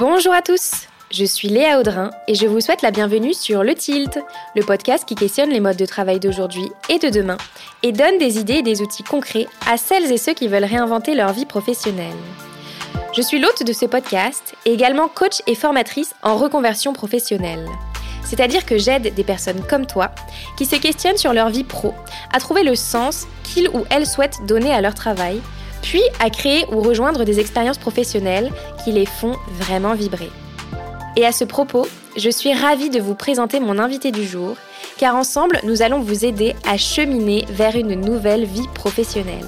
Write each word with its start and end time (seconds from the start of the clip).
Bonjour 0.00 0.32
à 0.32 0.40
tous, 0.40 0.88
je 1.10 1.26
suis 1.26 1.48
Léa 1.48 1.78
Audrin 1.78 2.10
et 2.26 2.34
je 2.34 2.46
vous 2.46 2.62
souhaite 2.62 2.80
la 2.80 2.90
bienvenue 2.90 3.34
sur 3.34 3.62
Le 3.62 3.74
Tilt, 3.74 4.18
le 4.56 4.62
podcast 4.62 5.04
qui 5.06 5.14
questionne 5.14 5.50
les 5.50 5.60
modes 5.60 5.76
de 5.76 5.84
travail 5.84 6.18
d'aujourd'hui 6.18 6.72
et 6.88 6.98
de 6.98 7.10
demain 7.10 7.36
et 7.82 7.92
donne 7.92 8.16
des 8.16 8.38
idées 8.38 8.54
et 8.54 8.62
des 8.62 8.80
outils 8.80 9.02
concrets 9.02 9.46
à 9.70 9.76
celles 9.76 10.10
et 10.10 10.16
ceux 10.16 10.32
qui 10.32 10.48
veulent 10.48 10.64
réinventer 10.64 11.14
leur 11.14 11.34
vie 11.34 11.44
professionnelle. 11.44 12.16
Je 13.14 13.20
suis 13.20 13.38
l'hôte 13.38 13.62
de 13.62 13.74
ce 13.74 13.84
podcast 13.84 14.54
et 14.64 14.72
également 14.72 15.06
coach 15.06 15.42
et 15.46 15.54
formatrice 15.54 16.14
en 16.22 16.36
reconversion 16.36 16.94
professionnelle. 16.94 17.66
C'est-à-dire 18.24 18.64
que 18.64 18.78
j'aide 18.78 19.12
des 19.14 19.24
personnes 19.24 19.62
comme 19.68 19.84
toi 19.84 20.12
qui 20.56 20.64
se 20.64 20.76
questionnent 20.76 21.18
sur 21.18 21.34
leur 21.34 21.50
vie 21.50 21.64
pro, 21.64 21.92
à 22.32 22.40
trouver 22.40 22.62
le 22.62 22.74
sens 22.74 23.26
qu'ils 23.44 23.68
ou 23.68 23.84
elles 23.90 24.06
souhaitent 24.06 24.46
donner 24.46 24.72
à 24.72 24.80
leur 24.80 24.94
travail, 24.94 25.42
puis 25.82 26.02
à 26.18 26.30
créer 26.30 26.64
ou 26.72 26.80
rejoindre 26.80 27.24
des 27.24 27.40
expériences 27.40 27.78
professionnelles 27.78 28.50
qui 28.84 28.92
les 28.92 29.06
font 29.06 29.36
vraiment 29.58 29.94
vibrer. 29.94 30.30
Et 31.16 31.26
à 31.26 31.32
ce 31.32 31.44
propos, 31.44 31.86
je 32.16 32.30
suis 32.30 32.52
ravie 32.52 32.90
de 32.90 33.00
vous 33.00 33.14
présenter 33.14 33.60
mon 33.60 33.78
invité 33.78 34.12
du 34.12 34.24
jour, 34.24 34.56
car 34.98 35.16
ensemble, 35.16 35.60
nous 35.64 35.82
allons 35.82 36.00
vous 36.00 36.24
aider 36.24 36.54
à 36.68 36.76
cheminer 36.76 37.46
vers 37.50 37.76
une 37.76 37.94
nouvelle 37.94 38.44
vie 38.44 38.68
professionnelle. 38.74 39.46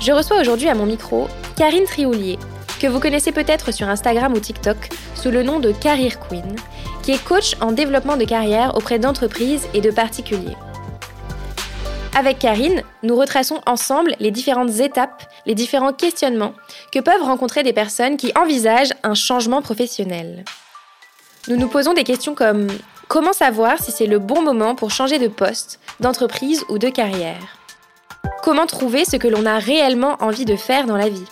Je 0.00 0.12
reçois 0.12 0.40
aujourd'hui 0.40 0.68
à 0.68 0.74
mon 0.74 0.86
micro 0.86 1.28
Karine 1.56 1.84
Trioulier, 1.84 2.38
que 2.80 2.86
vous 2.86 3.00
connaissez 3.00 3.32
peut-être 3.32 3.72
sur 3.72 3.88
Instagram 3.88 4.32
ou 4.32 4.38
TikTok 4.38 4.90
sous 5.14 5.30
le 5.30 5.42
nom 5.42 5.58
de 5.58 5.72
Career 5.72 6.20
Queen, 6.20 6.54
qui 7.02 7.12
est 7.12 7.24
coach 7.24 7.56
en 7.60 7.72
développement 7.72 8.16
de 8.16 8.24
carrière 8.24 8.76
auprès 8.76 8.98
d'entreprises 8.98 9.66
et 9.74 9.80
de 9.80 9.90
particuliers. 9.90 10.56
Avec 12.16 12.38
Karine, 12.38 12.82
nous 13.02 13.16
retraçons 13.16 13.60
ensemble 13.66 14.14
les 14.18 14.30
différentes 14.30 14.80
étapes, 14.80 15.22
les 15.46 15.54
différents 15.54 15.92
questionnements 15.92 16.54
que 16.92 16.98
peuvent 17.00 17.22
rencontrer 17.22 17.62
des 17.62 17.72
personnes 17.72 18.16
qui 18.16 18.32
envisagent 18.36 18.94
un 19.02 19.14
changement 19.14 19.62
professionnel. 19.62 20.44
Nous 21.48 21.56
nous 21.56 21.68
posons 21.68 21.94
des 21.94 22.04
questions 22.04 22.34
comme 22.34 22.68
comment 23.08 23.32
savoir 23.32 23.78
si 23.82 23.92
c'est 23.92 24.06
le 24.06 24.18
bon 24.18 24.42
moment 24.42 24.74
pour 24.74 24.90
changer 24.90 25.18
de 25.18 25.28
poste, 25.28 25.80
d'entreprise 26.00 26.64
ou 26.68 26.78
de 26.78 26.88
carrière? 26.88 27.58
Comment 28.42 28.66
trouver 28.66 29.04
ce 29.04 29.16
que 29.16 29.28
l'on 29.28 29.46
a 29.46 29.58
réellement 29.58 30.16
envie 30.20 30.44
de 30.44 30.56
faire 30.56 30.86
dans 30.86 30.96
la 30.96 31.08
vie? 31.08 31.26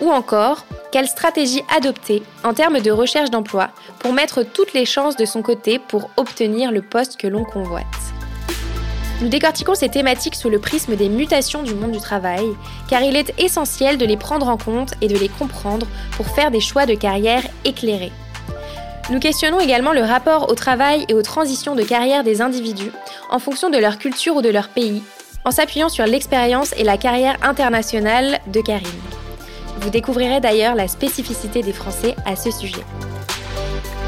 Ou 0.00 0.10
encore, 0.10 0.64
quelle 0.92 1.08
stratégie 1.08 1.62
adopter 1.74 2.22
en 2.44 2.54
termes 2.54 2.80
de 2.80 2.90
recherche 2.90 3.30
d'emploi 3.30 3.70
pour 4.00 4.12
mettre 4.12 4.42
toutes 4.42 4.72
les 4.72 4.86
chances 4.86 5.16
de 5.16 5.24
son 5.24 5.42
côté 5.42 5.78
pour 5.78 6.10
obtenir 6.16 6.72
le 6.72 6.82
poste 6.82 7.16
que 7.16 7.26
l'on 7.26 7.44
convoite? 7.44 8.09
Nous 9.20 9.28
décortiquons 9.28 9.74
ces 9.74 9.88
thématiques 9.88 10.34
sous 10.34 10.48
le 10.48 10.58
prisme 10.58 10.96
des 10.96 11.08
mutations 11.08 11.62
du 11.62 11.74
monde 11.74 11.92
du 11.92 12.00
travail, 12.00 12.46
car 12.88 13.02
il 13.02 13.16
est 13.16 13.34
essentiel 13.38 13.98
de 13.98 14.06
les 14.06 14.16
prendre 14.16 14.48
en 14.48 14.56
compte 14.56 14.94
et 15.00 15.08
de 15.08 15.18
les 15.18 15.28
comprendre 15.28 15.86
pour 16.12 16.26
faire 16.26 16.50
des 16.50 16.60
choix 16.60 16.86
de 16.86 16.94
carrière 16.94 17.42
éclairés. 17.64 18.12
Nous 19.10 19.18
questionnons 19.18 19.60
également 19.60 19.92
le 19.92 20.02
rapport 20.02 20.48
au 20.50 20.54
travail 20.54 21.04
et 21.08 21.14
aux 21.14 21.22
transitions 21.22 21.74
de 21.74 21.82
carrière 21.82 22.24
des 22.24 22.40
individus 22.40 22.92
en 23.28 23.38
fonction 23.38 23.68
de 23.68 23.78
leur 23.78 23.98
culture 23.98 24.36
ou 24.36 24.42
de 24.42 24.48
leur 24.48 24.68
pays, 24.68 25.02
en 25.44 25.50
s'appuyant 25.50 25.88
sur 25.88 26.06
l'expérience 26.06 26.72
et 26.78 26.84
la 26.84 26.96
carrière 26.96 27.36
internationale 27.42 28.38
de 28.46 28.60
Karine. 28.60 28.88
Vous 29.80 29.90
découvrirez 29.90 30.40
d'ailleurs 30.40 30.74
la 30.74 30.88
spécificité 30.88 31.62
des 31.62 31.72
Français 31.72 32.14
à 32.24 32.36
ce 32.36 32.50
sujet. 32.50 32.84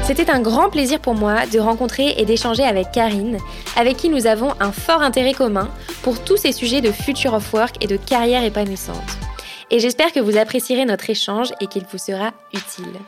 C'était 0.05 0.29
un 0.29 0.41
grand 0.41 0.69
plaisir 0.69 0.99
pour 0.99 1.15
moi 1.15 1.45
de 1.45 1.59
rencontrer 1.59 2.15
et 2.17 2.25
d'échanger 2.25 2.63
avec 2.63 2.91
Karine, 2.91 3.37
avec 3.77 3.95
qui 3.95 4.09
nous 4.09 4.27
avons 4.27 4.53
un 4.59 4.73
fort 4.73 5.01
intérêt 5.01 5.33
commun 5.33 5.69
pour 6.01 6.21
tous 6.21 6.35
ces 6.35 6.51
sujets 6.51 6.81
de 6.81 6.91
future 6.91 7.33
of 7.33 7.53
work 7.53 7.81
et 7.81 7.87
de 7.87 7.95
carrière 7.95 8.43
épanouissante. 8.43 9.17
Et 9.71 9.79
j'espère 9.79 10.11
que 10.11 10.19
vous 10.19 10.37
apprécierez 10.37 10.83
notre 10.83 11.09
échange 11.09 11.53
et 11.61 11.67
qu'il 11.67 11.85
vous 11.89 11.97
sera 11.97 12.33
utile. 12.53 12.99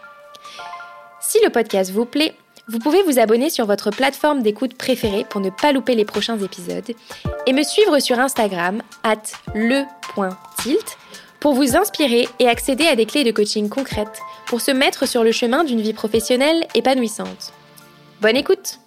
Si 1.20 1.38
le 1.44 1.50
podcast 1.50 1.92
vous 1.92 2.06
plaît, 2.06 2.34
vous 2.70 2.80
pouvez 2.80 3.04
vous 3.04 3.20
abonner 3.20 3.50
sur 3.50 3.66
votre 3.66 3.92
plateforme 3.92 4.42
d'écoute 4.42 4.76
préférée 4.78 5.26
pour 5.30 5.42
ne 5.42 5.50
pas 5.50 5.74
louper 5.74 5.96
les 5.96 6.06
prochains 6.06 6.40
épisodes 6.40 6.92
et 7.46 7.54
me 7.54 7.64
suivre 7.64 8.00
sur 8.00 8.20
Instagram 8.20 8.82
at 9.04 9.22
le.tilt 9.54 10.98
pour 11.40 11.54
vous 11.54 11.76
inspirer 11.76 12.28
et 12.40 12.48
accéder 12.48 12.88
à 12.88 12.96
des 12.96 13.06
clés 13.06 13.24
de 13.24 13.32
coaching 13.32 13.70
concrètes 13.70 14.20
pour 14.48 14.62
se 14.62 14.72
mettre 14.72 15.08
sur 15.08 15.24
le 15.24 15.32
chemin 15.32 15.64
d'une 15.64 15.82
vie 15.82 15.94
professionnelle 15.94 16.68
épanouissante. 16.76 17.54
Bonne 18.22 18.38
écoute 18.38 18.80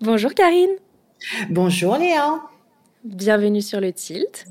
Bonjour 0.00 0.34
Karine 0.34 0.76
Bonjour 1.48 1.96
Léa 1.96 2.40
Bienvenue 3.04 3.62
sur 3.62 3.80
le 3.80 3.92
Tilt. 3.92 4.46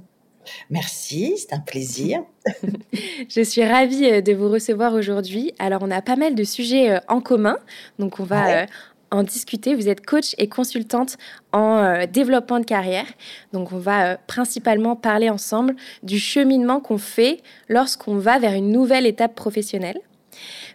Merci, 0.69 1.38
c'est 1.38 1.53
un 1.53 1.59
plaisir. 1.59 2.23
Je 3.29 3.41
suis 3.41 3.66
ravie 3.66 4.05
euh, 4.05 4.22
de 4.22 4.34
vous 4.34 4.50
recevoir 4.50 4.94
aujourd'hui. 4.94 5.53
Alors, 5.59 5.81
on 5.84 5.91
a 5.91 6.01
pas 6.01 6.16
mal 6.16 6.35
de 6.35 6.44
sujets 6.44 6.91
euh, 6.91 7.00
en 7.07 7.22
commun, 7.22 7.57
donc 8.00 8.19
on 8.19 8.23
va 8.23 8.61
euh, 8.61 8.66
en 9.15 9.23
discuter. 9.23 9.75
Vous 9.75 9.89
êtes 9.89 10.05
coach 10.05 10.35
et 10.37 10.47
consultante 10.47 11.17
en 11.51 11.77
euh, 11.77 12.05
développement 12.05 12.59
de 12.59 12.65
carrière. 12.65 13.05
Donc 13.53 13.71
on 13.71 13.77
va 13.77 14.11
euh, 14.11 14.17
principalement 14.27 14.95
parler 14.95 15.29
ensemble 15.29 15.75
du 16.03 16.19
cheminement 16.19 16.79
qu'on 16.79 16.97
fait 16.97 17.41
lorsqu'on 17.69 18.17
va 18.17 18.39
vers 18.39 18.53
une 18.53 18.71
nouvelle 18.71 19.05
étape 19.05 19.35
professionnelle. 19.35 19.99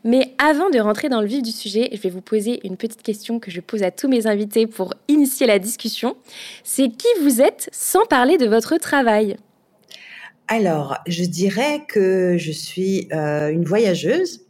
Mais 0.04 0.34
avant 0.38 0.70
de 0.70 0.78
rentrer 0.78 1.08
dans 1.08 1.20
le 1.20 1.26
vif 1.26 1.42
du 1.42 1.50
sujet, 1.50 1.90
je 1.92 2.00
vais 2.00 2.08
vous 2.08 2.22
poser 2.22 2.66
une 2.66 2.76
petite 2.76 3.02
question 3.02 3.38
que 3.38 3.50
je 3.50 3.60
pose 3.60 3.82
à 3.82 3.90
tous 3.90 4.08
mes 4.08 4.26
invités 4.26 4.66
pour 4.66 4.94
initier 5.08 5.46
la 5.46 5.58
discussion. 5.58 6.16
C'est 6.64 6.88
qui 6.88 7.08
vous 7.22 7.40
êtes 7.42 7.68
sans 7.72 8.06
parler 8.06 8.38
de 8.38 8.46
votre 8.46 8.78
travail? 8.78 9.36
Alors, 10.48 10.98
je 11.06 11.22
dirais 11.24 11.84
que 11.86 12.36
je 12.36 12.50
suis 12.50 13.08
euh, 13.12 13.50
une 13.50 13.64
voyageuse 13.64 14.46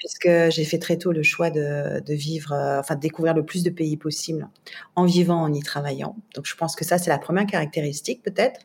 puisque 0.00 0.28
j'ai 0.50 0.64
fait 0.64 0.78
très 0.78 0.96
tôt 0.96 1.12
le 1.12 1.22
choix 1.22 1.50
de, 1.50 2.00
de 2.00 2.14
vivre, 2.14 2.52
euh, 2.52 2.80
enfin 2.80 2.96
de 2.96 3.00
découvrir 3.00 3.34
le 3.34 3.44
plus 3.44 3.62
de 3.62 3.70
pays 3.70 3.98
possible 3.98 4.48
en 4.96 5.04
vivant, 5.04 5.42
en 5.42 5.52
y 5.52 5.62
travaillant. 5.62 6.16
Donc 6.34 6.46
je 6.46 6.56
pense 6.56 6.74
que 6.74 6.86
ça 6.86 6.96
c'est 6.96 7.10
la 7.10 7.18
première 7.18 7.46
caractéristique 7.46 8.22
peut-être. 8.22 8.60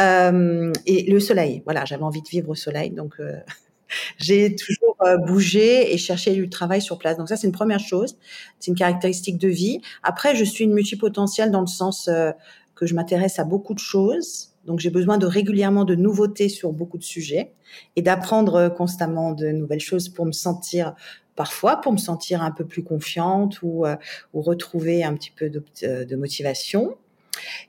Euh, 0.00 0.72
et 0.84 1.08
le 1.10 1.20
soleil, 1.20 1.62
voilà, 1.64 1.84
j'avais 1.84 2.02
envie 2.02 2.20
de 2.20 2.28
vivre 2.28 2.50
au 2.50 2.56
soleil, 2.56 2.90
donc 2.90 3.14
euh, 3.20 3.38
j'ai 4.18 4.56
toujours 4.56 4.96
euh, 5.02 5.16
bougé 5.18 5.94
et 5.94 5.98
cherché 5.98 6.34
du 6.34 6.50
travail 6.50 6.82
sur 6.82 6.98
place. 6.98 7.16
Donc 7.16 7.28
ça 7.28 7.36
c'est 7.36 7.46
une 7.46 7.52
première 7.52 7.80
chose, 7.80 8.18
c'est 8.58 8.72
une 8.72 8.76
caractéristique 8.76 9.38
de 9.38 9.48
vie. 9.48 9.80
Après 10.02 10.34
je 10.34 10.44
suis 10.44 10.64
une 10.64 10.74
multipotentielle 10.74 11.52
dans 11.52 11.60
le 11.60 11.68
sens 11.68 12.08
euh, 12.08 12.32
que 12.74 12.86
je 12.86 12.94
m'intéresse 12.96 13.38
à 13.38 13.44
beaucoup 13.44 13.72
de 13.72 13.78
choses 13.78 14.55
donc 14.66 14.80
j'ai 14.80 14.90
besoin 14.90 15.18
de 15.18 15.26
régulièrement 15.26 15.84
de 15.84 15.94
nouveautés 15.94 16.48
sur 16.48 16.72
beaucoup 16.72 16.98
de 16.98 17.04
sujets 17.04 17.52
et 17.96 18.02
d'apprendre 18.02 18.68
constamment 18.68 19.32
de 19.32 19.48
nouvelles 19.48 19.80
choses 19.80 20.08
pour 20.08 20.26
me 20.26 20.32
sentir 20.32 20.94
parfois 21.36 21.76
pour 21.76 21.92
me 21.92 21.98
sentir 21.98 22.42
un 22.42 22.50
peu 22.50 22.64
plus 22.64 22.82
confiante 22.82 23.62
ou, 23.62 23.86
euh, 23.86 23.94
ou 24.32 24.40
retrouver 24.40 25.04
un 25.04 25.14
petit 25.14 25.30
peu 25.30 25.48
de, 25.48 25.62
euh, 25.84 26.04
de, 26.04 26.16
motivation. 26.16 26.96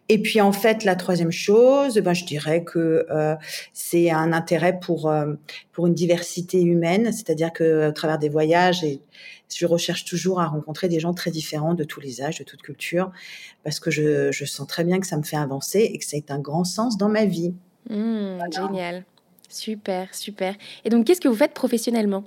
Et 0.10 0.22
puis 0.22 0.42
en 0.42 0.52
fait, 0.52 0.84
la 0.84 0.96
troisième 0.96 1.32
chose, 1.32 1.98
ben, 1.98 2.14
je 2.14 2.26
dirais 2.26 2.64
que 2.64 3.06
euh, 3.10 3.36
c'est 3.74 4.10
un 4.10 4.34
intérêt 4.34 4.80
pour 4.80 5.10
euh, 5.10 5.34
pour 5.72 5.88
une 5.88 5.94
diversité 5.94 6.62
humaine, 6.62 7.12
c'est-à-dire 7.12 7.52
que 7.54 7.84
à 7.84 7.92
travers 7.92 8.20
des 8.20 8.30
voyages 8.30 8.84
et 8.84 9.02
je 9.54 9.66
recherche 9.66 10.06
toujours 10.06 10.42
à 10.42 10.48
rencontrer 10.48 10.90
des 10.90 11.00
gens 11.00 11.14
très 11.14 11.32
différents 11.32 11.74
de 11.74 11.84
tous 11.84 12.02
les 12.02 12.22
âges, 12.22 12.40
de 12.40 12.44
toute 12.44 12.62
culture, 12.62 13.12
parce 13.64 13.80
que 13.80 13.92
je, 13.92 14.32
je 14.32 14.46
sens 14.46 14.68
très 14.68 14.84
bien 14.84 15.00
que 15.00 15.08
ça 15.08 15.18
me 15.18 15.24
fait 15.24 15.38
avancer 15.38 15.80
et 15.80 15.98
que 15.98 16.06
c'est 16.06 16.32
un 16.32 16.40
grand 16.40 16.66
sens 16.66 16.98
dans 16.98 17.10
ma 17.10 17.26
vie. 17.26 17.54
Mmh, 17.90 18.36
voilà. 18.38 18.68
Génial. 18.68 19.06
Super, 19.50 20.14
super. 20.14 20.56
Et 20.84 20.90
donc, 20.90 21.06
qu'est-ce 21.06 21.22
que 21.22 21.30
vous 21.30 21.36
faites 21.36 21.54
professionnellement? 21.54 22.26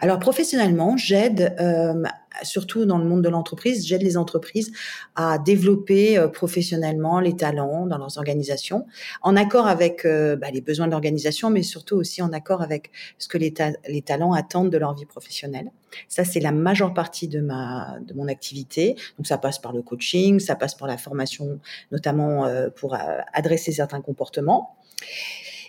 Alors 0.00 0.18
professionnellement, 0.18 0.96
j'aide, 0.96 1.54
euh, 1.60 2.02
surtout 2.42 2.84
dans 2.84 2.98
le 2.98 3.04
monde 3.04 3.22
de 3.22 3.28
l'entreprise, 3.28 3.86
j'aide 3.86 4.02
les 4.02 4.16
entreprises 4.16 4.72
à 5.14 5.38
développer 5.38 6.18
euh, 6.18 6.28
professionnellement 6.28 7.20
les 7.20 7.36
talents 7.36 7.86
dans 7.86 7.98
leurs 7.98 8.18
organisations, 8.18 8.86
en 9.22 9.36
accord 9.36 9.66
avec 9.66 10.04
euh, 10.04 10.36
bah, 10.36 10.50
les 10.52 10.60
besoins 10.60 10.86
de 10.86 10.92
l'organisation, 10.92 11.50
mais 11.50 11.62
surtout 11.62 11.96
aussi 11.96 12.22
en 12.22 12.32
accord 12.32 12.62
avec 12.62 12.90
ce 13.18 13.28
que 13.28 13.38
les, 13.38 13.52
ta 13.52 13.70
les 13.88 14.02
talents 14.02 14.32
attendent 14.32 14.70
de 14.70 14.78
leur 14.78 14.94
vie 14.94 15.06
professionnelle. 15.06 15.70
Ça, 16.08 16.24
c'est 16.24 16.40
la 16.40 16.52
majeure 16.52 16.92
partie 16.92 17.28
de 17.28 17.40
ma 17.40 17.98
de 18.04 18.14
mon 18.14 18.26
activité. 18.26 18.96
Donc 19.16 19.26
ça 19.26 19.38
passe 19.38 19.60
par 19.60 19.72
le 19.72 19.82
coaching, 19.82 20.40
ça 20.40 20.56
passe 20.56 20.74
par 20.74 20.88
la 20.88 20.98
formation, 20.98 21.60
notamment 21.92 22.48
pour 22.74 22.96
adresser 23.32 23.70
certains 23.70 24.00
comportements. 24.00 24.76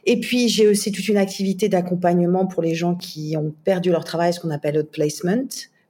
Et 0.05 0.19
puis, 0.19 0.49
j'ai 0.49 0.67
aussi 0.67 0.91
toute 0.91 1.07
une 1.07 1.17
activité 1.17 1.67
d'accompagnement 1.67 2.45
pour 2.45 2.61
les 2.61 2.75
gens 2.75 2.95
qui 2.95 3.35
ont 3.37 3.53
perdu 3.63 3.89
leur 3.89 4.03
travail, 4.03 4.33
ce 4.33 4.39
qu'on 4.39 4.51
appelle 4.51 4.77
outplacement, 4.77 5.47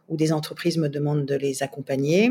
où 0.07 0.17
des 0.17 0.31
entreprises 0.31 0.77
me 0.77 0.87
demandent 0.87 1.25
de 1.25 1.35
les 1.35 1.63
accompagner. 1.63 2.29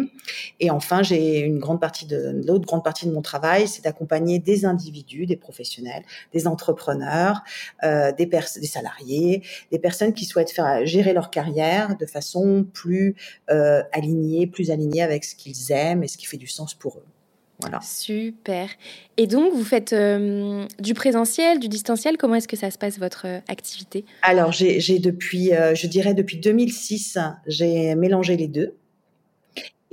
Et 0.61 0.71
enfin, 0.71 1.03
j'ai 1.03 1.41
une 1.41 1.59
grande 1.59 1.81
partie 1.81 2.07
de 2.07 2.41
l'autre 2.47 2.67
grande 2.67 2.85
partie 2.85 3.07
de 3.07 3.13
mon 3.13 3.23
travail, 3.23 3.69
c'est 3.69 3.83
d'accompagner 3.85 4.39
des 4.39 4.65
individus, 4.65 5.27
des 5.27 5.37
professionnels, 5.37 6.03
des 6.33 6.47
entrepreneurs, 6.47 7.43
euh, 7.83 8.13
des, 8.13 8.27
des 8.27 8.67
salariés, 8.67 9.43
des 9.73 9.79
personnes 9.79 10.15
qui 10.15 10.25
souhaitent 10.25 10.53
faire 10.53 10.87
gérer 10.87 11.13
leur 11.13 11.31
carrière 11.31 11.97
de 11.97 12.07
façon 12.07 12.65
plus 12.73 13.17
euh, 13.51 13.83
alignée, 13.93 14.47
plus 14.47 14.71
alignée 14.71 15.03
avec 15.03 15.25
ce 15.25 15.35
qu'ils 15.35 15.73
aiment 15.73 16.03
et 16.05 16.09
ce 16.09 16.17
qui 16.17 16.27
fait 16.27 16.37
du 16.37 16.47
sens 16.47 16.75
pour 16.75 16.99
eux. 16.99 17.14
Voilà. 17.61 17.81
Super. 17.83 18.69
Et 19.17 19.27
donc, 19.27 19.53
vous 19.53 19.65
faites 19.65 19.93
euh, 19.93 20.67
du 20.81 20.95
présentiel, 20.95 21.61
du 21.61 21.69
distanciel. 21.69 22.17
Comment 22.17 22.35
est-ce 22.35 22.49
que 22.49 22.57
ça 22.57 22.71
se 22.71 22.79
passe, 22.79 22.99
votre 22.99 23.27
euh, 23.27 23.41
activité? 23.49 24.05
Alors, 24.23 24.53
j'ai 24.53 24.99
depuis, 24.99 25.51
je 25.51 25.87
dirais 25.87 26.15
depuis 26.15 26.39
2006, 26.39 27.19
j'ai 27.47 27.95
mélangé 27.95 28.37
les 28.37 28.49
deux. 28.49 28.75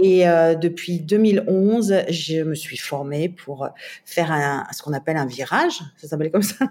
Et 0.04 0.24
depuis 0.60 1.00
2011, 1.00 2.06
je 2.10 2.42
me 2.42 2.56
suis 2.56 2.78
formée 2.78 3.30
pour 3.30 3.70
faire 4.04 4.32
un, 4.32 4.66
ce 4.72 4.82
qu'on 4.82 4.94
appelle 4.94 5.18
un 5.18 5.28
virage. 5.28 5.80
Ça 5.98 6.08
s'appelle 6.08 6.32
comme 6.32 6.42
ça 6.42 6.66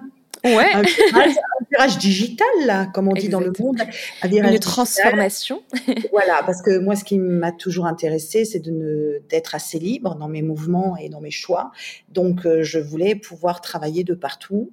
Ouais. 0.44 0.72
Un 0.72 0.82
virage, 0.82 1.98
digital, 1.98 2.46
là, 2.64 2.86
comme 2.86 3.08
on 3.08 3.12
dit 3.12 3.28
dans 3.28 3.40
le 3.40 3.52
monde. 3.58 3.80
Un 4.22 4.28
virage 4.28 4.52
Une 4.52 4.58
transformation. 4.58 5.62
voilà, 6.10 6.42
parce 6.44 6.62
que 6.62 6.78
moi, 6.78 6.96
ce 6.96 7.04
qui 7.04 7.18
m'a 7.18 7.52
toujours 7.52 7.86
intéressé, 7.86 8.44
c'est 8.44 8.60
de 8.60 9.22
d'être 9.28 9.54
assez 9.54 9.78
libre 9.78 10.14
dans 10.16 10.28
mes 10.28 10.42
mouvements 10.42 10.96
et 10.96 11.08
dans 11.08 11.20
mes 11.20 11.30
choix. 11.30 11.72
Donc, 12.08 12.46
euh, 12.46 12.62
je 12.62 12.78
voulais 12.78 13.14
pouvoir 13.14 13.60
travailler 13.60 14.04
de 14.04 14.14
partout. 14.14 14.72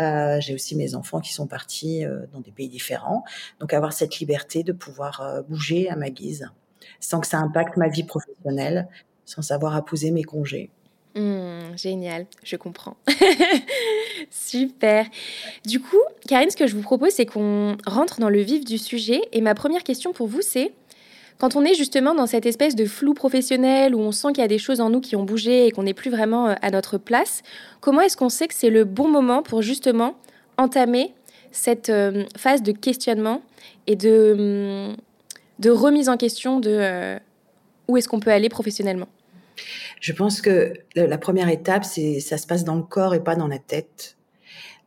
Euh, 0.00 0.38
J'ai 0.40 0.54
aussi 0.54 0.76
mes 0.76 0.94
enfants 0.94 1.20
qui 1.20 1.32
sont 1.32 1.46
partis 1.46 2.04
euh, 2.04 2.26
dans 2.32 2.40
des 2.40 2.52
pays 2.52 2.68
différents. 2.68 3.24
Donc, 3.60 3.72
avoir 3.72 3.92
cette 3.92 4.18
liberté 4.18 4.62
de 4.62 4.72
pouvoir 4.72 5.20
euh, 5.20 5.42
bouger 5.42 5.88
à 5.88 5.96
ma 5.96 6.10
guise, 6.10 6.50
sans 7.00 7.20
que 7.20 7.26
ça 7.26 7.38
impacte 7.38 7.76
ma 7.76 7.88
vie 7.88 8.04
professionnelle, 8.04 8.88
sans 9.24 9.42
savoir 9.42 9.74
apposer 9.76 10.10
mes 10.10 10.24
congés. 10.24 10.70
Mmh, 11.18 11.76
génial, 11.76 12.26
je 12.44 12.54
comprends. 12.54 12.96
Super. 14.30 15.04
Du 15.66 15.80
coup, 15.80 15.96
Karine, 16.28 16.50
ce 16.50 16.56
que 16.56 16.68
je 16.68 16.76
vous 16.76 16.82
propose, 16.82 17.10
c'est 17.10 17.26
qu'on 17.26 17.76
rentre 17.86 18.20
dans 18.20 18.28
le 18.28 18.40
vif 18.40 18.64
du 18.64 18.78
sujet. 18.78 19.22
Et 19.32 19.40
ma 19.40 19.54
première 19.56 19.82
question 19.82 20.12
pour 20.12 20.28
vous, 20.28 20.42
c'est 20.42 20.72
quand 21.38 21.56
on 21.56 21.64
est 21.64 21.74
justement 21.74 22.14
dans 22.14 22.26
cette 22.26 22.46
espèce 22.46 22.76
de 22.76 22.84
flou 22.84 23.14
professionnel 23.14 23.96
où 23.96 24.00
on 24.00 24.12
sent 24.12 24.28
qu'il 24.28 24.42
y 24.42 24.44
a 24.44 24.48
des 24.48 24.58
choses 24.58 24.80
en 24.80 24.90
nous 24.90 25.00
qui 25.00 25.16
ont 25.16 25.24
bougé 25.24 25.66
et 25.66 25.70
qu'on 25.72 25.82
n'est 25.82 25.94
plus 25.94 26.10
vraiment 26.10 26.48
euh, 26.48 26.54
à 26.62 26.70
notre 26.70 26.98
place, 26.98 27.42
comment 27.80 28.00
est-ce 28.00 28.16
qu'on 28.16 28.28
sait 28.28 28.46
que 28.46 28.54
c'est 28.54 28.70
le 28.70 28.84
bon 28.84 29.08
moment 29.08 29.42
pour 29.42 29.62
justement 29.62 30.14
entamer 30.56 31.14
cette 31.50 31.90
euh, 31.90 32.24
phase 32.36 32.62
de 32.62 32.70
questionnement 32.70 33.42
et 33.88 33.96
de, 33.96 34.88
hum, 34.88 34.96
de 35.58 35.70
remise 35.70 36.08
en 36.08 36.16
question 36.16 36.60
de 36.60 36.70
euh, 36.70 37.18
où 37.88 37.96
est-ce 37.96 38.08
qu'on 38.08 38.20
peut 38.20 38.30
aller 38.30 38.48
professionnellement? 38.48 39.08
Je 40.00 40.12
pense 40.12 40.40
que 40.40 40.74
la 40.94 41.18
première 41.18 41.48
étape, 41.48 41.84
c'est 41.84 42.20
ça 42.20 42.38
se 42.38 42.46
passe 42.46 42.64
dans 42.64 42.76
le 42.76 42.82
corps 42.82 43.14
et 43.14 43.22
pas 43.22 43.36
dans 43.36 43.48
la 43.48 43.58
tête 43.58 44.17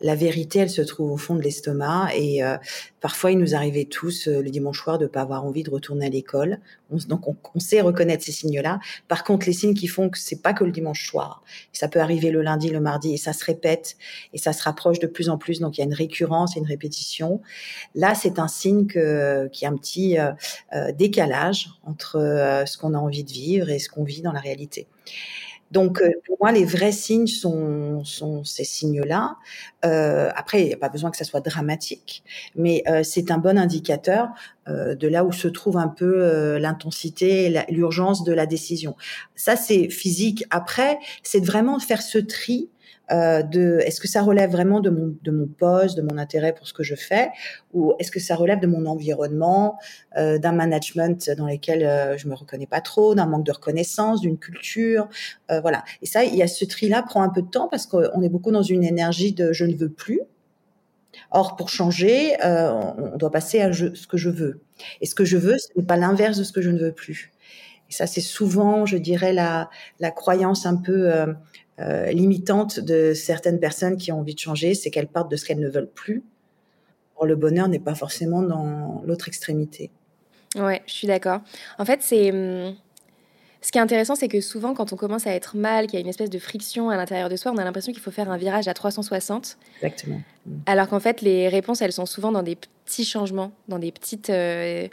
la 0.01 0.15
vérité, 0.15 0.59
elle 0.59 0.69
se 0.69 0.81
trouve 0.81 1.11
au 1.11 1.17
fond 1.17 1.35
de 1.35 1.41
l'estomac. 1.41 2.09
Et 2.15 2.43
euh, 2.43 2.57
parfois, 2.99 3.31
il 3.31 3.37
nous 3.37 3.55
arrivait 3.55 3.85
tous 3.85 4.27
euh, 4.27 4.41
le 4.41 4.49
dimanche 4.49 4.81
soir 4.81 4.97
de 4.97 5.07
pas 5.07 5.21
avoir 5.21 5.45
envie 5.45 5.63
de 5.63 5.69
retourner 5.69 6.07
à 6.07 6.09
l'école. 6.09 6.59
donc, 7.07 7.27
on, 7.27 7.59
sait 7.59 7.81
reconnaître 7.81 8.23
ces 8.23 8.31
signes-là. 8.31 8.79
Par 9.07 9.23
contre, 9.23 9.45
les 9.45 9.53
signes 9.53 9.73
qui 9.73 9.87
font 9.87 10.09
que 10.09 10.17
c'est 10.17 10.41
pas 10.41 10.53
que 10.53 10.63
le 10.63 10.71
dimanche 10.71 11.07
soir. 11.07 11.43
Ça 11.71 11.87
peut 11.87 11.99
arriver 11.99 12.31
le 12.31 12.41
lundi, 12.41 12.69
le 12.69 12.79
mardi, 12.79 13.13
et 13.13 13.17
ça 13.17 13.33
se 13.33 13.45
répète 13.45 13.95
et 14.33 14.37
ça 14.37 14.53
se 14.53 14.63
rapproche 14.63 14.99
de 14.99 15.07
plus 15.07 15.29
en 15.29 15.37
plus. 15.37 15.59
Donc, 15.59 15.77
il 15.77 15.81
y 15.81 15.83
a 15.83 15.85
une 15.85 15.93
récurrence, 15.93 16.55
une 16.55 16.65
répétition. 16.65 17.41
Là, 17.95 18.15
c'est 18.15 18.39
un 18.39 18.47
signe 18.47 18.87
que 18.87 19.47
qu'il 19.49 19.67
a 19.67 19.71
un 19.71 19.77
petit 19.77 20.17
euh, 20.17 20.91
décalage 20.93 21.69
entre 21.83 22.63
ce 22.65 22.77
qu'on 22.77 22.93
a 22.93 22.97
envie 22.97 23.23
de 23.23 23.31
vivre 23.31 23.69
et 23.69 23.79
ce 23.79 23.89
qu'on 23.89 24.03
vit 24.03 24.21
dans 24.21 24.31
la 24.31 24.39
réalité. 24.39 24.87
Donc, 25.71 26.01
euh, 26.01 26.11
pour 26.25 26.37
moi, 26.41 26.51
les 26.51 26.65
vrais 26.65 26.91
signes 26.91 27.27
sont, 27.27 28.03
sont 28.03 28.43
ces 28.43 28.63
signes-là. 28.65 29.37
Euh, 29.85 30.29
après, 30.35 30.61
il 30.61 30.67
n'y 30.67 30.73
a 30.73 30.77
pas 30.77 30.89
besoin 30.89 31.11
que 31.11 31.17
ça 31.17 31.23
soit 31.23 31.41
dramatique, 31.41 32.23
mais 32.55 32.83
euh, 32.87 33.03
c'est 33.03 33.31
un 33.31 33.37
bon 33.37 33.57
indicateur 33.57 34.29
euh, 34.67 34.95
de 34.95 35.07
là 35.07 35.23
où 35.23 35.31
se 35.31 35.47
trouve 35.47 35.77
un 35.77 35.87
peu 35.87 36.23
euh, 36.23 36.59
l'intensité 36.59 37.63
l'urgence 37.69 38.23
de 38.23 38.33
la 38.33 38.45
décision. 38.45 38.95
Ça, 39.35 39.55
c'est 39.55 39.89
physique. 39.89 40.43
Après, 40.49 40.99
c'est 41.23 41.43
vraiment 41.43 41.79
faire 41.79 42.01
ce 42.01 42.17
tri 42.17 42.69
euh, 43.11 43.43
de 43.43 43.79
est-ce 43.85 43.99
que 43.99 44.07
ça 44.07 44.21
relève 44.21 44.51
vraiment 44.51 44.79
de 44.79 44.89
mon, 44.89 45.47
poste, 45.47 45.97
de 45.97 46.01
mon 46.01 46.17
intérêt 46.17 46.53
pour 46.53 46.67
ce 46.67 46.73
que 46.73 46.83
je 46.83 46.95
fais, 46.95 47.29
ou 47.73 47.93
est-ce 47.99 48.11
que 48.11 48.19
ça 48.19 48.35
relève 48.35 48.59
de 48.59 48.67
mon 48.67 48.85
environnement, 48.85 49.77
euh, 50.17 50.37
d'un 50.37 50.51
management 50.51 51.29
dans 51.37 51.47
lequel 51.47 51.83
euh, 51.83 52.17
je 52.17 52.27
me 52.27 52.35
reconnais 52.35 52.67
pas 52.67 52.81
trop, 52.81 53.15
d'un 53.15 53.25
manque 53.25 53.45
de 53.45 53.51
reconnaissance, 53.51 54.21
d'une 54.21 54.37
culture, 54.37 55.07
euh, 55.51 55.61
voilà. 55.61 55.83
Et 56.01 56.05
ça, 56.05 56.23
il 56.23 56.35
y 56.35 56.41
a 56.41 56.47
ce 56.47 56.65
tri-là 56.65 57.03
prend 57.03 57.21
un 57.23 57.29
peu 57.29 57.41
de 57.41 57.49
temps 57.49 57.67
parce 57.67 57.85
qu'on 57.85 58.21
est 58.21 58.29
beaucoup 58.29 58.51
dans 58.51 58.63
une 58.63 58.83
énergie 58.83 59.33
de 59.33 59.51
je 59.53 59.65
ne 59.65 59.75
veux 59.75 59.89
plus. 59.89 60.21
Or, 61.31 61.55
pour 61.55 61.69
changer, 61.69 62.35
on 62.43 63.17
doit 63.17 63.31
passer 63.31 63.61
à 63.61 63.71
ce 63.73 64.07
que 64.07 64.17
je 64.17 64.29
veux. 64.29 64.61
Et 65.01 65.05
ce 65.05 65.15
que 65.15 65.25
je 65.25 65.37
veux, 65.37 65.57
ce 65.57 65.67
n'est 65.75 65.85
pas 65.85 65.97
l'inverse 65.97 66.37
de 66.37 66.43
ce 66.43 66.51
que 66.51 66.61
je 66.61 66.69
ne 66.69 66.79
veux 66.79 66.91
plus. 66.91 67.31
Et 67.89 67.93
ça, 67.93 68.07
c'est 68.07 68.21
souvent, 68.21 68.85
je 68.85 68.97
dirais, 68.97 69.33
la, 69.33 69.69
croyance 70.11 70.65
un 70.65 70.75
peu 70.75 71.11
euh, 71.79 72.11
limitante 72.11 72.79
de 72.79 73.13
certaines 73.13 73.59
personnes 73.59 73.97
qui 73.97 74.11
ont 74.11 74.19
envie 74.19 74.35
de 74.35 74.39
changer, 74.39 74.73
c'est 74.73 74.91
qu'elles 74.91 75.07
partent 75.07 75.31
de 75.31 75.35
ce 75.35 75.45
qu'elles 75.45 75.59
ne 75.59 75.69
veulent 75.69 75.89
plus. 75.89 76.23
Or, 77.15 77.25
le 77.25 77.35
bonheur 77.35 77.67
n'est 77.67 77.79
pas 77.79 77.95
forcément 77.95 78.41
dans 78.41 79.01
l'autre 79.05 79.27
extrémité. 79.27 79.89
Ouais, 80.55 80.81
je 80.85 80.93
suis 80.93 81.07
d'accord. 81.07 81.41
En 81.77 81.85
fait, 81.85 82.01
c'est. 82.01 82.31
Hum, 82.31 82.75
ce 83.63 83.71
qui 83.71 83.77
est 83.77 83.81
intéressant, 83.81 84.15
c'est 84.15 84.27
que 84.27 84.41
souvent, 84.41 84.73
quand 84.73 84.91
on 84.91 84.95
commence 84.95 85.27
à 85.27 85.35
être 85.35 85.55
mal, 85.55 85.85
qu'il 85.85 85.93
y 85.93 85.97
a 85.97 85.99
une 85.99 86.07
espèce 86.07 86.31
de 86.31 86.39
friction 86.39 86.89
à 86.89 86.97
l'intérieur 86.97 87.29
de 87.29 87.35
soi, 87.35 87.51
on 87.51 87.57
a 87.57 87.63
l'impression 87.63 87.91
qu'il 87.91 88.01
faut 88.01 88.09
faire 88.09 88.31
un 88.31 88.37
virage 88.37 88.67
à 88.67 88.73
360. 88.73 89.57
Exactement. 89.75 90.21
Alors 90.65 90.87
qu'en 90.87 90.99
fait, 90.99 91.21
les 91.21 91.47
réponses, 91.47 91.81
elles 91.83 91.91
sont 91.91 92.07
souvent 92.07 92.31
dans 92.31 92.41
des 92.41 92.55
petits 92.55 93.05
changements, 93.05 93.51
dans 93.67 93.77
des 93.77 93.91
petites. 93.91 94.31
Euh, 94.31 94.87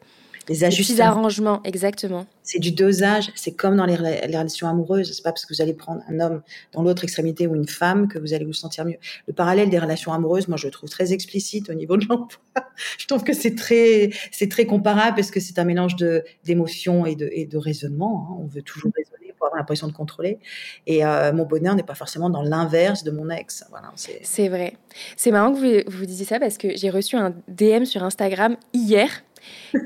les 0.49 0.65
ajustements. 0.65 1.05
arrangements, 1.05 1.61
exactement. 1.65 2.27
C'est 2.43 2.59
du 2.59 2.73
dosage. 2.73 3.31
C'est 3.35 3.53
comme 3.53 3.77
dans 3.77 3.85
les, 3.85 3.97
relations 3.97 4.69
amoureuses. 4.69 5.13
C'est 5.15 5.23
pas 5.23 5.33
parce 5.33 5.45
que 5.45 5.55
vous 5.55 5.61
allez 5.61 5.75
prendre 5.75 6.03
un 6.09 6.21
homme 6.21 6.43
dans 6.73 6.83
l'autre 6.83 7.05
extrémité 7.05 7.47
ou 7.47 7.55
une 7.55 7.69
femme 7.69 8.09
que 8.09 8.19
vous 8.19 8.33
allez 8.33 8.45
vous 8.45 8.55
sentir 8.55 8.85
mieux. 8.85 8.97
Le 9.27 9.35
parallèle 9.35 9.69
des 9.69 9.79
relations 9.79 10.13
amoureuses, 10.13 10.49
moi, 10.49 10.57
je 10.57 10.67
le 10.67 10.71
trouve 10.71 10.89
très 10.89 11.13
explicite 11.13 11.69
au 11.69 11.75
niveau 11.75 11.97
de 11.97 12.07
l'emploi. 12.09 12.41
je 12.99 13.07
trouve 13.07 13.25
que 13.25 13.35
c'est 13.35 13.55
très, 13.55 14.11
c'est 14.33 14.51
très 14.51 14.65
comparable 14.65 15.17
parce 15.17 15.31
que 15.31 15.41
c'est 15.41 15.59
un 15.59 15.65
mélange 15.65 15.97
de 15.97 16.25
d'émotions 16.45 17.05
et 17.05 17.15
de, 17.15 17.29
et 17.33 17.45
de 17.45 17.59
raisonnement. 17.59 18.29
Hein. 18.31 18.37
On 18.41 18.47
veut 18.47 18.63
toujours 18.63 18.93
raisonner 18.97 19.35
pour 19.39 19.47
avoir 19.47 19.59
l'impression 19.59 19.87
de 19.87 19.93
contrôler. 19.93 20.39
Et 20.87 21.05
euh, 21.05 21.33
mon 21.33 21.45
bonheur 21.45 21.75
n'est 21.75 21.83
pas 21.83 21.95
forcément 21.95 22.31
dans 22.31 22.43
l'inverse 22.43 23.05
de 23.05 23.11
mon 23.11 23.31
ex. 23.31 23.65
Voilà, 23.71 23.93
c'est 23.97 24.49
vrai. 24.49 24.75
C'est 25.17 25.31
marrant 25.31 25.53
que 25.53 25.59
vous, 25.59 25.99
vous 25.99 26.07
disiez 26.07 26.27
ça 26.27 26.41
parce 26.41 26.59
que 26.59 26.77
j'ai 26.77 26.91
reçu 26.91 27.17
un 27.17 27.35
DM 27.49 27.85
sur 27.85 28.03
Instagram 28.03 28.57
hier 28.73 29.23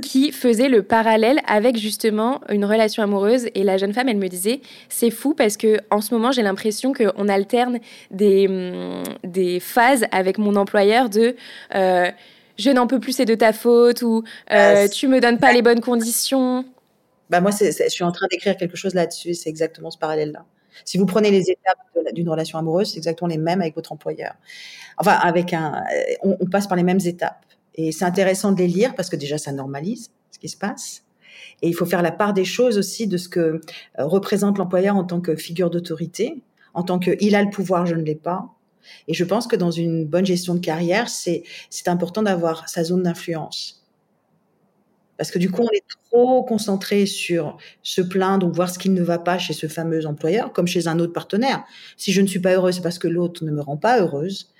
qui 0.02 0.32
faisait 0.32 0.68
le 0.68 0.82
parallèle 0.82 1.40
avec 1.46 1.76
justement 1.76 2.40
une 2.48 2.64
relation 2.64 3.02
amoureuse. 3.02 3.46
Et 3.54 3.64
la 3.64 3.78
jeune 3.78 3.92
femme, 3.92 4.08
elle 4.08 4.18
me 4.18 4.28
disait, 4.28 4.60
c'est 4.88 5.10
fou 5.10 5.34
parce 5.34 5.56
que 5.56 5.78
en 5.90 6.00
ce 6.00 6.14
moment, 6.14 6.32
j'ai 6.32 6.42
l'impression 6.42 6.92
qu'on 6.92 7.28
alterne 7.28 7.78
des, 8.10 8.48
hum, 8.48 9.02
des 9.24 9.60
phases 9.60 10.04
avec 10.10 10.38
mon 10.38 10.56
employeur 10.56 11.08
de 11.08 11.36
euh, 11.74 12.10
je 12.58 12.70
n'en 12.70 12.86
peux 12.86 13.00
plus, 13.00 13.12
c'est 13.12 13.24
de 13.24 13.34
ta 13.34 13.52
faute 13.52 14.02
ou 14.02 14.24
euh, 14.52 14.86
tu 14.88 15.08
me 15.08 15.20
donnes 15.20 15.38
pas 15.38 15.52
les 15.52 15.62
bonnes 15.62 15.80
conditions. 15.80 16.64
Bah 17.30 17.40
moi, 17.40 17.50
je 17.50 17.88
suis 17.88 18.04
en 18.04 18.12
train 18.12 18.26
d'écrire 18.30 18.56
quelque 18.56 18.76
chose 18.76 18.94
là-dessus. 18.94 19.34
C'est 19.34 19.48
exactement 19.48 19.90
ce 19.90 19.98
parallèle-là. 19.98 20.44
Si 20.84 20.98
vous 20.98 21.06
prenez 21.06 21.30
les 21.30 21.50
étapes 21.50 21.78
d'une 22.12 22.28
relation 22.28 22.58
amoureuse, 22.58 22.92
c'est 22.92 22.98
exactement 22.98 23.28
les 23.28 23.38
mêmes 23.38 23.60
avec 23.60 23.74
votre 23.74 23.92
employeur. 23.92 24.34
Enfin, 24.98 25.12
avec 25.12 25.52
un, 25.52 25.82
on 26.22 26.46
passe 26.46 26.66
par 26.66 26.76
les 26.76 26.82
mêmes 26.82 27.00
étapes. 27.04 27.44
Et 27.74 27.92
c'est 27.92 28.04
intéressant 28.04 28.52
de 28.52 28.58
les 28.58 28.68
lire 28.68 28.94
parce 28.94 29.08
que 29.08 29.16
déjà, 29.16 29.38
ça 29.38 29.52
normalise 29.52 30.10
ce 30.30 30.38
qui 30.38 30.48
se 30.48 30.56
passe. 30.56 31.04
Et 31.62 31.68
il 31.68 31.74
faut 31.74 31.86
faire 31.86 32.02
la 32.02 32.12
part 32.12 32.34
des 32.34 32.44
choses 32.44 32.78
aussi 32.78 33.06
de 33.06 33.16
ce 33.16 33.28
que 33.28 33.40
euh, 33.40 33.60
représente 33.98 34.58
l'employeur 34.58 34.96
en 34.96 35.04
tant 35.04 35.20
que 35.20 35.36
figure 35.36 35.70
d'autorité, 35.70 36.42
en 36.74 36.82
tant 36.82 36.98
que 36.98 37.16
il 37.20 37.34
a 37.34 37.42
le 37.42 37.50
pouvoir, 37.50 37.86
je 37.86 37.94
ne 37.94 38.02
l'ai 38.02 38.14
pas. 38.14 38.48
Et 39.06 39.14
je 39.14 39.24
pense 39.24 39.46
que 39.46 39.56
dans 39.56 39.70
une 39.70 40.04
bonne 40.04 40.26
gestion 40.26 40.54
de 40.54 40.60
carrière, 40.60 41.08
c'est 41.08 41.44
important 41.86 42.22
d'avoir 42.22 42.68
sa 42.68 42.82
zone 42.82 43.04
d'influence. 43.04 43.84
Parce 45.16 45.30
que 45.30 45.38
du 45.38 45.52
coup, 45.52 45.62
on 45.62 45.70
est 45.70 45.84
trop 46.10 46.42
concentré 46.42 47.06
sur 47.06 47.58
se 47.84 48.00
plaindre 48.00 48.44
ou 48.44 48.52
voir 48.52 48.68
ce 48.68 48.80
qui 48.80 48.88
ne 48.88 49.02
va 49.02 49.20
pas 49.20 49.38
chez 49.38 49.52
ce 49.52 49.68
fameux 49.68 50.04
employeur, 50.04 50.52
comme 50.52 50.66
chez 50.66 50.88
un 50.88 50.98
autre 50.98 51.12
partenaire. 51.12 51.62
Si 51.96 52.12
je 52.12 52.20
ne 52.20 52.26
suis 52.26 52.40
pas 52.40 52.54
heureuse, 52.54 52.76
c'est 52.76 52.82
parce 52.82 52.98
que 52.98 53.06
l'autre 53.06 53.44
ne 53.44 53.52
me 53.52 53.60
rend 53.60 53.76
pas 53.76 54.00
heureuse. 54.00 54.52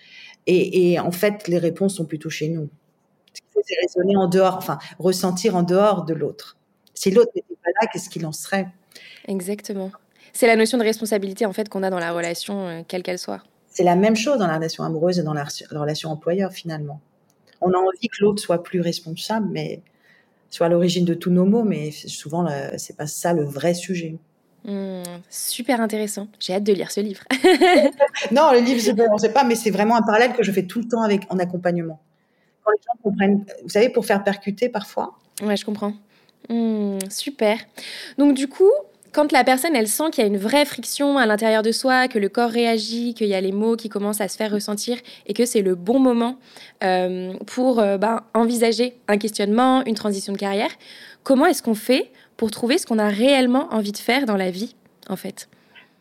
Et 0.46 1.00
en 1.00 1.10
fait, 1.10 1.48
les 1.48 1.58
réponses 1.58 1.96
sont 1.96 2.04
plutôt 2.04 2.30
chez 2.30 2.48
nous 2.48 2.68
c'est 3.64 3.76
raisonner 3.80 4.16
en 4.16 4.28
dehors, 4.28 4.56
enfin, 4.56 4.78
ressentir 4.98 5.56
en 5.56 5.62
dehors 5.62 6.04
de 6.04 6.14
l'autre. 6.14 6.56
Si 6.94 7.10
l'autre 7.10 7.30
n'était 7.34 7.56
pas 7.62 7.70
là, 7.80 7.88
qu'est-ce 7.92 8.10
qu'il 8.10 8.26
en 8.26 8.32
serait? 8.32 8.68
Exactement. 9.26 9.90
C'est 10.32 10.46
la 10.46 10.56
notion 10.56 10.78
de 10.78 10.82
responsabilité, 10.82 11.46
en 11.46 11.52
fait, 11.52 11.68
qu'on 11.68 11.82
a 11.82 11.90
dans 11.90 11.98
la 11.98 12.12
relation, 12.12 12.66
euh, 12.66 12.82
quelle 12.86 13.02
qu'elle 13.02 13.18
soit. 13.18 13.42
C'est 13.68 13.84
la 13.84 13.96
même 13.96 14.16
chose 14.16 14.38
dans 14.38 14.46
la 14.46 14.56
relation 14.56 14.84
amoureuse 14.84 15.18
et 15.18 15.22
dans 15.22 15.34
la, 15.34 15.46
relation 15.70 16.10
employeur, 16.10 16.52
finalement. 16.52 17.00
On 17.60 17.70
a 17.72 17.76
envie 17.76 18.08
que 18.08 18.22
l'autre 18.22 18.42
soit 18.42 18.62
plus 18.62 18.80
responsable, 18.80 19.48
mais 19.50 19.82
soit 20.50 20.66
à 20.66 20.68
l'origine 20.68 21.04
de 21.04 21.14
tous 21.14 21.30
nos 21.30 21.44
maux, 21.44 21.62
mais 21.62 21.90
souvent, 21.90 22.46
c'est 22.76 22.96
pas 22.96 23.06
ça 23.06 23.32
le 23.32 23.44
vrai 23.44 23.72
sujet. 23.72 24.16
Hmm, 24.64 25.02
super 25.30 25.80
intéressant. 25.80 26.28
J'ai 26.38 26.54
hâte 26.54 26.64
de 26.64 26.72
lire 26.72 26.90
ce 26.90 27.00
livre. 27.00 27.22
non, 28.30 28.52
le 28.52 28.60
livre, 28.60 28.80
on 29.10 29.14
ne 29.14 29.18
sait 29.18 29.32
pas, 29.32 29.44
mais 29.44 29.54
c'est 29.54 29.70
vraiment 29.70 29.96
un 29.96 30.02
parallèle 30.02 30.34
que 30.34 30.42
je 30.42 30.52
fais 30.52 30.64
tout 30.64 30.80
le 30.80 30.88
temps 30.88 31.02
avec 31.02 31.22
en 31.30 31.38
accompagnement 31.38 32.00
quand 32.64 32.72
les 32.72 32.82
gens 32.82 33.02
comprennent, 33.02 33.44
vous 33.62 33.68
savez, 33.68 33.88
pour 33.88 34.06
faire 34.06 34.22
percuter 34.22 34.68
parfois. 34.68 35.14
Ouais, 35.42 35.56
je 35.56 35.64
comprends. 35.64 35.94
Hmm, 36.48 36.98
super. 37.08 37.58
Donc 38.18 38.34
du 38.34 38.48
coup, 38.48 38.70
quand 39.12 39.30
la 39.30 39.44
personne, 39.44 39.76
elle 39.76 39.88
sent 39.88 40.10
qu'il 40.10 40.22
y 40.22 40.24
a 40.24 40.28
une 40.28 40.38
vraie 40.38 40.64
friction 40.64 41.18
à 41.18 41.26
l'intérieur 41.26 41.62
de 41.62 41.70
soi, 41.70 42.08
que 42.08 42.18
le 42.18 42.28
corps 42.28 42.50
réagit, 42.50 43.12
qu'il 43.14 43.26
y 43.26 43.34
a 43.34 43.40
les 43.40 43.52
mots 43.52 43.76
qui 43.76 43.88
commencent 43.90 44.22
à 44.22 44.28
se 44.28 44.36
faire 44.36 44.50
ressentir 44.50 44.96
et 45.26 45.34
que 45.34 45.44
c'est 45.44 45.60
le 45.60 45.74
bon 45.74 45.98
moment 45.98 46.38
euh, 46.82 47.34
pour 47.46 47.78
euh, 47.78 47.98
ben, 47.98 48.22
envisager 48.32 48.96
un 49.08 49.18
questionnement, 49.18 49.84
une 49.84 49.94
transition 49.94 50.32
de 50.32 50.38
carrière, 50.38 50.70
comment 51.24 51.46
est-ce 51.46 51.62
qu'on 51.62 51.74
fait 51.74 52.10
pour 52.38 52.50
trouver 52.50 52.78
ce 52.78 52.86
qu'on 52.86 52.98
a 52.98 53.08
réellement 53.08 53.68
envie 53.72 53.92
de 53.92 53.98
faire 53.98 54.24
dans 54.24 54.36
la 54.36 54.50
vie, 54.50 54.74
en 55.08 55.16
fait? 55.16 55.48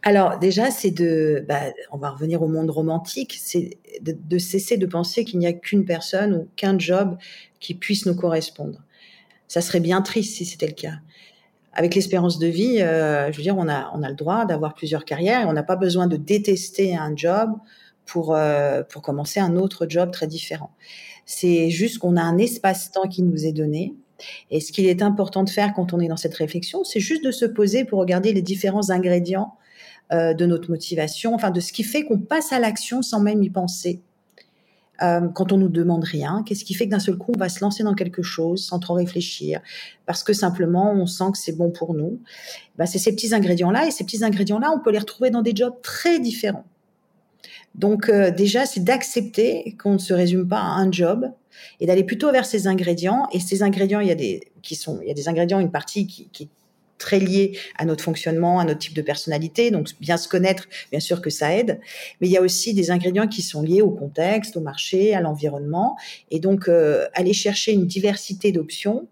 Alors 0.04 0.40
déjà, 0.40 0.72
c'est 0.72 0.92
de, 0.92 1.46
bah, 1.48 1.62
on 1.92 1.98
va 1.98 2.10
revenir 2.10 2.42
au 2.42 2.48
monde 2.48 2.72
romantique, 2.72 3.38
c'est 3.40 3.78
de, 4.02 4.38
cesser 4.40 4.78
de 4.78 4.88
penser 4.88 5.26
qu'il 5.26 5.40
n'y 5.40 5.46
a 5.46 5.54
qu'une 5.54 5.86
personne 5.86 6.34
ou 6.34 6.48
qu'un 6.56 6.78
job 6.80 7.18
qui 7.60 7.76
puisse 7.76 8.06
nous 8.08 8.16
correspondre. 8.16 8.82
Ça 9.48 9.62
serait 9.62 9.80
bien 9.80 10.02
triste 10.02 10.36
si 10.38 10.46
c'était 10.46 10.68
le 10.68 10.74
cas. 10.74 10.96
Avec 11.74 11.94
l'espérance 11.94 12.40
de 12.40 12.48
vie, 12.48 12.82
euh, 12.82 13.32
je 13.32 13.38
veux 13.38 13.44
dire, 13.44 13.58
on 13.58 13.70
a, 13.70 13.92
on 13.94 14.02
a 14.02 14.10
le 14.10 14.16
droit 14.16 14.46
d'avoir 14.46 14.74
plusieurs 14.74 15.06
carrières 15.06 15.42
et 15.42 15.46
on 15.46 15.54
n'a 15.54 15.64
pas 15.64 15.76
besoin 15.76 16.08
de 16.08 16.18
détester 16.18 16.96
un 16.96 17.16
job 17.16 17.52
pour, 18.06 18.36
euh, 18.36 18.82
pour 18.84 19.04
commencer 19.04 19.40
un 19.40 19.56
autre 19.56 19.86
job 19.88 20.12
très 20.12 20.28
différent. 20.28 20.72
C'est 21.26 21.70
juste 21.70 22.00
qu'on 22.00 22.18
a 22.18 22.22
un 22.22 22.40
espace-temps 22.40 23.08
qui 23.08 23.22
nous 23.22 23.46
est 23.46 23.54
donné. 23.54 23.94
Et 24.50 24.60
ce 24.60 24.72
qu'il 24.72 24.86
est 24.88 25.02
important 25.02 25.44
de 25.44 25.50
faire 25.50 25.74
quand 25.74 25.94
on 25.94 26.00
est 26.00 26.08
dans 26.08 26.18
cette 26.18 26.36
réflexion, 26.36 26.84
c'est 26.84 27.00
juste 27.00 27.24
de 27.24 27.32
se 27.32 27.46
poser 27.46 27.86
pour 27.86 28.00
regarder 28.00 28.34
les 28.34 28.42
différents 28.42 28.90
ingrédients 28.90 29.54
euh, 30.14 30.34
de 30.34 30.46
notre 30.46 30.70
motivation, 30.70 31.34
enfin 31.34 31.52
de 31.52 31.60
ce 31.60 31.72
qui 31.72 31.84
fait 31.84 32.04
qu'on 32.04 32.20
passe 32.20 32.52
à 32.52 32.60
l'action 32.60 33.02
sans 33.02 33.22
même 33.22 33.42
y 33.44 33.50
penser. 33.50 34.02
Euh, 35.02 35.30
quand 35.30 35.52
on 35.52 35.58
nous 35.58 35.70
demande 35.70 36.04
rien, 36.04 36.44
qu'est-ce 36.46 36.64
qui 36.64 36.74
fait 36.74 36.86
que 36.86 36.92
d'un 36.92 37.00
seul 37.00 37.18
coup 37.18 37.32
on 37.36 37.40
va 37.40 37.50
se 37.50 37.62
lancer 37.62 37.82
dans 37.84 37.96
quelque 37.96 38.22
chose 38.22 38.64
sans 38.64 38.78
trop 38.78 38.94
réfléchir, 38.94 39.62
parce 40.06 40.22
que 40.24 40.34
simplement 40.34 40.92
on 40.92 41.08
sent 41.08 41.32
que 41.32 41.38
c'est 41.38 41.58
bon 41.58 41.72
pour 41.72 41.94
nous? 41.94 42.20
Bah, 42.78 42.86
c'est 42.86 43.00
ces 43.00 43.14
petits 43.14 43.34
ingrédients-là, 43.34 43.88
et 43.88 43.92
ces 43.92 44.04
petits 44.04 44.24
ingrédients-là, 44.24 44.72
on 44.76 44.80
peut 44.80 44.92
les 44.92 45.00
retrouver 45.00 45.30
dans 45.32 45.42
des 45.42 45.56
jobs 45.56 45.76
très 45.82 46.20
différents. 46.20 46.66
Donc 47.74 48.10
euh, 48.10 48.32
déjà, 48.32 48.66
c'est 48.66 48.84
d'accepter 48.84 49.76
qu'on 49.82 49.94
ne 49.94 49.98
se 49.98 50.14
résume 50.14 50.48
pas 50.48 50.60
à 50.60 50.76
un 50.76 50.92
job 50.92 51.32
et 51.80 51.86
d'aller 51.86 52.04
plutôt 52.04 52.32
vers 52.32 52.46
ces 52.46 52.68
ingrédients. 52.68 53.28
Et 53.32 53.40
ces 53.40 53.64
ingrédients, 53.64 54.02
il 54.02 54.08
y 54.08 54.12
a 54.12 54.16
des 54.16 54.42
qui 54.62 54.76
sont, 54.76 55.00
il 55.02 55.08
y 55.08 55.12
a 55.12 55.14
des 55.14 55.30
ingrédients, 55.30 55.60
une 55.60 55.72
partie 55.72 56.06
qui 56.06 56.50
très 57.02 57.20
lié 57.20 57.58
à 57.78 57.86
notre 57.86 58.04
fonctionnement, 58.04 58.60
à 58.60 58.64
notre 58.64 58.80
type 58.80 58.94
de 58.94 59.02
personnalité. 59.02 59.72
Donc, 59.72 59.90
bien 60.00 60.16
se 60.16 60.30
connaître, 60.30 60.68
bien 60.92 61.02
sûr 61.02 61.22
que 61.22 61.30
ça 61.30 61.54
aide. 61.54 61.82
Mais 62.22 62.28
il 62.28 62.32
y 62.32 62.38
a 62.38 62.42
aussi 62.42 62.74
des 62.74 62.92
ingrédients 62.92 63.28
qui 63.28 63.42
sont 63.42 63.62
liés 63.62 63.82
au 63.82 63.92
contexte, 63.92 64.56
au 64.56 64.62
marché, 64.62 65.14
à 65.14 65.20
l'environnement. 65.20 65.98
Et 66.30 66.40
donc, 66.40 66.70
euh, 66.70 67.08
aller 67.14 67.34
chercher 67.34 67.74
une 67.74 67.88
diversité 67.88 68.52
d'options, 68.52 69.08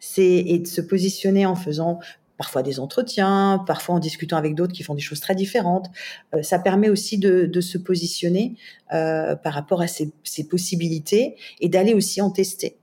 c'est 0.00 0.22
et 0.24 0.58
de 0.58 0.66
se 0.66 0.80
positionner 0.80 1.46
en 1.46 1.54
faisant 1.54 2.00
parfois 2.36 2.62
des 2.64 2.80
entretiens, 2.80 3.62
parfois 3.66 3.94
en 3.94 3.98
discutant 4.00 4.36
avec 4.36 4.56
d'autres 4.56 4.72
qui 4.72 4.82
font 4.82 4.94
des 4.94 5.00
choses 5.00 5.20
très 5.20 5.36
différentes. 5.36 5.86
Euh, 6.34 6.42
ça 6.42 6.58
permet 6.58 6.88
aussi 6.88 7.18
de, 7.18 7.60
se 7.60 7.78
positionner 7.78 8.56
euh, 8.92 9.36
par 9.36 9.54
rapport 9.54 9.80
à 9.80 9.86
ces 9.86 10.48
possibilités 10.50 11.36
et 11.60 11.68
d'aller 11.68 11.94
aussi 11.94 12.20
en 12.20 12.30
tester. 12.30 12.76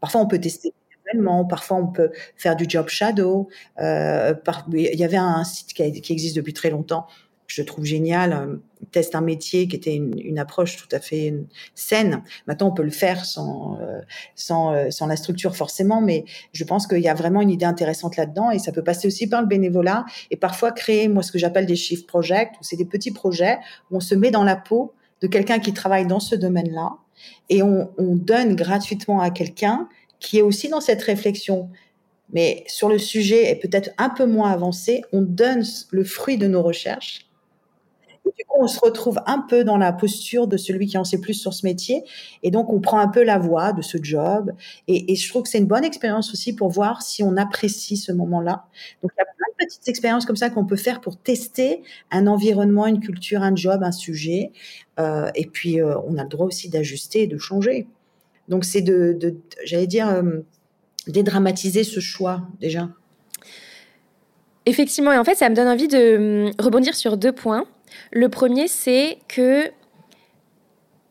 Parfois, 0.00 0.20
on 0.20 0.26
peut 0.26 0.40
tester 0.40 0.72
Parfois, 1.48 1.76
on 1.76 1.86
peut 1.86 2.10
faire 2.36 2.56
du 2.56 2.66
job 2.68 2.88
shadow. 2.88 3.48
Euh, 3.80 4.34
il 4.72 4.98
y 4.98 5.04
avait 5.04 5.16
un 5.16 5.44
site 5.44 5.72
qui, 5.72 5.82
existe 5.82 6.36
depuis 6.36 6.52
très 6.52 6.70
longtemps, 6.70 7.06
je 7.46 7.62
trouve 7.62 7.84
génial, 7.84 8.32
euh, 8.32 8.56
teste 8.90 9.14
un 9.14 9.20
métier 9.20 9.68
qui 9.68 9.76
était 9.76 9.94
une, 9.94 10.38
approche 10.38 10.76
tout 10.76 10.88
à 10.94 11.00
fait 11.00 11.34
saine. 11.74 12.22
Maintenant, 12.46 12.68
on 12.68 12.72
peut 12.72 12.82
le 12.82 12.90
faire 12.90 13.24
sans, 13.24 13.78
euh, 13.80 14.90
sans, 14.90 15.06
la 15.06 15.16
structure 15.16 15.56
forcément, 15.56 16.00
mais 16.00 16.24
je 16.52 16.64
pense 16.64 16.86
qu'il 16.86 17.00
y 17.00 17.08
a 17.08 17.14
vraiment 17.14 17.40
une 17.40 17.50
idée 17.50 17.64
intéressante 17.64 18.16
là-dedans 18.16 18.50
et 18.50 18.58
ça 18.58 18.72
peut 18.72 18.82
passer 18.82 19.08
aussi 19.08 19.28
par 19.28 19.40
le 19.40 19.46
bénévolat 19.46 20.04
et 20.30 20.36
parfois 20.36 20.72
créer, 20.72 21.08
moi, 21.08 21.22
ce 21.22 21.32
que 21.32 21.38
j'appelle 21.38 21.66
des 21.66 21.76
shift 21.76 22.06
projects, 22.06 22.52
où 22.60 22.64
c'est 22.64 22.76
des 22.76 22.84
petits 22.84 23.12
projets 23.12 23.58
où 23.90 23.96
on 23.96 24.00
se 24.00 24.14
met 24.14 24.30
dans 24.30 24.44
la 24.44 24.56
peau 24.56 24.92
de 25.22 25.26
quelqu'un 25.26 25.58
qui 25.58 25.72
travaille 25.72 26.06
dans 26.06 26.20
ce 26.20 26.34
domaine-là 26.34 26.96
et 27.48 27.62
on 27.62 27.88
donne 27.98 28.56
gratuitement 28.56 29.20
à 29.20 29.30
quelqu'un 29.30 29.88
qui 30.20 30.38
est 30.38 30.42
aussi 30.42 30.68
dans 30.68 30.80
cette 30.80 31.02
réflexion, 31.02 31.70
mais 32.32 32.64
sur 32.66 32.88
le 32.88 32.98
sujet 32.98 33.50
est 33.50 33.56
peut-être 33.56 33.90
un 33.98 34.10
peu 34.10 34.26
moins 34.26 34.50
avancé, 34.50 35.02
on 35.12 35.22
donne 35.22 35.62
le 35.90 36.04
fruit 36.04 36.38
de 36.38 36.46
nos 36.46 36.62
recherches. 36.62 37.26
Du 38.36 38.44
coup, 38.44 38.58
on 38.60 38.66
se 38.66 38.80
retrouve 38.80 39.20
un 39.26 39.38
peu 39.48 39.62
dans 39.62 39.76
la 39.76 39.92
posture 39.92 40.48
de 40.48 40.56
celui 40.56 40.86
qui 40.86 40.98
en 40.98 41.04
sait 41.04 41.20
plus 41.20 41.34
sur 41.34 41.54
ce 41.54 41.64
métier. 41.64 42.02
Et 42.42 42.50
donc, 42.50 42.72
on 42.72 42.80
prend 42.80 42.98
un 42.98 43.06
peu 43.08 43.22
la 43.22 43.38
voix 43.38 43.72
de 43.72 43.82
ce 43.82 43.98
job. 44.02 44.52
Et, 44.88 45.14
je 45.14 45.28
trouve 45.28 45.44
que 45.44 45.48
c'est 45.48 45.58
une 45.58 45.66
bonne 45.66 45.84
expérience 45.84 46.32
aussi 46.32 46.52
pour 46.54 46.68
voir 46.68 47.02
si 47.02 47.22
on 47.22 47.36
apprécie 47.36 47.96
ce 47.96 48.10
moment-là. 48.12 48.66
Donc, 49.02 49.12
il 49.16 49.20
y 49.20 49.22
a 49.22 49.24
plein 49.24 49.46
de 49.58 49.64
petites 49.64 49.88
expériences 49.88 50.26
comme 50.26 50.36
ça 50.36 50.50
qu'on 50.50 50.66
peut 50.66 50.76
faire 50.76 51.00
pour 51.00 51.16
tester 51.16 51.82
un 52.10 52.26
environnement, 52.26 52.86
une 52.86 53.00
culture, 53.00 53.42
un 53.42 53.54
job, 53.54 53.82
un 53.84 53.92
sujet. 53.92 54.50
Euh, 54.98 55.30
et 55.36 55.46
puis, 55.46 55.80
euh, 55.80 55.96
on 56.08 56.18
a 56.18 56.24
le 56.24 56.28
droit 56.28 56.46
aussi 56.46 56.68
d'ajuster 56.68 57.22
et 57.22 57.26
de 57.28 57.38
changer. 57.38 57.86
Donc 58.48 58.64
c'est 58.64 58.80
de, 58.80 59.18
j'allais 59.64 59.86
dire, 59.86 60.08
euh, 60.08 60.40
dédramatiser 61.06 61.84
ce 61.84 62.00
choix 62.00 62.42
déjà. 62.60 62.88
Effectivement, 64.66 65.12
et 65.12 65.18
en 65.18 65.24
fait, 65.24 65.36
ça 65.36 65.48
me 65.48 65.54
donne 65.54 65.68
envie 65.68 65.88
de 65.88 66.46
hum, 66.46 66.52
rebondir 66.58 66.94
sur 66.94 67.16
deux 67.16 67.32
points. 67.32 67.66
Le 68.12 68.28
premier, 68.28 68.66
c'est 68.66 69.18
que 69.28 69.70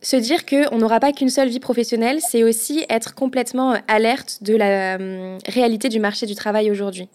se 0.02 0.18
dire 0.18 0.46
qu'on 0.46 0.78
n'aura 0.78 1.00
pas 1.00 1.14
qu'une 1.14 1.30
seule 1.30 1.48
vie 1.48 1.60
professionnelle, 1.60 2.20
c'est 2.22 2.44
aussi 2.44 2.86
être 2.90 3.16
complètement 3.16 3.74
euh, 3.74 3.78
alerte 3.88 4.44
de 4.44 4.56
la 4.56 4.98
hum, 4.98 5.38
réalité 5.48 5.88
du 5.88 6.00
marché 6.00 6.26
du 6.26 6.36
travail 6.36 6.70
aujourd'hui. 6.70 7.08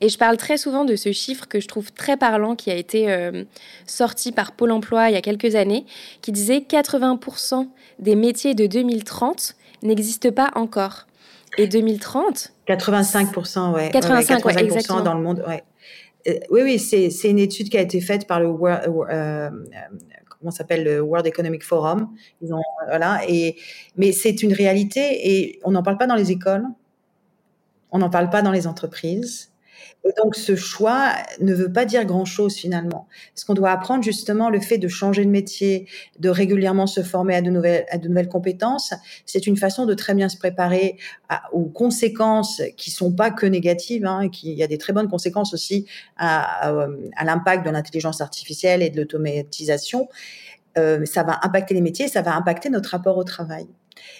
Et 0.00 0.08
je 0.08 0.16
parle 0.16 0.36
très 0.36 0.56
souvent 0.56 0.84
de 0.84 0.94
ce 0.94 1.10
chiffre 1.10 1.48
que 1.48 1.58
je 1.58 1.66
trouve 1.66 1.92
très 1.92 2.16
parlant, 2.16 2.54
qui 2.54 2.70
a 2.70 2.76
été 2.76 3.10
euh, 3.10 3.44
sorti 3.84 4.30
par 4.30 4.52
Pôle 4.52 4.70
Emploi 4.70 5.10
il 5.10 5.14
y 5.14 5.18
a 5.18 5.22
quelques 5.22 5.56
années, 5.56 5.84
qui 6.22 6.30
disait 6.30 6.58
80% 6.58 7.66
des 7.98 8.14
métiers 8.14 8.54
de 8.54 8.66
2030 8.66 9.56
n'existe 9.82 10.30
pas 10.30 10.50
encore. 10.54 11.06
Et 11.58 11.66
2030 11.66 12.52
85%, 12.68 13.72
ouais. 13.72 13.90
85, 13.90 14.44
ouais, 14.44 14.54
85 14.54 15.02
dans 15.02 15.14
le 15.14 15.22
monde, 15.22 15.44
ouais. 15.48 15.64
Euh, 16.28 16.38
oui, 16.50 16.60
oui, 16.62 16.78
c'est 16.78 17.30
une 17.30 17.38
étude 17.38 17.68
qui 17.68 17.78
a 17.78 17.80
été 17.80 18.00
faite 18.00 18.26
par 18.26 18.40
le 18.40 18.48
World, 18.48 18.84
euh, 18.86 19.10
euh, 19.10 19.50
comment 20.28 20.50
s'appelle 20.50 20.84
le 20.84 21.00
World 21.00 21.26
Economic 21.26 21.64
Forum. 21.64 22.10
Ils 22.42 22.52
ont, 22.52 22.62
voilà, 22.86 23.20
et 23.28 23.56
mais 23.96 24.12
c'est 24.12 24.42
une 24.42 24.52
réalité 24.52 25.00
et 25.30 25.60
on 25.64 25.70
n'en 25.70 25.82
parle 25.82 25.96
pas 25.96 26.06
dans 26.06 26.14
les 26.14 26.30
écoles, 26.30 26.64
on 27.90 27.98
n'en 27.98 28.10
parle 28.10 28.30
pas 28.30 28.42
dans 28.42 28.52
les 28.52 28.66
entreprises. 28.66 29.49
Donc, 30.22 30.34
ce 30.34 30.56
choix 30.56 31.12
ne 31.40 31.54
veut 31.54 31.72
pas 31.72 31.84
dire 31.84 32.04
grand-chose 32.04 32.54
finalement. 32.54 33.06
Ce 33.34 33.44
qu'on 33.44 33.54
doit 33.54 33.70
apprendre, 33.70 34.02
justement, 34.02 34.50
le 34.50 34.60
fait 34.60 34.78
de 34.78 34.88
changer 34.88 35.24
de 35.24 35.30
métier, 35.30 35.86
de 36.18 36.28
régulièrement 36.30 36.86
se 36.86 37.02
former 37.02 37.34
à 37.34 37.42
de 37.42 37.50
nouvelles, 37.50 37.84
à 37.90 37.98
de 37.98 38.08
nouvelles 38.08 38.28
compétences, 38.28 38.94
c'est 39.26 39.46
une 39.46 39.56
façon 39.56 39.86
de 39.86 39.94
très 39.94 40.14
bien 40.14 40.28
se 40.28 40.38
préparer 40.38 40.96
aux 41.52 41.66
conséquences 41.66 42.62
qui 42.76 42.90
sont 42.90 43.12
pas 43.12 43.30
que 43.30 43.46
négatives. 43.46 44.06
Hein, 44.06 44.28
qui, 44.28 44.52
il 44.52 44.58
y 44.58 44.62
a 44.62 44.66
des 44.66 44.78
très 44.78 44.92
bonnes 44.92 45.08
conséquences 45.08 45.54
aussi 45.54 45.86
à, 46.16 46.70
à, 47.16 47.24
l'impact 47.24 47.64
de 47.64 47.70
l'intelligence 47.70 48.20
artificielle 48.20 48.82
et 48.82 48.90
de 48.90 48.96
l'automatisation. 48.96 50.08
Euh, 50.78 51.04
ça 51.04 51.22
va 51.22 51.40
impacter 51.42 51.74
les 51.74 51.80
métiers, 51.80 52.08
ça 52.08 52.22
va 52.22 52.34
impacter 52.34 52.70
notre 52.70 52.90
rapport 52.90 53.16
au 53.18 53.24
travail. 53.24 53.66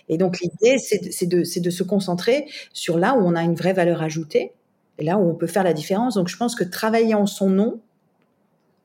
Et 0.08 0.18
donc 0.18 0.40
l'idée, 0.40 0.78
c'est 0.78 1.26
de, 1.26 1.38
de, 1.38 1.60
de 1.60 1.70
se 1.70 1.82
concentrer 1.82 2.46
sur 2.72 2.98
là 2.98 3.14
où 3.14 3.20
on 3.20 3.34
a 3.34 3.42
une 3.42 3.54
vraie 3.54 3.72
valeur 3.72 4.02
ajoutée, 4.02 4.52
et 5.00 5.04
là 5.04 5.18
où 5.18 5.28
on 5.28 5.34
peut 5.34 5.46
faire 5.46 5.64
la 5.64 5.72
différence. 5.72 6.14
Donc 6.14 6.28
je 6.28 6.36
pense 6.36 6.54
que 6.54 6.64
travailler 6.64 7.14
en 7.14 7.26
son 7.26 7.48
nom 7.48 7.80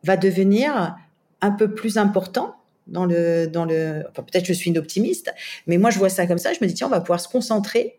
va 0.03 0.17
devenir 0.17 0.95
un 1.41 1.51
peu 1.51 1.73
plus 1.73 1.97
important 1.97 2.55
dans 2.87 3.05
le 3.05 3.47
dans 3.47 3.65
le 3.65 4.03
enfin, 4.09 4.23
peut-être 4.23 4.45
je 4.45 4.53
suis 4.53 4.69
une 4.69 4.77
optimiste 4.77 5.33
mais 5.65 5.77
moi 5.77 5.89
je 5.89 5.97
vois 5.97 6.09
ça 6.09 6.27
comme 6.27 6.37
ça 6.37 6.53
je 6.53 6.59
me 6.61 6.67
dis 6.67 6.75
tiens 6.75 6.85
on 6.85 6.91
va 6.91 6.99
pouvoir 6.99 7.19
se 7.19 7.27
concentrer 7.27 7.97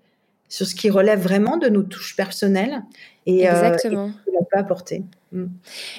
sur 0.49 0.64
ce 0.64 0.76
qui 0.76 0.90
relève 0.90 1.20
vraiment 1.20 1.56
de 1.56 1.68
nos 1.68 1.82
touches 1.82 2.14
personnelles 2.14 2.82
et, 3.26 3.49
euh, 3.49 3.50
Exactement. 3.50 4.11
Euh, 4.28 4.40
peut 4.50 4.59
apporter. 4.59 5.02
Mm. 5.33 5.47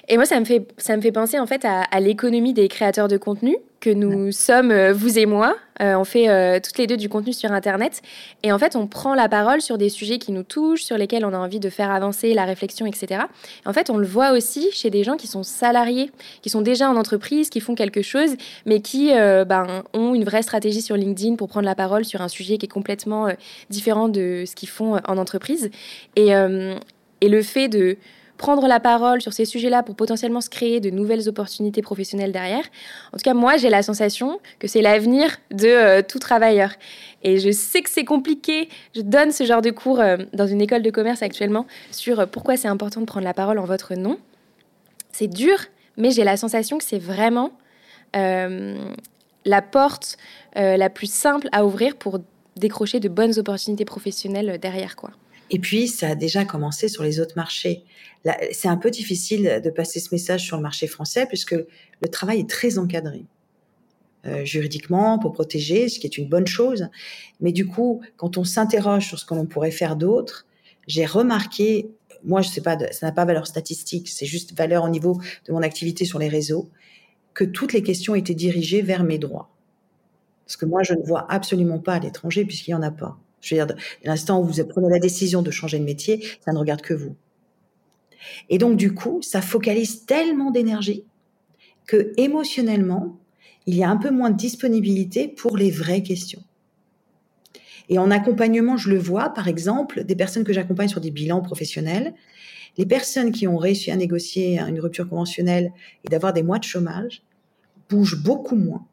Et 0.08 0.16
moi, 0.16 0.26
ça 0.26 0.40
me 0.40 0.46
fait, 0.46 0.68
ça 0.78 0.96
me 0.96 1.02
fait 1.02 1.12
penser 1.12 1.38
en 1.40 1.46
fait 1.46 1.66
à, 1.66 1.82
à 1.82 2.00
l'économie 2.00 2.54
des 2.54 2.68
créateurs 2.68 3.08
de 3.08 3.18
contenu 3.18 3.58
que 3.80 3.92
nous 3.92 4.32
sommes, 4.32 4.72
euh, 4.72 4.92
vous 4.92 5.20
et 5.20 5.28
moi. 5.28 5.56
Euh, 5.82 5.96
on 5.96 6.04
fait 6.04 6.60
toutes 6.62 6.80
les 6.80 6.88
deux 6.88 6.98
du 6.98 7.10
contenu 7.10 7.34
sur 7.34 7.52
Internet. 7.52 8.02
Et 8.42 8.52
en 8.52 8.58
fait, 8.58 8.76
on 8.76 8.88
prend 8.88 9.14
la 9.14 9.30
parole 9.30 9.62
sur 9.62 9.78
des 9.78 9.90
sujets 9.90 10.18
qui 10.18 10.32
nous 10.32 10.42
touchent, 10.42 10.82
sur 10.82 10.98
lesquels 10.98 11.24
on 11.24 11.34
a 11.34 11.38
envie 11.38 11.60
de 11.60 11.70
faire 11.70 11.92
avancer 11.92 12.34
la 12.34 12.46
réflexion, 12.46 12.88
etc. 12.88 13.22
en 13.64 13.74
fait, 13.74 13.92
on 13.92 13.98
le 13.98 14.08
voit 14.08 14.32
aussi 14.32 14.72
chez 14.72 14.90
des 14.90 15.04
gens 15.04 15.18
qui 15.18 15.28
sont 15.28 15.44
salariés, 15.44 16.10
qui 16.42 16.50
sont 16.50 16.62
déjà 16.62 16.90
en 16.90 16.96
entreprise, 16.96 17.52
qui 17.52 17.60
font 17.60 17.76
quelque 17.76 18.02
chose, 18.02 18.32
mais 18.66 18.80
qui 18.80 19.12
ben, 19.12 19.84
ont 19.94 20.16
une 20.16 20.24
vraie 20.24 20.42
stratégie 20.42 20.82
sur 20.82 20.98
LinkedIn 20.98 21.36
pour 21.36 21.48
prendre 21.48 21.68
la 21.68 21.76
parole 21.76 22.06
sur 22.06 22.22
un 22.22 22.28
sujet 22.28 22.58
qui 22.58 22.66
est 22.66 22.70
complètement 22.70 23.28
différent 23.70 24.10
de 24.10 24.46
ce 24.48 24.56
qu'ils 24.56 24.70
font 24.70 25.00
en 25.08 25.18
entreprise. 25.20 25.70
Et, 26.16 26.34
et 27.22 27.30
le 27.30 27.42
fait 27.42 27.68
de 27.68 27.98
prendre 28.38 28.68
la 28.68 28.80
parole 28.80 29.22
sur 29.22 29.34
ces 29.34 29.46
sujets-là 29.46 29.84
pour 29.84 29.96
potentiellement 29.96 30.42
se 30.42 30.50
créer 30.50 30.80
de 30.80 30.90
nouvelles 30.90 31.28
opportunités 31.28 31.82
professionnelles 31.82 32.32
derrière. 32.32 32.64
En 33.12 33.18
tout 33.18 33.24
cas, 33.24 33.34
moi, 33.34 33.58
j'ai 33.58 33.70
la 33.70 33.84
sensation 33.84 34.40
que 34.60 34.68
c'est 34.68 34.82
l'avenir 34.82 35.38
de 35.52 35.68
euh, 35.68 36.02
tout 36.08 36.20
travailleur. 36.20 36.72
Et 37.24 37.40
je 37.40 37.52
sais 37.52 37.82
que 37.82 37.90
c'est 37.90 38.06
compliqué. 38.06 38.70
Je 38.96 39.02
donne 39.02 39.32
ce 39.32 39.44
genre 39.44 39.62
de 39.62 39.72
cours 39.72 40.00
euh, 40.00 40.18
dans 40.34 40.48
une 40.48 40.62
école 40.62 40.84
de 40.84 40.92
commerce 40.92 41.22
actuellement 41.24 41.66
sur 41.92 42.20
euh, 42.20 42.26
pourquoi 42.26 42.56
c'est 42.58 42.68
important 42.68 43.02
de 43.02 43.06
prendre 43.06 43.26
la 43.26 43.34
parole 43.34 43.60
en 43.60 43.66
votre 43.66 43.96
nom. 43.96 44.18
C'est 45.12 45.28
dur, 45.28 45.58
mais 45.98 46.12
j'ai 46.12 46.24
la 46.24 46.38
sensation 46.38 46.78
que 46.78 46.84
c'est 46.84 47.00
vraiment 47.00 47.52
la 48.14 49.62
porte 49.62 50.18
la 50.56 50.90
plus 50.90 51.12
simple 51.12 51.50
à 51.52 51.66
ouvrir 51.66 51.96
pour 51.96 52.20
décrocher 52.56 53.00
de 53.00 53.10
bonnes 53.10 53.38
opportunités 53.38 53.86
professionnelles 53.86 54.58
derrière, 54.60 54.96
quoi. 54.96 55.12
Et 55.50 55.60
puis, 55.60 55.88
ça 55.88 56.10
a 56.10 56.16
déjà 56.16 56.46
commencé 56.46 56.88
sur 56.90 57.04
les 57.04 57.20
autres 57.20 57.36
marchés. 57.36 57.84
C'est 58.52 58.68
un 58.68 58.78
peu 58.78 58.92
difficile 58.92 59.62
de 59.64 59.70
passer 59.70 60.00
ce 60.00 60.10
message 60.12 60.44
sur 60.44 60.58
le 60.58 60.64
marché 60.64 60.88
français 60.88 61.26
puisque 61.26 61.54
le 61.54 62.08
travail 62.10 62.42
est 62.42 62.50
très 62.50 62.78
encadré. 62.78 63.26
Euh, 64.26 64.44
juridiquement 64.44 65.20
pour 65.20 65.32
protéger, 65.32 65.88
ce 65.88 66.00
qui 66.00 66.08
est 66.08 66.18
une 66.18 66.28
bonne 66.28 66.48
chose. 66.48 66.90
Mais 67.40 67.54
du 67.54 67.66
coup, 67.66 68.02
quand 68.18 68.38
on 68.38 68.44
s'interroge 68.44 69.08
sur 69.08 69.20
ce 69.20 69.26
que 69.26 69.34
l'on 69.34 69.46
pourrait 69.46 69.72
faire 69.72 69.96
d'autre, 69.96 70.46
j'ai 70.88 71.06
remarqué, 71.06 71.92
moi 72.24 72.42
je 72.42 72.50
sais 72.50 72.62
pas, 72.62 72.78
ça 72.92 73.06
n'a 73.06 73.12
pas 73.14 73.24
valeur 73.24 73.48
statistique, 73.48 74.10
c'est 74.10 74.26
juste 74.26 74.58
valeur 74.58 74.84
au 74.84 74.90
niveau 74.90 75.22
de 75.46 75.54
mon 75.54 75.62
activité 75.62 76.04
sur 76.04 76.20
les 76.20 76.28
réseaux, 76.28 76.70
que 77.34 77.46
toutes 77.46 77.72
les 77.72 77.84
questions 77.84 78.16
étaient 78.16 78.34
dirigées 78.34 78.82
vers 78.82 79.04
mes 79.04 79.18
droits. 79.18 79.50
Parce 80.46 80.58
que 80.58 80.66
moi, 80.66 80.84
je 80.84 80.94
ne 80.94 81.04
vois 81.04 81.26
absolument 81.32 81.80
pas 81.80 81.94
à 81.94 82.00
l'étranger 82.00 82.44
puisqu'il 82.44 82.72
n'y 82.72 82.76
en 82.76 82.84
a 82.84 82.92
pas. 82.92 83.18
Je 83.42 83.56
veux 83.56 83.66
dire, 83.66 83.76
l'instant 84.04 84.42
où 84.42 84.46
vous 84.46 84.64
prenez 84.66 84.90
la 84.90 85.00
décision 85.00 85.42
de 85.42 85.52
changer 85.52 85.80
de 85.80 85.84
métier, 85.84 86.26
ça 86.44 86.52
ne 86.52 86.58
regarde 86.58 86.82
que 86.82 86.94
vous. 86.94 87.16
Et 88.50 88.58
donc, 88.58 88.78
du 88.78 88.94
coup, 88.94 89.22
ça 89.22 89.42
focalise 89.42 90.06
tellement 90.06 90.52
d'énergie 90.52 91.04
que 91.86 92.14
émotionnellement, 92.18 93.18
il 93.66 93.76
y 93.76 93.84
a 93.84 93.90
un 93.90 93.98
peu 93.98 94.10
moins 94.10 94.30
de 94.30 94.38
disponibilité 94.38 95.28
pour 95.28 95.58
les 95.58 95.72
vraies 95.72 96.04
questions. 96.04 96.44
Et 97.90 98.00
en 98.00 98.12
accompagnement, 98.12 98.76
je 98.76 98.90
le 98.90 98.98
vois, 98.98 99.30
par 99.30 99.48
exemple, 99.48 100.04
des 100.04 100.16
personnes 100.16 100.44
que 100.44 100.54
j'accompagne 100.54 100.90
sur 100.90 101.02
des 101.02 101.12
bilans 101.12 101.42
professionnels, 101.42 102.14
les 102.78 102.86
personnes 102.86 103.32
qui 103.32 103.48
ont 103.48 103.58
réussi 103.58 103.92
à 103.92 103.96
négocier 103.96 104.60
une 104.60 104.80
rupture 104.80 105.08
conventionnelle 105.10 105.72
et 106.04 106.10
d'avoir 106.10 106.34
des 106.34 106.44
mois 106.44 106.60
de 106.60 106.66
chômage 106.66 107.24
bougent 107.90 108.22
beaucoup 108.22 108.56
moins 108.56 108.86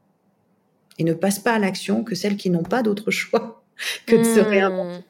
et 0.98 1.04
ne 1.04 1.12
passent 1.12 1.40
pas 1.40 1.54
à 1.54 1.58
l'action 1.58 2.04
que 2.04 2.14
celles 2.14 2.36
qui 2.36 2.50
n'ont 2.50 2.62
pas 2.62 2.82
d'autre 2.82 3.10
choix 3.10 3.63
que 4.06 4.16
de 4.16 4.24
se 4.24 4.40
hmm. 4.40 4.48
réinventer. 4.48 5.04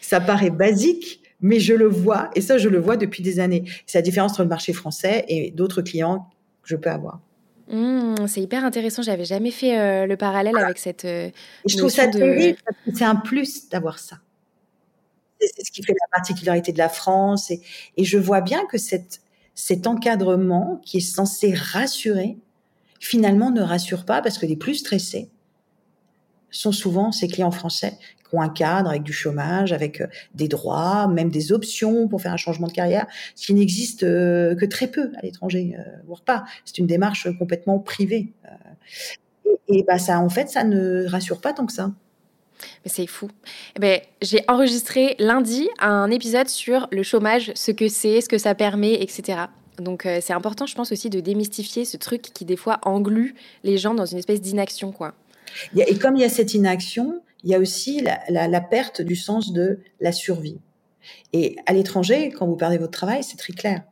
Ça 0.00 0.20
paraît 0.20 0.50
basique, 0.50 1.20
mais 1.40 1.60
je 1.60 1.74
le 1.74 1.86
vois, 1.86 2.30
et 2.34 2.40
ça, 2.40 2.58
je 2.58 2.68
le 2.68 2.78
vois 2.78 2.96
depuis 2.96 3.22
des 3.22 3.40
années. 3.40 3.64
C'est 3.86 3.98
la 3.98 4.02
différence 4.02 4.32
entre 4.32 4.42
le 4.42 4.48
marché 4.48 4.72
français 4.72 5.24
et 5.28 5.50
d'autres 5.50 5.82
clients 5.82 6.28
que 6.62 6.68
je 6.68 6.76
peux 6.76 6.90
avoir. 6.90 7.20
Hmm, 7.68 8.26
c'est 8.26 8.40
hyper 8.40 8.64
intéressant. 8.64 9.02
J'avais 9.02 9.24
jamais 9.24 9.52
fait 9.52 9.78
euh, 9.78 10.06
le 10.06 10.16
parallèle 10.16 10.56
avec 10.56 10.78
cette. 10.78 11.04
Euh, 11.04 11.30
je 11.66 11.76
trouve 11.76 11.90
ça 11.90 12.08
terrible 12.08 12.58
c'est 12.92 13.04
un 13.04 13.14
plus 13.14 13.68
d'avoir 13.68 13.98
ça. 14.00 14.18
C'est 15.40 15.64
ce 15.64 15.70
qui 15.70 15.82
fait 15.82 15.92
la 15.92 16.08
particularité 16.12 16.72
de 16.72 16.78
la 16.78 16.88
France. 16.88 17.50
Et, 17.50 17.60
et 17.96 18.04
je 18.04 18.18
vois 18.18 18.40
bien 18.40 18.66
que 18.66 18.76
cette, 18.76 19.20
cet 19.54 19.86
encadrement 19.86 20.80
qui 20.84 20.98
est 20.98 21.00
censé 21.00 21.54
rassurer, 21.54 22.36
finalement 22.98 23.50
ne 23.50 23.62
rassure 23.62 24.04
pas 24.04 24.20
parce 24.20 24.36
que 24.36 24.46
les 24.46 24.56
plus 24.56 24.74
stressés 24.74 25.30
sont 26.50 26.72
souvent 26.72 27.12
ces 27.12 27.28
clients 27.28 27.50
français 27.50 27.98
qui 28.30 28.36
ont 28.36 28.40
un 28.40 28.48
cadre 28.48 28.90
avec 28.90 29.02
du 29.02 29.12
chômage, 29.12 29.72
avec 29.72 30.00
euh, 30.00 30.06
des 30.34 30.48
droits, 30.48 31.08
même 31.08 31.30
des 31.30 31.52
options 31.52 32.08
pour 32.08 32.22
faire 32.22 32.32
un 32.32 32.38
changement 32.38 32.68
de 32.68 32.72
carrière, 32.72 33.06
ce 33.34 33.46
qui 33.46 33.54
n'existe 33.54 34.04
euh, 34.04 34.54
que 34.54 34.64
très 34.64 34.86
peu 34.86 35.10
à 35.16 35.22
l'étranger, 35.22 35.76
euh, 35.78 35.82
voire 36.06 36.22
pas. 36.22 36.44
C'est 36.64 36.78
une 36.78 36.86
démarche 36.86 37.28
complètement 37.38 37.78
privée. 37.78 38.32
Et, 39.68 39.84
bah 39.86 39.98
ça, 39.98 40.20
en 40.20 40.28
fait, 40.28 40.48
ça 40.48 40.64
ne 40.64 41.06
rassure 41.06 41.40
pas 41.40 41.52
tant 41.52 41.66
que 41.66 41.72
ça. 41.72 41.90
Mais 42.84 42.90
c'est 42.90 43.06
fou. 43.06 43.28
Eh 43.76 43.80
ben, 43.80 44.00
j'ai 44.20 44.44
enregistré 44.48 45.16
lundi 45.18 45.68
un 45.78 46.10
épisode 46.10 46.48
sur 46.48 46.88
le 46.90 47.02
chômage, 47.02 47.52
ce 47.54 47.70
que 47.70 47.88
c'est, 47.88 48.20
ce 48.20 48.28
que 48.28 48.36
ça 48.36 48.54
permet, 48.54 48.94
etc. 49.02 49.38
Donc 49.78 50.06
c'est 50.20 50.34
important, 50.34 50.66
je 50.66 50.74
pense 50.74 50.92
aussi, 50.92 51.08
de 51.08 51.20
démystifier 51.20 51.86
ce 51.86 51.96
truc 51.96 52.20
qui 52.20 52.44
des 52.44 52.56
fois 52.56 52.78
englue 52.82 53.34
les 53.64 53.78
gens 53.78 53.94
dans 53.94 54.04
une 54.04 54.18
espèce 54.18 54.42
d'inaction, 54.42 54.92
quoi. 54.92 55.14
Et 55.76 55.96
comme 55.96 56.16
il 56.16 56.22
y 56.22 56.24
a 56.24 56.28
cette 56.28 56.54
inaction, 56.54 57.20
il 57.44 57.50
y 57.50 57.54
a 57.54 57.58
aussi 57.58 58.02
la, 58.28 58.60
perte 58.60 59.00
du 59.02 59.16
sens 59.16 59.52
de 59.52 59.80
la 60.00 60.12
survie. 60.12 60.58
Et 61.32 61.56
à 61.66 61.72
l'étranger, 61.72 62.30
quand 62.30 62.46
vous 62.46 62.56
perdez 62.56 62.78
votre 62.78 62.92
travail, 62.92 63.22
c'est 63.22 63.36
très 63.36 63.52
clair. 63.52 63.82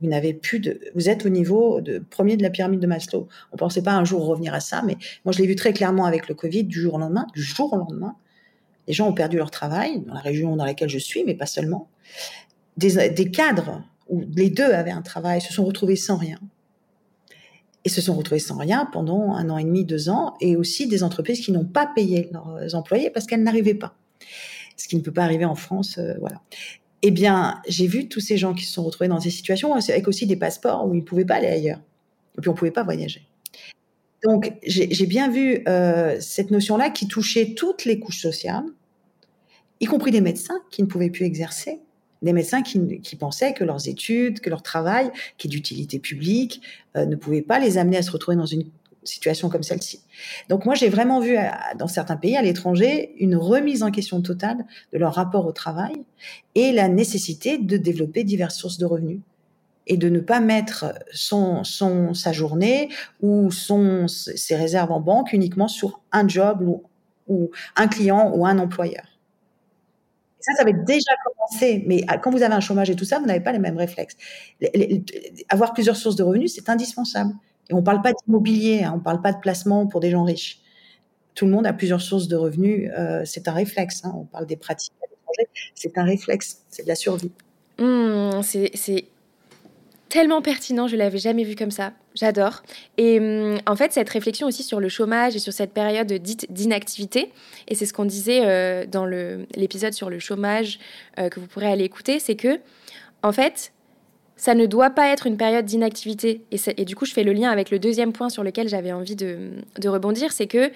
Vous 0.00 0.08
n'avez 0.08 0.34
plus 0.34 0.58
de, 0.58 0.80
vous 0.96 1.08
êtes 1.08 1.24
au 1.24 1.28
niveau 1.28 1.80
de 1.80 2.00
premier 2.00 2.36
de 2.36 2.42
la 2.42 2.50
pyramide 2.50 2.80
de 2.80 2.88
Maslow. 2.88 3.28
On 3.52 3.56
pensait 3.56 3.82
pas 3.82 3.92
un 3.92 4.04
jour 4.04 4.26
revenir 4.26 4.52
à 4.52 4.58
ça, 4.58 4.82
mais 4.84 4.96
moi 5.24 5.32
je 5.32 5.38
l'ai 5.38 5.46
vu 5.46 5.54
très 5.54 5.72
clairement 5.72 6.06
avec 6.06 6.28
le 6.28 6.34
Covid, 6.34 6.64
du 6.64 6.80
jour 6.80 6.94
au 6.94 6.98
lendemain, 6.98 7.26
du 7.34 7.42
jour 7.42 7.72
au 7.72 7.76
lendemain. 7.76 8.16
Les 8.88 8.94
gens 8.94 9.08
ont 9.08 9.12
perdu 9.12 9.36
leur 9.36 9.52
travail 9.52 10.00
dans 10.00 10.14
la 10.14 10.20
région 10.20 10.56
dans 10.56 10.64
laquelle 10.64 10.88
je 10.88 10.98
suis, 10.98 11.22
mais 11.24 11.34
pas 11.34 11.46
seulement. 11.46 11.88
Des, 12.76 13.10
des 13.10 13.30
cadres 13.30 13.84
où 14.08 14.24
les 14.34 14.50
deux 14.50 14.72
avaient 14.72 14.90
un 14.90 15.02
travail 15.02 15.40
se 15.40 15.52
sont 15.52 15.64
retrouvés 15.64 15.94
sans 15.94 16.16
rien 16.16 16.38
et 17.84 17.88
se 17.88 18.00
sont 18.00 18.14
retrouvés 18.14 18.38
sans 18.38 18.56
rien 18.56 18.88
pendant 18.92 19.32
un 19.32 19.50
an 19.50 19.58
et 19.58 19.64
demi, 19.64 19.84
deux 19.84 20.08
ans, 20.08 20.34
et 20.40 20.56
aussi 20.56 20.86
des 20.86 21.02
entreprises 21.02 21.40
qui 21.40 21.52
n'ont 21.52 21.64
pas 21.64 21.86
payé 21.86 22.30
leurs 22.32 22.74
employés 22.74 23.10
parce 23.10 23.26
qu'elles 23.26 23.42
n'arrivaient 23.42 23.74
pas. 23.74 23.94
Ce 24.76 24.88
qui 24.88 24.96
ne 24.96 25.02
peut 25.02 25.12
pas 25.12 25.24
arriver 25.24 25.44
en 25.44 25.54
France, 25.54 25.98
euh, 25.98 26.14
voilà. 26.20 26.40
Eh 27.02 27.10
bien, 27.10 27.60
j'ai 27.66 27.88
vu 27.88 28.08
tous 28.08 28.20
ces 28.20 28.36
gens 28.36 28.54
qui 28.54 28.64
se 28.64 28.72
sont 28.72 28.84
retrouvés 28.84 29.08
dans 29.08 29.20
ces 29.20 29.30
situations 29.30 29.74
avec 29.74 30.06
aussi 30.06 30.26
des 30.26 30.36
passeports 30.36 30.86
où 30.86 30.94
ils 30.94 31.00
ne 31.00 31.04
pouvaient 31.04 31.24
pas 31.24 31.34
aller 31.34 31.48
ailleurs. 31.48 31.80
Et 32.38 32.40
puis, 32.40 32.48
on 32.48 32.52
ne 32.52 32.58
pouvait 32.58 32.70
pas 32.70 32.84
voyager. 32.84 33.26
Donc, 34.22 34.52
j'ai 34.64 35.06
bien 35.06 35.28
vu 35.28 35.64
euh, 35.66 36.16
cette 36.20 36.52
notion-là 36.52 36.90
qui 36.90 37.08
touchait 37.08 37.54
toutes 37.54 37.84
les 37.84 37.98
couches 37.98 38.20
sociales, 38.20 38.64
y 39.80 39.86
compris 39.86 40.12
des 40.12 40.20
médecins 40.20 40.60
qui 40.70 40.82
ne 40.82 40.86
pouvaient 40.86 41.10
plus 41.10 41.24
exercer, 41.24 41.80
des 42.22 42.32
médecins 42.32 42.62
qui, 42.62 43.16
pensaient 43.16 43.52
que 43.52 43.64
leurs 43.64 43.88
études, 43.88 44.40
que 44.40 44.50
leur 44.50 44.62
travail, 44.62 45.10
qui 45.38 45.48
est 45.48 45.50
d'utilité 45.50 45.98
publique, 45.98 46.62
euh, 46.96 47.04
ne 47.04 47.16
pouvaient 47.16 47.42
pas 47.42 47.58
les 47.58 47.78
amener 47.78 47.96
à 47.96 48.02
se 48.02 48.10
retrouver 48.10 48.36
dans 48.36 48.46
une 48.46 48.64
situation 49.04 49.48
comme 49.48 49.64
celle-ci. 49.64 50.00
Donc 50.48 50.64
moi, 50.64 50.74
j'ai 50.74 50.88
vraiment 50.88 51.20
vu 51.20 51.36
euh, 51.36 51.42
dans 51.76 51.88
certains 51.88 52.16
pays 52.16 52.36
à 52.36 52.42
l'étranger 52.42 53.14
une 53.18 53.36
remise 53.36 53.82
en 53.82 53.90
question 53.90 54.22
totale 54.22 54.64
de 54.92 54.98
leur 54.98 55.14
rapport 55.14 55.46
au 55.46 55.52
travail 55.52 55.94
et 56.54 56.72
la 56.72 56.88
nécessité 56.88 57.58
de 57.58 57.76
développer 57.76 58.22
diverses 58.22 58.56
sources 58.56 58.78
de 58.78 58.86
revenus 58.86 59.20
et 59.88 59.96
de 59.96 60.08
ne 60.08 60.20
pas 60.20 60.38
mettre 60.38 60.94
son, 61.12 61.64
sa 61.64 62.32
journée 62.32 62.88
ou 63.20 63.50
son, 63.50 64.06
ses 64.06 64.54
réserves 64.54 64.92
en 64.92 65.00
banque 65.00 65.32
uniquement 65.32 65.66
sur 65.66 66.00
un 66.12 66.28
job 66.28 66.62
ou 67.26 67.50
un 67.74 67.88
client 67.88 68.30
ou 68.32 68.46
un 68.46 68.58
employeur. 68.58 69.11
Ça, 70.42 70.52
ça 70.54 70.62
avait 70.62 70.72
déjà 70.72 71.12
commencé. 71.24 71.84
Mais 71.86 72.02
ah, 72.08 72.18
quand 72.18 72.30
vous 72.30 72.42
avez 72.42 72.54
un 72.54 72.60
chômage 72.60 72.90
et 72.90 72.96
tout 72.96 73.04
ça, 73.04 73.18
vous 73.18 73.26
n'avez 73.26 73.40
pas 73.40 73.52
les 73.52 73.58
mêmes 73.58 73.76
réflexes. 73.76 74.16
avoir 75.48 75.72
plusieurs 75.72 75.96
sources 75.96 76.16
de 76.16 76.22
revenus, 76.22 76.54
c'est 76.54 76.68
indispensable. 76.68 77.32
Et 77.70 77.74
on 77.74 77.78
ne 77.78 77.82
parle 77.82 78.02
pas 78.02 78.12
d'immobilier, 78.12 78.82
hein, 78.84 78.92
on 78.94 78.98
ne 78.98 79.02
parle 79.02 79.22
pas 79.22 79.32
de 79.32 79.38
placement 79.38 79.86
pour 79.86 80.00
des 80.00 80.10
gens 80.10 80.24
riches. 80.24 80.60
Tout 81.34 81.46
le 81.46 81.52
monde 81.52 81.66
a 81.66 81.72
plusieurs 81.72 82.00
sources 82.00 82.28
de 82.28 82.36
revenus. 82.36 82.90
Euh, 82.98 83.22
c'est 83.24 83.48
un 83.48 83.52
réflexe. 83.52 84.04
Hein. 84.04 84.12
On 84.14 84.24
parle 84.24 84.46
des 84.46 84.56
pratiques 84.56 84.92
à 85.02 85.06
l'étranger. 85.10 85.48
C'est 85.74 85.96
un 85.96 86.04
réflexe. 86.04 86.62
C'est 86.68 86.82
de 86.82 86.88
la 86.88 86.94
survie. 86.94 87.32
Mmh, 87.78 88.42
c'est 88.42 89.06
tellement 90.12 90.42
pertinent, 90.42 90.88
je 90.88 90.96
l'avais 90.96 91.16
jamais 91.16 91.42
vu 91.42 91.56
comme 91.56 91.70
ça. 91.70 91.94
J'adore. 92.14 92.62
Et 92.98 93.18
hum, 93.18 93.56
en 93.66 93.76
fait, 93.76 93.94
cette 93.94 94.10
réflexion 94.10 94.46
aussi 94.46 94.62
sur 94.62 94.78
le 94.78 94.90
chômage 94.90 95.34
et 95.36 95.38
sur 95.38 95.54
cette 95.54 95.72
période 95.72 96.12
dite 96.12 96.52
d'inactivité, 96.52 97.32
et 97.66 97.74
c'est 97.74 97.86
ce 97.86 97.94
qu'on 97.94 98.04
disait 98.04 98.42
euh, 98.44 98.84
dans 98.84 99.06
l'épisode 99.06 99.94
sur 99.94 100.10
le 100.10 100.18
chômage 100.18 100.78
euh, 101.18 101.30
que 101.30 101.40
vous 101.40 101.46
pourrez 101.46 101.72
aller 101.72 101.84
écouter, 101.84 102.18
c'est 102.18 102.36
que, 102.36 102.60
en 103.22 103.32
fait, 103.32 103.72
ça 104.36 104.54
ne 104.54 104.66
doit 104.66 104.90
pas 104.90 105.08
être 105.08 105.26
une 105.26 105.38
période 105.38 105.64
d'inactivité. 105.64 106.42
Et, 106.50 106.84
du 106.84 106.94
coup, 106.94 107.06
je 107.06 107.14
fais 107.14 107.24
le 107.24 107.32
lien 107.32 107.50
avec 107.50 107.70
le 107.70 107.78
deuxième 107.78 108.12
point 108.12 108.28
sur 108.28 108.44
lequel 108.44 108.68
j'avais 108.68 108.92
envie 108.92 109.16
de, 109.16 109.48
rebondir, 109.86 110.30
c'est 110.32 110.46
que 110.46 110.70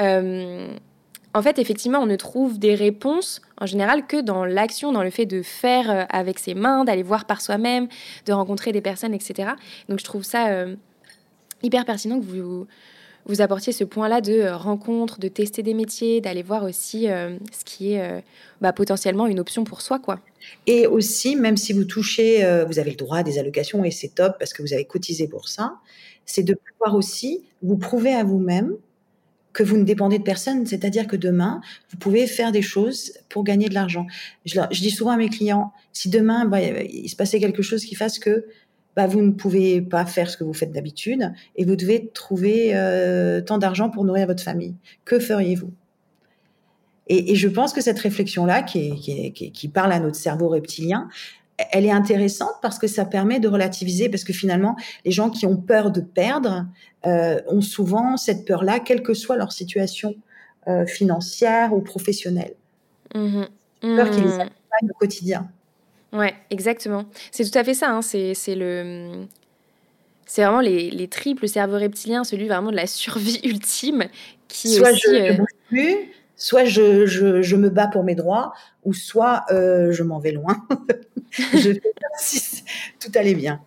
euh, 0.00 0.68
en 1.34 1.42
fait, 1.42 1.58
effectivement, 1.58 2.00
on 2.00 2.06
ne 2.06 2.16
trouve 2.16 2.58
des 2.58 2.74
réponses 2.74 3.40
en 3.58 3.66
général 3.66 4.06
que 4.06 4.20
dans 4.20 4.44
l'action, 4.44 4.92
dans 4.92 5.02
le 5.02 5.10
fait 5.10 5.26
de 5.26 5.42
faire 5.42 5.90
euh, 5.90 6.04
avec 6.10 6.38
ses 6.38 6.54
mains, 6.54 6.84
d'aller 6.84 7.02
voir 7.02 7.24
par 7.26 7.40
soi-même, 7.40 7.88
de 8.26 8.32
rencontrer 8.32 8.72
des 8.72 8.82
personnes, 8.82 9.14
etc. 9.14 9.50
Donc, 9.88 9.98
je 9.98 10.04
trouve 10.04 10.24
ça 10.24 10.48
euh, 10.48 10.74
hyper 11.62 11.86
pertinent 11.86 12.20
que 12.20 12.24
vous, 12.24 12.66
vous 13.24 13.40
apportiez 13.40 13.72
ce 13.72 13.84
point-là 13.84 14.20
de 14.20 14.32
euh, 14.32 14.56
rencontre, 14.56 15.20
de 15.20 15.28
tester 15.28 15.62
des 15.62 15.72
métiers, 15.72 16.20
d'aller 16.20 16.42
voir 16.42 16.64
aussi 16.64 17.06
ce 17.06 17.64
qui 17.64 17.94
est 17.94 18.22
bah, 18.60 18.72
potentiellement 18.72 19.26
une 19.26 19.40
option 19.40 19.64
pour 19.64 19.80
soi, 19.80 19.98
quoi. 19.98 20.20
Et 20.66 20.86
aussi, 20.86 21.36
même 21.36 21.56
si 21.56 21.72
vous 21.72 21.84
touchez, 21.84 22.44
vous 22.66 22.78
avez 22.78 22.90
le 22.90 22.96
droit 22.96 23.18
à 23.18 23.22
des 23.22 23.38
allocations 23.38 23.84
et 23.84 23.90
c'est 23.90 24.14
top 24.14 24.34
parce 24.38 24.52
que 24.52 24.60
vous 24.60 24.74
avez 24.74 24.84
cotisé 24.84 25.28
pour 25.28 25.48
ça, 25.48 25.76
c'est 26.26 26.42
de 26.42 26.54
pouvoir 26.54 26.96
aussi 26.96 27.44
vous 27.62 27.76
prouver 27.76 28.12
à 28.12 28.24
vous-même 28.24 28.76
que 29.52 29.62
vous 29.62 29.76
ne 29.76 29.84
dépendez 29.84 30.18
de 30.18 30.22
personne, 30.22 30.66
c'est-à-dire 30.66 31.06
que 31.06 31.16
demain, 31.16 31.60
vous 31.90 31.98
pouvez 31.98 32.26
faire 32.26 32.52
des 32.52 32.62
choses 32.62 33.12
pour 33.28 33.44
gagner 33.44 33.68
de 33.68 33.74
l'argent. 33.74 34.06
Je, 34.44 34.60
dis 34.70 34.90
souvent 34.90 35.10
à 35.12 35.16
mes 35.16 35.28
clients, 35.28 35.72
si 35.92 36.08
demain, 36.08 36.44
bah, 36.46 36.60
il 36.60 37.08
se 37.08 37.16
passait 37.16 37.38
quelque 37.38 37.62
chose 37.62 37.84
qui 37.84 37.94
fasse 37.94 38.18
que 38.18 38.46
bah, 38.96 39.06
vous 39.06 39.22
ne 39.22 39.30
pouvez 39.30 39.80
pas 39.80 40.04
faire 40.06 40.28
ce 40.30 40.36
que 40.36 40.44
vous 40.44 40.52
faites 40.54 40.72
d'habitude 40.72 41.32
et 41.56 41.64
vous 41.64 41.76
devez 41.76 42.10
trouver 42.12 42.74
euh, 42.74 43.40
tant 43.40 43.58
d'argent 43.58 43.90
pour 43.90 44.04
nourrir 44.04 44.26
votre 44.26 44.42
famille, 44.42 44.74
que 45.04 45.18
feriez-vous? 45.18 45.70
Et, 47.08 47.34
je 47.34 47.48
pense 47.48 47.72
que 47.72 47.80
cette 47.80 47.98
réflexion-là, 47.98 48.62
qui, 48.62 49.32
qui, 49.32 49.68
parle 49.68 49.92
à 49.92 49.98
notre 49.98 50.16
cerveau 50.16 50.48
reptilien, 50.48 51.08
elle 51.70 51.86
est 51.86 51.92
intéressante 51.92 52.54
parce 52.60 52.78
que 52.78 52.86
ça 52.86 53.04
permet 53.04 53.40
de 53.40 53.48
relativiser, 53.48 54.08
parce 54.08 54.24
que 54.24 54.32
finalement, 54.32 54.76
les 55.04 55.10
gens 55.10 55.30
qui 55.30 55.46
ont 55.46 55.56
peur 55.56 55.90
de 55.90 56.00
perdre 56.00 56.66
euh, 57.06 57.40
ont 57.48 57.60
souvent 57.60 58.16
cette 58.16 58.44
peur-là, 58.44 58.80
quelle 58.80 59.02
que 59.02 59.14
soit 59.14 59.36
leur 59.36 59.52
situation 59.52 60.14
euh, 60.68 60.86
financière 60.86 61.72
ou 61.72 61.80
professionnelle. 61.80 62.54
Mmh 63.14 63.44
peur 63.82 64.10
qui 64.10 64.20
les 64.20 64.28
mmh. 64.28 64.40
accompagne 64.40 64.90
au 64.90 64.98
quotidien. 64.98 65.48
Ouais, 66.12 66.34
exactement. 66.50 67.06
C'est 67.30 67.48
tout 67.50 67.58
à 67.58 67.64
fait 67.64 67.74
ça. 67.74 67.90
Hein. 67.90 68.02
C'est 68.02 68.34
le 68.54 69.26
c'est 70.24 70.44
vraiment 70.44 70.60
les, 70.60 70.90
les, 70.90 71.08
triples 71.08 71.48
cerveaux 71.48 71.76
reptiliens, 71.76 72.24
celui 72.24 72.48
vraiment 72.48 72.70
de 72.70 72.76
la 72.76 72.86
survie 72.86 73.40
ultime. 73.44 74.04
Qui 74.48 74.68
soit 74.68 74.92
je 74.92 75.36
bouge 75.36 75.46
plus, 75.68 75.96
soit 76.36 76.64
je, 76.64 77.06
je, 77.06 77.42
je, 77.42 77.56
me 77.56 77.70
bats 77.70 77.86
pour 77.86 78.04
mes 78.04 78.14
droits, 78.14 78.52
ou 78.84 78.94
soit 78.94 79.44
euh, 79.50 79.92
je 79.92 80.02
m'en 80.02 80.18
vais 80.18 80.32
loin. 80.32 80.56
je 81.32 81.72
fais 81.72 81.80
tout 83.00 83.10
allait 83.14 83.34
bien. 83.34 83.60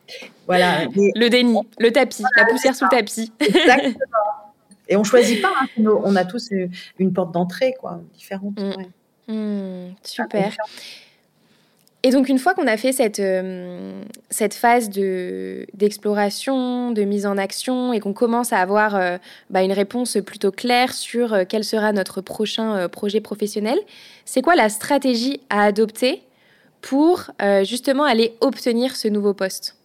Voilà. 0.45 0.85
le 0.85 1.29
déni, 1.29 1.57
le 1.79 1.91
tapis, 1.91 2.23
la 2.37 2.45
poussière 2.45 2.75
sous 2.75 2.85
le 2.85 2.89
tapis. 2.89 3.31
Exactement. 3.39 3.95
Et 4.87 4.95
on 4.95 5.03
choisit 5.03 5.41
pas. 5.41 5.51
Hein, 5.61 5.83
on 6.03 6.15
a 6.15 6.25
tous 6.25 6.51
une 6.99 7.13
porte 7.13 7.31
d'entrée, 7.31 7.73
quoi, 7.79 8.01
différente. 8.13 8.59
Mmh. 8.59 9.33
Mmh, 9.33 9.95
super. 10.03 10.55
Et 12.03 12.11
donc, 12.11 12.29
une 12.29 12.37
fois 12.37 12.53
qu'on 12.53 12.67
a 12.67 12.77
fait 12.77 12.91
cette, 12.91 13.19
euh, 13.19 14.03
cette 14.29 14.53
phase 14.53 14.91
d'exploration, 14.91 16.91
de, 16.91 17.01
mise 17.01 17.25
en 17.25 17.35
action, 17.35 17.93
et 17.93 17.99
qu'on 17.99 18.13
commence 18.13 18.53
à 18.53 18.59
avoir 18.59 18.95
euh, 18.95 19.17
bah, 19.49 19.63
une 19.63 19.71
réponse 19.71 20.19
plutôt 20.23 20.51
claire 20.51 20.93
sur 20.93 21.33
euh, 21.33 21.43
quel 21.49 21.63
sera 21.63 21.93
notre 21.93 22.21
prochain 22.21 22.87
projet 22.89 23.21
professionnel, 23.21 23.79
c'est 24.23 24.43
quoi 24.43 24.55
la 24.55 24.69
stratégie 24.69 25.41
à 25.49 25.63
adopter 25.63 26.21
pour 26.85 27.31
justement 27.63 28.03
aller 28.03 28.35
obtenir 28.41 28.95
ce 28.95 29.07
nouveau 29.07 29.33
poste 29.33 29.75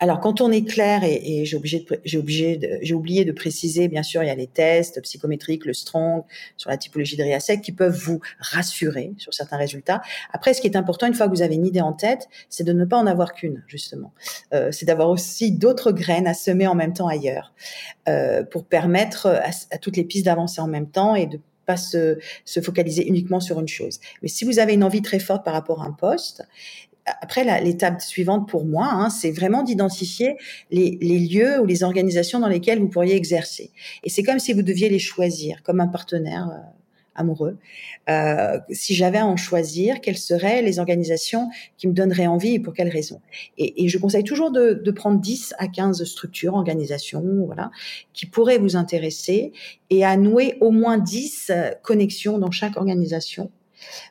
alors, 0.00 0.20
quand 0.20 0.40
on 0.40 0.52
est 0.52 0.64
clair, 0.64 1.02
et, 1.02 1.44
j'ai 1.44 2.16
oublié 2.16 3.24
de 3.24 3.32
préciser, 3.32 3.88
bien 3.88 4.02
sûr, 4.04 4.22
il 4.22 4.26
y 4.26 4.30
a 4.30 4.34
les 4.34 4.46
tests 4.46 5.00
psychométriques, 5.02 5.64
le 5.64 5.74
strong 5.74 6.22
sur 6.56 6.70
la 6.70 6.76
typologie 6.76 7.16
de 7.16 7.22
RIASEC 7.22 7.60
qui 7.60 7.72
peuvent 7.72 7.96
vous 7.96 8.20
rassurer 8.38 9.12
sur 9.18 9.34
certains 9.34 9.56
résultats. 9.56 10.00
Après, 10.32 10.54
ce 10.54 10.60
qui 10.60 10.68
est 10.68 10.76
important, 10.76 11.06
une 11.06 11.14
fois 11.14 11.26
que 11.26 11.34
vous 11.34 11.42
avez 11.42 11.56
une 11.56 11.66
idée 11.66 11.80
en 11.80 11.92
tête, 11.92 12.28
c'est 12.48 12.64
de 12.64 12.72
ne 12.72 12.84
pas 12.84 12.96
en 12.96 13.06
avoir 13.06 13.34
qu'une, 13.34 13.64
justement. 13.66 14.12
Euh, 14.54 14.70
c'est 14.70 14.86
d'avoir 14.86 15.10
aussi 15.10 15.50
d'autres 15.50 15.90
graines 15.90 16.28
à 16.28 16.34
semer 16.34 16.68
en 16.68 16.74
même 16.74 16.92
temps 16.92 17.08
ailleurs 17.08 17.52
euh, 18.08 18.44
pour 18.44 18.64
permettre 18.64 19.26
à, 19.26 19.50
à 19.72 19.78
toutes 19.78 19.96
les 19.96 20.04
pistes 20.04 20.26
d'avancer 20.26 20.60
en 20.60 20.68
même 20.68 20.88
temps 20.88 21.16
et 21.16 21.26
de 21.26 21.40
pas 21.68 21.76
se, 21.76 22.18
se, 22.44 22.60
focaliser 22.60 23.06
uniquement 23.06 23.40
sur 23.40 23.60
une 23.60 23.68
chose. 23.68 24.00
Mais 24.22 24.28
si 24.28 24.44
vous 24.44 24.58
avez 24.58 24.72
une 24.72 24.82
envie 24.82 25.02
très 25.02 25.18
forte 25.18 25.44
par 25.44 25.54
rapport 25.54 25.82
à 25.82 25.86
un 25.86 25.92
poste, 25.92 26.42
après, 27.20 27.44
l'étape 27.62 28.00
suivante 28.00 28.48
pour 28.48 28.64
moi, 28.64 28.88
hein, 28.90 29.10
c'est 29.10 29.30
vraiment 29.30 29.62
d'identifier 29.62 30.36
les, 30.70 30.90
lieux 31.00 31.60
ou 31.60 31.66
les 31.66 31.82
organisations 31.82 32.40
dans 32.40 32.48
lesquelles 32.48 32.78
vous 32.78 32.88
pourriez 32.88 33.16
exercer. 33.16 33.70
Et 34.04 34.10
c'est 34.10 34.22
comme 34.22 34.38
si 34.38 34.52
vous 34.52 34.62
deviez 34.62 34.88
les 34.88 34.98
choisir 34.98 35.62
comme 35.62 35.80
un 35.80 35.88
partenaire 35.88 36.48
euh, 36.50 36.56
amoureux. 37.18 37.58
Euh, 38.08 38.58
si 38.70 38.94
j'avais 38.94 39.18
à 39.18 39.26
en 39.26 39.36
choisir, 39.36 40.00
quelles 40.00 40.16
seraient 40.16 40.62
les 40.62 40.78
organisations 40.78 41.50
qui 41.76 41.88
me 41.88 41.92
donneraient 41.92 42.26
envie 42.26 42.54
et 42.54 42.60
pour 42.60 42.72
quelles 42.72 42.88
raisons? 42.88 43.20
Et, 43.58 43.88
je 43.88 43.98
conseille 43.98 44.24
toujours 44.24 44.50
de, 44.50 44.72
de, 44.72 44.90
prendre 44.90 45.20
10 45.20 45.54
à 45.58 45.68
15 45.68 46.04
structures, 46.04 46.54
organisations, 46.54 47.22
voilà, 47.46 47.70
qui 48.12 48.26
pourraient 48.26 48.58
vous 48.58 48.76
intéresser 48.76 49.52
et 49.90 50.04
à 50.04 50.16
nouer 50.16 50.56
au 50.60 50.70
moins 50.70 50.98
10 50.98 51.52
connexions 51.82 52.38
dans 52.38 52.50
chaque 52.50 52.76
organisation 52.76 53.50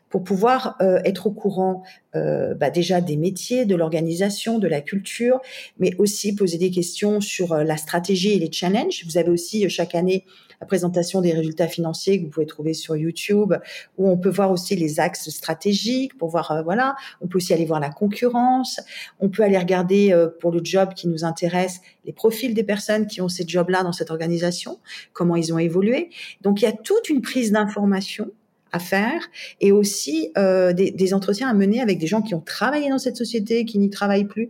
pour 0.09 0.23
pouvoir 0.23 0.75
euh, 0.81 0.99
être 1.03 1.27
au 1.27 1.31
courant 1.31 1.83
euh, 2.15 2.55
bah 2.55 2.69
déjà 2.69 3.01
des 3.01 3.17
métiers, 3.17 3.65
de 3.65 3.75
l'organisation, 3.75 4.57
de 4.59 4.67
la 4.67 4.81
culture, 4.81 5.39
mais 5.79 5.91
aussi 5.97 6.33
poser 6.33 6.57
des 6.57 6.71
questions 6.71 7.21
sur 7.21 7.53
euh, 7.53 7.63
la 7.63 7.77
stratégie 7.77 8.31
et 8.31 8.39
les 8.39 8.51
challenges. 8.51 9.03
Vous 9.05 9.17
avez 9.17 9.29
aussi 9.29 9.69
chaque 9.69 9.95
année 9.95 10.25
la 10.59 10.65
présentation 10.65 11.21
des 11.21 11.33
résultats 11.33 11.67
financiers 11.67 12.19
que 12.19 12.25
vous 12.25 12.31
pouvez 12.31 12.47
trouver 12.47 12.73
sur 12.73 12.95
YouTube, 12.95 13.53
où 13.97 14.09
on 14.09 14.17
peut 14.17 14.29
voir 14.29 14.49
aussi 14.49 14.75
les 14.75 14.99
axes 14.99 15.29
stratégiques 15.29 16.17
pour 16.17 16.29
voir, 16.29 16.63
voilà, 16.63 16.95
on 17.21 17.27
peut 17.27 17.37
aussi 17.37 17.53
aller 17.53 17.65
voir 17.65 17.79
la 17.79 17.91
concurrence, 17.91 18.79
on 19.19 19.29
peut 19.29 19.43
aller 19.43 19.59
regarder 19.59 20.15
pour 20.39 20.51
le 20.51 20.61
job 20.63 20.95
qui 20.95 21.07
nous 21.07 21.23
intéresse 21.23 21.81
les 22.05 22.11
profils 22.11 22.55
des 22.55 22.63
personnes 22.63 23.05
qui 23.05 23.21
ont 23.21 23.29
ces 23.29 23.47
jobs-là 23.47 23.83
dans 23.83 23.91
cette 23.91 24.09
organisation, 24.09 24.79
comment 25.13 25.35
ils 25.35 25.53
ont 25.53 25.59
évolué. 25.59 26.09
Donc 26.41 26.63
il 26.63 26.65
y 26.65 26.67
a 26.67 26.71
toute 26.71 27.07
une 27.09 27.21
prise 27.21 27.51
d'information 27.51 28.31
à 28.71 28.79
faire 28.79 29.21
et 29.61 29.71
aussi 29.71 30.31
euh, 30.37 30.73
des, 30.73 31.13
entretiens 31.13 31.49
à 31.49 31.53
mener 31.53 31.81
avec 31.81 31.97
des 31.99 32.07
gens 32.07 32.21
qui 32.21 32.35
ont 32.35 32.41
travaillé 32.41 32.89
dans 32.89 32.97
cette 32.97 33.17
société, 33.17 33.65
qui 33.65 33.79
n'y 33.79 33.89
travaillent 33.89 34.25
plus, 34.25 34.49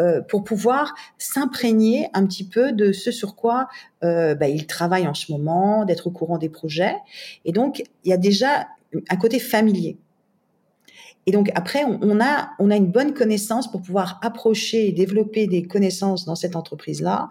euh, 0.00 0.20
pour 0.20 0.44
pouvoir 0.44 0.94
s'imprégner 1.18 2.08
un 2.14 2.26
petit 2.26 2.44
peu 2.44 2.72
de 2.72 2.92
ce 2.92 3.10
sur 3.10 3.36
quoi 3.36 3.68
euh, 4.04 4.34
bah, 4.34 4.48
ils 4.48 4.66
travaillent 4.66 5.08
en 5.08 5.14
ce 5.14 5.30
moment, 5.32 5.84
d'être 5.84 6.06
au 6.06 6.10
courant 6.10 6.38
des 6.38 6.48
projets. 6.48 6.96
Et 7.44 7.52
donc, 7.52 7.82
il 8.04 8.10
y 8.10 8.12
a 8.12 8.16
déjà 8.16 8.68
un 9.10 9.16
côté 9.16 9.38
familier. 9.38 9.98
Et 11.28 11.30
donc 11.30 11.50
après, 11.54 11.84
on, 11.84 12.20
a, 12.22 12.52
on 12.58 12.70
a 12.70 12.76
une 12.76 12.90
bonne 12.90 13.12
connaissance 13.12 13.70
pour 13.70 13.82
pouvoir 13.82 14.18
approcher 14.22 14.88
et 14.88 14.92
développer 14.92 15.46
des 15.46 15.62
connaissances 15.62 16.24
dans 16.24 16.34
cette 16.34 16.56
entreprise-là 16.56 17.28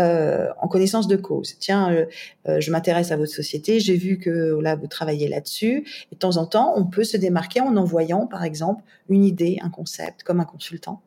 euh, 0.00 0.48
en 0.60 0.66
connaissance 0.66 1.06
de 1.06 1.14
cause. 1.14 1.56
Tiens, 1.60 1.92
euh, 1.92 2.06
euh, 2.48 2.60
je 2.60 2.72
m'intéresse 2.72 3.12
à 3.12 3.16
votre 3.16 3.30
société, 3.30 3.78
j'ai 3.78 3.96
vu 3.96 4.18
que 4.18 4.58
là 4.60 4.74
vous 4.74 4.88
travaillez 4.88 5.28
là-dessus. 5.28 5.86
Et 6.10 6.16
de 6.16 6.18
temps 6.18 6.38
en 6.38 6.46
temps, 6.46 6.72
on 6.74 6.86
peut 6.86 7.04
se 7.04 7.16
démarquer 7.16 7.60
en 7.60 7.76
envoyant, 7.76 8.26
par 8.26 8.42
exemple, 8.42 8.82
une 9.08 9.22
idée, 9.22 9.58
un 9.62 9.70
concept, 9.70 10.24
comme 10.24 10.40
un 10.40 10.44
consultant, 10.44 11.00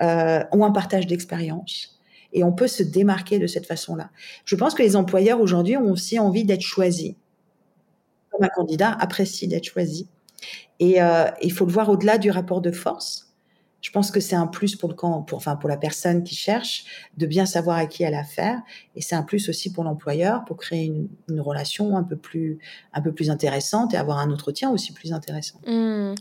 ou 0.00 0.64
un 0.64 0.70
partage 0.70 1.06
d'expérience. 1.06 2.00
Et 2.32 2.44
on 2.44 2.52
peut 2.52 2.68
se 2.68 2.82
démarquer 2.82 3.38
de 3.38 3.46
cette 3.46 3.66
façon-là. 3.66 4.08
Je 4.46 4.56
pense 4.56 4.72
que 4.72 4.82
les 4.82 4.96
employeurs 4.96 5.38
aujourd'hui 5.38 5.76
ont 5.76 5.90
aussi 5.90 6.18
envie 6.18 6.46
d'être 6.46 6.62
choisis. 6.62 7.12
Comme 8.30 8.44
un 8.44 8.48
candidat 8.48 8.96
apprécie 8.98 9.48
d'être 9.48 9.66
choisi 9.66 10.08
et 10.80 11.02
euh, 11.02 11.24
il 11.42 11.52
faut 11.52 11.66
le 11.66 11.72
voir 11.72 11.88
au-delà 11.88 12.18
du 12.18 12.30
rapport 12.30 12.60
de 12.60 12.70
force. 12.70 13.28
Je 13.80 13.92
pense 13.92 14.10
que 14.10 14.18
c'est 14.18 14.34
un 14.34 14.48
plus 14.48 14.74
pour 14.74 14.88
le 14.88 14.96
camp, 14.96 15.22
pour, 15.22 15.38
enfin 15.38 15.54
pour 15.54 15.68
la 15.68 15.76
personne 15.76 16.24
qui 16.24 16.34
cherche, 16.34 16.84
de 17.16 17.26
bien 17.26 17.46
savoir 17.46 17.76
à 17.76 17.86
qui 17.86 18.02
elle 18.02 18.14
a 18.14 18.20
affaire, 18.20 18.60
et 18.96 19.00
c'est 19.00 19.14
un 19.14 19.22
plus 19.22 19.48
aussi 19.48 19.72
pour 19.72 19.84
l'employeur 19.84 20.44
pour 20.44 20.56
créer 20.56 20.92
une, 21.28 21.40
relation 21.40 21.96
un 21.96 22.02
peu 22.02 22.16
plus, 22.16 22.58
un 22.92 23.00
peu 23.00 23.12
plus 23.12 23.30
intéressante 23.30 23.94
et 23.94 23.96
avoir 23.96 24.18
un 24.18 24.32
entretien 24.32 24.70
aussi 24.70 24.92
plus 24.92 25.12
intéressant. 25.12 25.60
Mmh. 25.66 26.14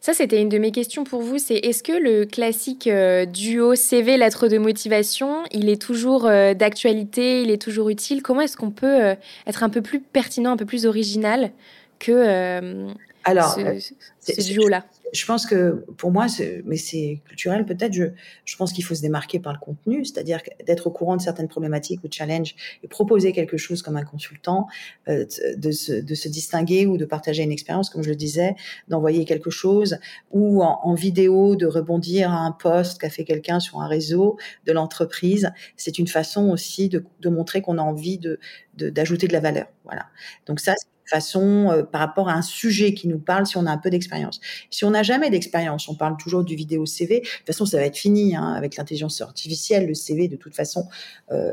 Ça, 0.00 0.12
c'était 0.12 0.40
une 0.40 0.50
de 0.50 0.58
mes 0.58 0.70
questions 0.70 1.02
pour 1.02 1.22
vous. 1.22 1.38
C'est 1.38 1.56
est-ce 1.56 1.82
que 1.82 1.92
le 1.92 2.24
classique 2.24 2.86
euh, 2.86 3.24
duo 3.24 3.74
CV 3.74 4.16
lettre 4.16 4.46
de 4.46 4.58
motivation, 4.58 5.42
il 5.50 5.68
est 5.68 5.80
toujours 5.80 6.26
euh, 6.26 6.54
d'actualité, 6.54 7.42
il 7.42 7.50
est 7.50 7.60
toujours 7.60 7.88
utile? 7.88 8.22
Comment 8.22 8.42
est-ce 8.42 8.56
qu'on 8.56 8.70
peut 8.70 9.16
être 9.46 9.62
un 9.62 9.70
peu 9.70 9.80
plus 9.80 10.00
pertinent, 10.00 10.52
un 10.52 10.56
peu 10.56 10.66
plus 10.66 10.86
original 10.86 11.50
que 11.98 12.86
alors, 13.24 13.54
ce, 13.54 13.60
euh, 13.60 14.44
duo-là 14.44 14.84
je 15.12 15.24
pense 15.26 15.46
que 15.46 15.84
pour 15.96 16.10
moi, 16.10 16.26
mais 16.64 16.76
c'est 16.76 17.20
culturel 17.26 17.64
peut-être, 17.64 17.92
je, 17.92 18.04
je 18.44 18.56
pense 18.56 18.72
qu'il 18.72 18.84
faut 18.84 18.94
se 18.94 19.02
démarquer 19.02 19.38
par 19.38 19.52
le 19.52 19.58
contenu, 19.58 20.04
c'est-à-dire 20.04 20.40
d'être 20.66 20.86
au 20.86 20.90
courant 20.90 21.16
de 21.16 21.22
certaines 21.22 21.48
problématiques 21.48 22.02
ou 22.04 22.08
challenges 22.10 22.54
et 22.82 22.88
proposer 22.88 23.32
quelque 23.32 23.56
chose 23.56 23.82
comme 23.82 23.96
un 23.96 24.04
consultant, 24.04 24.66
euh, 25.08 25.24
de, 25.56 25.70
se, 25.70 25.92
de 25.92 26.14
se 26.14 26.28
distinguer 26.28 26.86
ou 26.86 26.96
de 26.96 27.04
partager 27.04 27.42
une 27.42 27.52
expérience, 27.52 27.90
comme 27.90 28.02
je 28.02 28.10
le 28.10 28.16
disais, 28.16 28.54
d'envoyer 28.88 29.24
quelque 29.24 29.50
chose 29.50 29.98
ou 30.30 30.62
en, 30.62 30.80
en, 30.82 30.94
vidéo 30.94 31.54
de 31.54 31.66
rebondir 31.66 32.32
à 32.32 32.38
un 32.38 32.52
post 32.52 33.00
qu'a 33.00 33.10
fait 33.10 33.24
quelqu'un 33.24 33.60
sur 33.60 33.80
un 33.80 33.86
réseau 33.86 34.36
de 34.66 34.72
l'entreprise. 34.72 35.50
C'est 35.76 35.98
une 35.98 36.08
façon 36.08 36.50
aussi 36.50 36.88
de, 36.88 37.04
de 37.20 37.28
montrer 37.28 37.62
qu'on 37.62 37.78
a 37.78 37.82
envie 37.82 38.18
de 38.18 38.38
d'ajouter 38.74 39.26
de, 39.26 39.32
de 39.32 39.32
la 39.32 39.40
valeur. 39.40 39.66
Voilà. 39.84 40.06
Donc 40.46 40.60
ça, 40.60 40.74
façon 41.08 41.70
euh, 41.70 41.82
par 41.82 42.00
rapport 42.00 42.28
à 42.28 42.34
un 42.34 42.42
sujet 42.42 42.94
qui 42.94 43.08
nous 43.08 43.18
parle 43.18 43.46
si 43.46 43.56
on 43.56 43.66
a 43.66 43.70
un 43.70 43.78
peu 43.78 43.90
d'expérience. 43.90 44.40
Si 44.70 44.84
on 44.84 44.90
n'a 44.90 45.02
jamais 45.02 45.30
d'expérience, 45.30 45.88
on 45.88 45.94
parle 45.94 46.16
toujours 46.16 46.44
du 46.44 46.54
vidéo 46.54 46.86
CV. 46.86 47.20
De 47.20 47.26
toute 47.26 47.46
façon, 47.46 47.66
ça 47.66 47.78
va 47.78 47.84
être 47.84 47.96
fini 47.96 48.36
hein, 48.36 48.52
avec 48.52 48.76
l'intelligence 48.76 49.20
artificielle. 49.20 49.86
Le 49.86 49.94
CV, 49.94 50.28
de 50.28 50.36
toute 50.36 50.54
façon, 50.54 50.88
euh, 51.30 51.52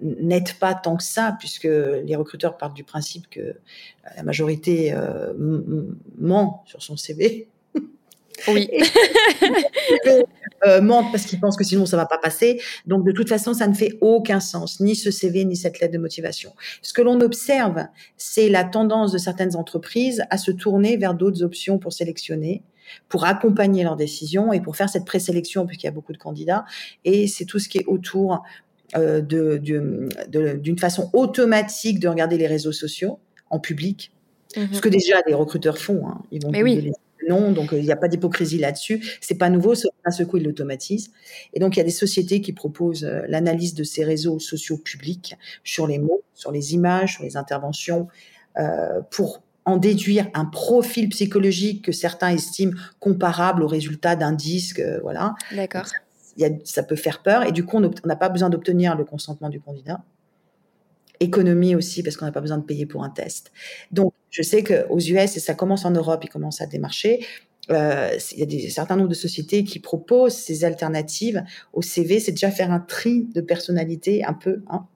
n'aide 0.00 0.52
pas 0.58 0.74
tant 0.74 0.96
que 0.96 1.04
ça, 1.04 1.36
puisque 1.38 1.64
les 1.64 2.16
recruteurs 2.16 2.56
partent 2.56 2.74
du 2.74 2.84
principe 2.84 3.28
que 3.30 3.56
la 4.16 4.22
majorité 4.22 4.92
euh, 4.92 5.32
ment 6.18 6.62
sur 6.66 6.82
son 6.82 6.96
CV. 6.96 7.48
Oui. 8.48 8.68
euh, 10.66 10.80
mentent 10.80 11.12
parce 11.12 11.24
qu'ils 11.24 11.40
pensent 11.40 11.56
que 11.56 11.64
sinon 11.64 11.86
ça 11.86 11.96
va 11.96 12.06
pas 12.06 12.18
passer. 12.18 12.60
Donc 12.86 13.04
de 13.04 13.12
toute 13.12 13.28
façon, 13.28 13.54
ça 13.54 13.66
ne 13.66 13.74
fait 13.74 13.98
aucun 14.00 14.40
sens, 14.40 14.80
ni 14.80 14.96
ce 14.96 15.10
CV, 15.10 15.44
ni 15.44 15.56
cette 15.56 15.80
lettre 15.80 15.94
de 15.94 15.98
motivation. 15.98 16.52
Ce 16.82 16.92
que 16.92 17.02
l'on 17.02 17.20
observe, 17.20 17.86
c'est 18.16 18.48
la 18.48 18.64
tendance 18.64 19.12
de 19.12 19.18
certaines 19.18 19.56
entreprises 19.56 20.24
à 20.30 20.38
se 20.38 20.50
tourner 20.50 20.96
vers 20.96 21.14
d'autres 21.14 21.42
options 21.42 21.78
pour 21.78 21.92
sélectionner 21.92 22.62
pour 23.08 23.24
accompagner 23.24 23.82
leurs 23.82 23.96
décisions 23.96 24.52
et 24.52 24.60
pour 24.60 24.76
faire 24.76 24.90
cette 24.90 25.06
présélection, 25.06 25.66
puisqu'il 25.66 25.86
y 25.86 25.88
a 25.88 25.92
beaucoup 25.92 26.12
de 26.12 26.18
candidats. 26.18 26.66
Et 27.06 27.26
c'est 27.26 27.46
tout 27.46 27.58
ce 27.58 27.68
qui 27.68 27.78
est 27.78 27.86
autour 27.86 28.42
euh, 28.96 29.22
de, 29.22 29.56
d'une 29.58 30.78
façon 30.78 31.08
automatique 31.14 31.98
de 31.98 32.08
regarder 32.08 32.36
les 32.36 32.46
réseaux 32.46 32.72
sociaux 32.72 33.18
en 33.50 33.58
public, 33.58 34.12
ce 34.54 34.80
que 34.80 34.88
déjà 34.88 35.16
les 35.26 35.34
recruteurs 35.34 35.78
font. 35.78 36.06
Hein. 36.06 36.22
Ils 36.30 36.42
vont 36.42 36.50
Mais 36.50 36.62
oui 36.62 36.92
non, 37.28 37.52
donc 37.52 37.70
il 37.72 37.82
n'y 37.82 37.92
a 37.92 37.96
pas 37.96 38.08
d'hypocrisie 38.08 38.58
là-dessus. 38.58 39.18
C'est 39.20 39.36
pas 39.36 39.50
nouveau, 39.50 39.74
à 40.04 40.10
ce 40.10 40.22
coup 40.22 40.36
ils 40.36 40.44
l'automatisent. 40.44 41.10
Et 41.52 41.60
donc 41.60 41.76
il 41.76 41.78
y 41.78 41.82
a 41.82 41.84
des 41.84 41.90
sociétés 41.90 42.40
qui 42.40 42.52
proposent 42.52 43.08
l'analyse 43.28 43.74
de 43.74 43.84
ces 43.84 44.04
réseaux 44.04 44.38
sociaux 44.38 44.78
publics 44.78 45.36
sur 45.62 45.86
les 45.86 45.98
mots, 45.98 46.22
sur 46.34 46.52
les 46.52 46.74
images, 46.74 47.14
sur 47.14 47.24
les 47.24 47.36
interventions, 47.36 48.08
pour 49.10 49.42
en 49.64 49.78
déduire 49.78 50.28
un 50.34 50.44
profil 50.44 51.08
psychologique 51.08 51.84
que 51.84 51.92
certains 51.92 52.28
estiment 52.28 52.74
comparable 53.00 53.62
au 53.62 53.66
résultat 53.66 54.14
d'un 54.14 54.32
disque, 54.32 54.82
voilà. 55.02 55.34
D'accord. 55.52 55.86
Ça 56.64 56.82
peut 56.82 56.96
faire 56.96 57.22
peur 57.22 57.44
et 57.46 57.52
du 57.52 57.64
coup 57.64 57.78
on 57.78 57.90
n'a 58.06 58.16
pas 58.16 58.28
besoin 58.28 58.50
d'obtenir 58.50 58.96
le 58.96 59.04
consentement 59.04 59.48
du 59.48 59.60
candidat 59.60 60.02
économie 61.20 61.74
aussi, 61.74 62.02
parce 62.02 62.16
qu'on 62.16 62.24
n'a 62.24 62.32
pas 62.32 62.40
besoin 62.40 62.58
de 62.58 62.64
payer 62.64 62.86
pour 62.86 63.04
un 63.04 63.10
test. 63.10 63.52
Donc, 63.90 64.12
je 64.30 64.42
sais 64.42 64.62
qu'aux 64.62 64.98
US, 64.98 65.36
et 65.36 65.40
ça 65.40 65.54
commence 65.54 65.84
en 65.84 65.90
Europe, 65.90 66.22
ils 66.24 66.28
commencent 66.28 66.60
à 66.60 66.66
démarcher, 66.66 67.24
euh, 67.70 68.10
il 68.32 68.38
y 68.38 68.42
a 68.42 68.46
des, 68.46 68.66
un 68.66 68.70
certain 68.70 68.96
nombre 68.96 69.08
de 69.08 69.14
sociétés 69.14 69.64
qui 69.64 69.78
proposent 69.78 70.36
ces 70.36 70.64
alternatives 70.64 71.42
au 71.72 71.82
CV, 71.82 72.20
c'est 72.20 72.32
déjà 72.32 72.50
faire 72.50 72.70
un 72.70 72.80
tri 72.80 73.26
de 73.34 73.40
personnalité 73.40 74.24
un 74.24 74.34
peu. 74.34 74.62
Hein. 74.68 74.86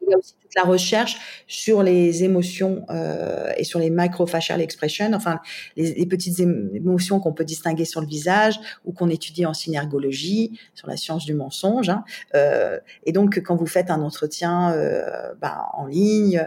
Il 0.00 0.10
y 0.10 0.14
a 0.14 0.18
aussi 0.18 0.34
toute 0.40 0.54
la 0.56 0.62
recherche 0.62 1.16
sur 1.46 1.82
les 1.82 2.24
émotions 2.24 2.84
euh, 2.90 3.52
et 3.56 3.64
sur 3.64 3.78
les 3.78 3.90
microfacial 3.90 4.60
expressions, 4.60 5.10
enfin 5.14 5.40
les, 5.76 6.06
petites 6.06 6.40
émotions 6.40 7.20
qu'on 7.20 7.32
peut 7.32 7.44
distinguer 7.44 7.84
sur 7.84 8.00
le 8.00 8.06
visage 8.06 8.58
ou 8.84 8.92
qu'on 8.92 9.08
étudie 9.08 9.46
en 9.46 9.54
synergologie, 9.54 10.58
sur 10.74 10.88
la 10.88 10.96
science 10.96 11.24
du 11.24 11.34
mensonge. 11.34 11.88
Hein. 11.88 12.04
Euh, 12.34 12.78
et 13.04 13.12
donc, 13.12 13.40
quand 13.40 13.56
vous 13.56 13.66
faites 13.66 13.90
un 13.90 14.02
entretien 14.02 14.72
euh, 14.72 15.32
bah, 15.40 15.68
en 15.74 15.86
ligne, 15.86 16.46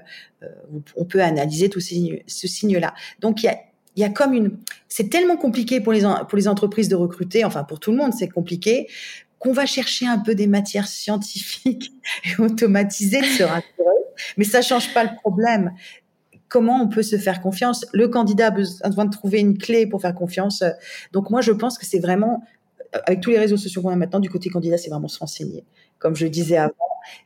on 0.95 1.05
peut 1.05 1.23
analyser 1.23 1.69
tout 1.69 1.79
ces, 1.79 2.23
ce 2.27 2.47
signe-là. 2.47 2.93
Donc, 3.19 3.41
il 3.41 3.49
y 3.95 4.03
a 4.03 4.09
comme 4.09 4.33
une, 4.33 4.57
c'est 4.87 5.09
tellement 5.09 5.37
compliqué 5.37 5.81
pour 5.81 5.91
les 5.91 6.47
entreprises 6.47 6.89
de 6.89 6.95
recruter, 6.95 7.43
enfin 7.43 7.63
pour 7.63 7.79
tout 7.79 7.91
le 7.91 7.97
monde, 7.97 8.13
c'est 8.13 8.29
compliqué 8.29 8.87
qu'on 9.39 9.53
va 9.53 9.65
chercher 9.65 10.07
un 10.07 10.19
peu 10.19 10.35
des 10.35 10.47
matières 10.47 10.87
scientifiques 10.87 11.91
et 12.25 12.41
automatisées 12.41 13.21
de 13.21 13.25
se. 13.25 13.43
Mais 14.37 14.43
ça 14.43 14.61
change 14.61 14.93
pas 14.93 15.03
le 15.03 15.15
problème. 15.21 15.73
Comment 16.47 16.81
on 16.81 16.87
peut 16.87 17.03
se 17.03 17.17
faire 17.17 17.41
confiance? 17.41 17.85
Le 17.91 18.07
candidat 18.07 18.47
a 18.47 18.51
besoin 18.89 19.05
de 19.05 19.09
trouver 19.09 19.39
une 19.39 19.57
clé 19.57 19.87
pour 19.87 20.01
faire 20.01 20.15
confiance. 20.15 20.63
Donc 21.11 21.29
moi, 21.29 21.41
je 21.41 21.51
pense 21.51 21.77
que 21.77 21.85
c'est 21.85 21.99
vraiment, 21.99 22.43
avec 23.05 23.21
tous 23.21 23.31
les 23.31 23.39
réseaux 23.39 23.57
sociaux 23.57 23.81
qu'on 23.81 23.89
a 23.89 23.95
maintenant, 23.95 24.19
du 24.19 24.29
côté 24.29 24.49
candidat, 24.49 24.77
c'est 24.77 24.89
vraiment 24.89 25.07
se 25.07 25.19
renseigner. 25.19 25.65
Comme 25.99 26.15
je 26.15 26.27
disais 26.27 26.57
avant, 26.57 26.73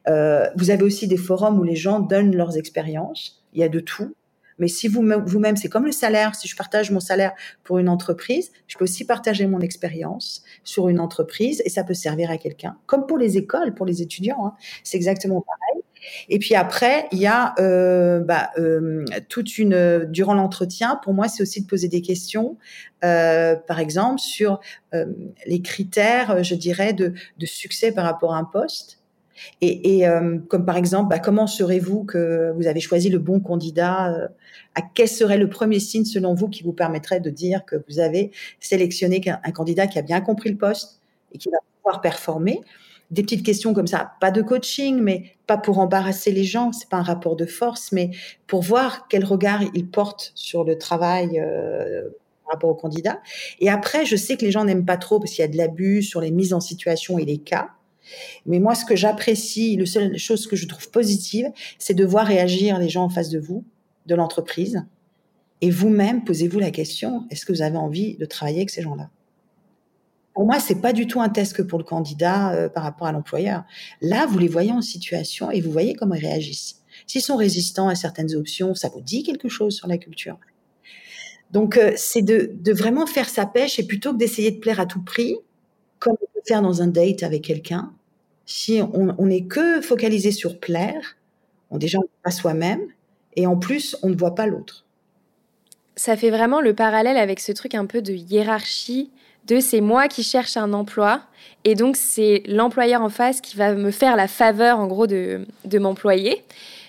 euh, 0.07 0.47
vous 0.55 0.69
avez 0.71 0.83
aussi 0.83 1.07
des 1.07 1.17
forums 1.17 1.59
où 1.59 1.63
les 1.63 1.75
gens 1.75 1.99
donnent 1.99 2.35
leurs 2.35 2.57
expériences. 2.57 3.43
Il 3.53 3.59
y 3.59 3.63
a 3.63 3.69
de 3.69 3.79
tout. 3.79 4.15
Mais 4.59 4.67
si 4.67 4.87
vous, 4.87 5.03
vous-même, 5.25 5.57
c'est 5.57 5.69
comme 5.69 5.85
le 5.85 5.91
salaire, 5.91 6.35
si 6.35 6.47
je 6.47 6.55
partage 6.55 6.91
mon 6.91 6.99
salaire 6.99 7.33
pour 7.63 7.79
une 7.79 7.89
entreprise, 7.89 8.51
je 8.67 8.77
peux 8.77 8.83
aussi 8.83 9.05
partager 9.05 9.47
mon 9.47 9.59
expérience 9.59 10.43
sur 10.63 10.89
une 10.89 10.99
entreprise 10.99 11.61
et 11.65 11.69
ça 11.69 11.83
peut 11.83 11.93
servir 11.93 12.29
à 12.31 12.37
quelqu'un. 12.37 12.77
Comme 12.85 13.05
pour 13.07 13.17
les 13.17 13.37
écoles, 13.37 13.73
pour 13.73 13.85
les 13.85 14.01
étudiants, 14.01 14.45
hein, 14.45 14.53
c'est 14.83 14.97
exactement 14.97 15.41
pareil. 15.41 15.83
Et 16.29 16.39
puis 16.39 16.55
après, 16.55 17.07
il 17.11 17.19
y 17.19 17.27
a 17.27 17.53
euh, 17.59 18.19
bah, 18.19 18.51
euh, 18.57 19.05
toute 19.27 19.57
une 19.57 20.05
durant 20.05 20.33
l'entretien. 20.33 20.99
Pour 21.03 21.13
moi, 21.13 21.27
c'est 21.27 21.41
aussi 21.43 21.61
de 21.61 21.67
poser 21.67 21.87
des 21.87 22.01
questions, 22.01 22.57
euh, 23.03 23.55
par 23.55 23.79
exemple 23.79 24.19
sur 24.19 24.59
les 25.45 25.61
critères, 25.61 26.43
je 26.43 26.55
dirais, 26.55 26.93
de, 26.93 27.13
succès 27.45 27.91
par 27.91 28.05
rapport 28.05 28.33
à 28.33 28.37
un 28.37 28.43
poste. 28.43 28.99
Et, 29.61 30.03
comme 30.49 30.65
par 30.65 30.77
exemple, 30.77 31.09
bah, 31.09 31.19
comment 31.19 31.47
serez-vous 31.47 32.03
que 32.03 32.51
vous 32.55 32.67
avez 32.67 32.81
choisi 32.81 33.09
le 33.09 33.19
bon 33.19 33.39
candidat 33.39 34.29
Quel 34.93 35.07
serait 35.07 35.37
le 35.37 35.49
premier 35.49 35.79
signe 35.79 36.05
selon 36.05 36.33
vous 36.33 36.47
qui 36.47 36.63
vous 36.63 36.73
permettrait 36.73 37.19
de 37.19 37.29
dire 37.29 37.65
que 37.65 37.75
vous 37.87 37.99
avez 37.99 38.31
sélectionné 38.59 39.21
un, 39.27 39.51
candidat 39.51 39.87
qui 39.87 39.99
a 39.99 40.01
bien 40.01 40.21
compris 40.21 40.49
le 40.49 40.57
poste 40.57 41.01
et 41.33 41.37
qui 41.37 41.49
va 41.49 41.57
pouvoir 41.81 42.01
performer? 42.01 42.61
Des 43.11 43.23
petites 43.23 43.43
questions 43.43 43.73
comme 43.73 43.87
ça, 43.87 44.11
pas 44.21 44.29
de 44.29 44.43
coaching, 44.43 44.99
mais 45.01 45.33
pas 45.47 45.57
pour 45.57 45.79
embarrasser 45.79 46.31
les 46.31 46.43
gens, 46.43 46.71
c'est 46.71 46.89
pas 46.89 46.97
un 46.97 47.03
rapport 47.03 47.35
de 47.35 47.47
force, 47.47 47.91
mais 47.91 48.11
pour 48.45 48.61
voir 48.61 49.07
quel 49.07 49.25
regard 49.25 49.63
il 49.73 49.87
porte 49.89 50.31
sur 50.35 50.63
le 50.63 50.77
travail. 50.77 51.39
Euh, 51.39 52.09
par 52.49 52.55
rapport 52.55 52.71
au 52.71 52.75
candidat. 52.75 53.21
Et 53.59 53.69
après, 53.69 54.07
je 54.07 54.15
sais 54.15 54.35
que 54.35 54.43
les 54.43 54.49
gens 54.49 54.65
n'aiment 54.65 54.85
pas 54.85 54.97
trop 54.97 55.19
parce 55.19 55.33
qu'il 55.33 55.43
y 55.43 55.45
a 55.45 55.47
de 55.47 55.55
l'abus 55.55 56.01
sur 56.01 56.19
les 56.19 56.31
mises 56.31 56.51
en 56.51 56.59
situation 56.59 57.19
et 57.19 57.25
les 57.25 57.37
cas. 57.37 57.69
Mais 58.45 58.59
moi, 58.59 58.75
ce 58.75 58.85
que 58.85 58.95
j'apprécie, 58.95 59.77
la 59.77 59.85
seule 59.85 60.17
chose 60.17 60.47
que 60.47 60.55
je 60.55 60.67
trouve 60.67 60.89
positive, 60.89 61.51
c'est 61.77 61.93
de 61.93 62.05
voir 62.05 62.25
réagir 62.25 62.79
les 62.79 62.89
gens 62.89 63.03
en 63.03 63.09
face 63.09 63.29
de 63.29 63.39
vous, 63.39 63.63
de 64.09 64.15
l'entreprise. 64.15 64.83
Et 65.61 65.69
vous-même, 65.69 66.23
posez-vous 66.23 66.59
la 66.59 66.71
question, 66.71 67.25
est-ce 67.29 67.45
que 67.45 67.53
vous 67.53 67.61
avez 67.61 67.77
envie 67.77 68.17
de 68.17 68.25
travailler 68.25 68.59
avec 68.59 68.69
ces 68.69 68.81
gens-là? 68.81 69.09
Pour 70.33 70.45
moi, 70.45 70.59
c'est 70.59 70.81
pas 70.81 70.93
du 70.93 71.05
tout 71.05 71.21
un 71.21 71.29
test 71.29 71.53
que 71.53 71.61
pour 71.61 71.79
le 71.79 71.83
candidat 71.83 72.53
euh, 72.53 72.69
par 72.69 72.83
rapport 72.83 73.07
à 73.07 73.11
l'employeur. 73.11 73.63
Là, 74.01 74.25
vous 74.25 74.39
les 74.39 74.47
voyez 74.47 74.71
en 74.71 74.81
situation 74.81 75.51
et 75.51 75.59
vous 75.59 75.71
voyez 75.71 75.95
comment 75.95 76.15
ils 76.15 76.25
réagissent. 76.25 76.81
S'ils 77.07 77.21
sont 77.21 77.35
résistants 77.35 77.87
à 77.87 77.95
certaines 77.95 78.35
options, 78.35 78.73
ça 78.73 78.89
vous 78.89 79.01
dit 79.01 79.23
quelque 79.23 79.49
chose 79.49 79.75
sur 79.75 79.87
la 79.87 79.97
culture? 79.97 80.39
Donc, 81.51 81.77
euh, 81.77 81.91
c'est 81.97 82.21
de, 82.21 82.71
vraiment 82.71 83.05
faire 83.05 83.27
sa 83.27 83.45
pêche 83.45 83.79
et 83.79 83.83
plutôt 83.83 84.13
que 84.13 84.17
d'essayer 84.17 84.51
de 84.51 84.59
plaire 84.59 84.79
à 84.79 84.85
tout 84.85 85.03
prix, 85.03 85.35
comme 85.99 86.13
on 86.13 86.25
peut 86.33 86.41
faire 86.47 86.61
dans 86.61 86.81
un 86.81 86.87
date 86.87 87.23
avec 87.23 87.43
quelqu'un, 87.43 87.93
si 88.45 88.81
on 88.81 89.25
n'est 89.27 89.45
que 89.45 89.79
focalisé 89.81 90.31
sur 90.31 90.59
plaire, 90.59 91.17
on 91.69 91.77
déjà 91.77 91.99
pas 92.23 92.31
soi-même 92.31 92.81
et 93.35 93.47
en 93.47 93.57
plus 93.57 93.95
on 94.03 94.09
ne 94.09 94.15
voit 94.15 94.35
pas 94.35 94.47
l'autre. 94.47 94.85
Ça 95.95 96.15
fait 96.15 96.29
vraiment 96.29 96.61
le 96.61 96.73
parallèle 96.73 97.17
avec 97.17 97.39
ce 97.39 97.51
truc 97.51 97.75
un 97.75 97.85
peu 97.85 98.01
de 98.01 98.13
hiérarchie 98.13 99.11
de 99.47 99.59
c'est 99.59 99.81
moi 99.81 100.07
qui 100.07 100.23
cherche 100.23 100.57
un 100.57 100.73
emploi 100.73 101.21
et 101.63 101.75
donc 101.75 101.97
c'est 101.97 102.43
l'employeur 102.47 103.01
en 103.01 103.09
face 103.09 103.41
qui 103.41 103.57
va 103.57 103.73
me 103.73 103.91
faire 103.91 104.15
la 104.15 104.27
faveur 104.27 104.79
en 104.79 104.87
gros 104.87 105.07
de, 105.07 105.41
m'employer. 105.73 106.43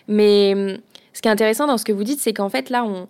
Mais 0.09 0.53
hum, 0.55 0.79
ce 1.13 1.23
qui 1.23 1.29
est 1.29 1.31
intéressant 1.31 1.67
dans 1.67 1.79
ce 1.79 1.85
que 1.85 1.93
vous 1.93 2.05
dites, 2.05 2.21
c'est 2.21 2.33
qu'en 2.33 2.49
fait 2.49 2.71
là 2.71 2.85
on, 2.85 3.09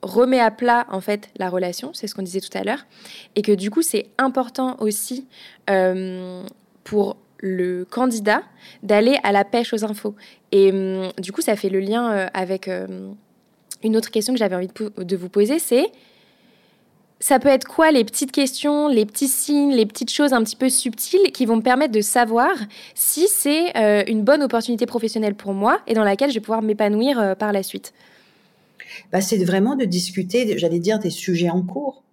remet 0.00 0.38
à 0.38 0.52
plat 0.52 0.86
en 0.90 1.00
fait 1.00 1.28
la 1.38 1.48
relation, 1.48 1.90
c'est 1.92 2.06
ce 2.06 2.14
qu'on 2.14 2.22
disait 2.22 2.40
tout 2.40 2.56
à 2.56 2.62
l'heure, 2.62 2.86
et 3.34 3.42
que 3.42 3.50
du 3.50 3.68
coup 3.68 3.82
c'est 3.82 4.06
important 4.16 4.76
aussi 4.78 5.26
euh, 5.68 6.44
pour 6.84 7.16
le 7.38 7.84
candidat 7.84 8.42
d'aller 8.82 9.18
à 9.22 9.32
la 9.32 9.44
pêche 9.44 9.72
aux 9.72 9.84
infos. 9.84 10.14
Et 10.52 10.70
hum, 10.70 11.10
du 11.18 11.32
coup, 11.32 11.40
ça 11.40 11.56
fait 11.56 11.68
le 11.68 11.80
lien 11.80 12.12
euh, 12.12 12.26
avec 12.34 12.68
euh, 12.68 12.86
une 13.82 13.96
autre 13.96 14.10
question 14.10 14.32
que 14.32 14.38
j'avais 14.38 14.56
envie 14.56 14.68
de, 14.68 15.16
vous 15.16 15.28
poser, 15.28 15.58
c'est 15.58 15.86
ça 17.20 17.40
peut 17.40 17.48
être 17.48 17.66
quoi 17.66 17.90
les 17.90 18.04
petites 18.04 18.30
questions, 18.30 18.86
les 18.86 19.04
petits 19.04 19.26
signes, 19.26 19.72
les 19.72 19.86
petites 19.86 20.12
choses 20.12 20.32
un 20.32 20.42
petit 20.44 20.54
peu 20.54 20.68
subtiles 20.68 21.32
qui 21.32 21.46
vont 21.46 21.56
me 21.56 21.62
permettre 21.62 21.92
de 21.92 22.00
savoir 22.00 22.50
si 22.94 23.26
c'est 23.26 23.76
euh, 23.76 24.04
une 24.06 24.22
bonne 24.22 24.42
opportunité 24.42 24.86
professionnelle 24.86 25.34
pour 25.34 25.52
moi 25.52 25.80
et 25.88 25.94
dans 25.94 26.04
laquelle 26.04 26.30
je 26.30 26.34
vais 26.34 26.40
pouvoir 26.40 26.62
m'épanouir 26.62 27.34
par 27.36 27.52
la 27.52 27.64
suite? 27.64 27.92
Bah, 29.12 29.20
C'est 29.20 29.42
vraiment 29.44 29.74
de 29.74 29.84
discuter, 29.84 30.56
j'allais 30.58 30.78
dire, 30.78 31.00
des 31.00 31.10
sujets 31.10 31.50
en 31.50 31.62
cours. 31.62 32.04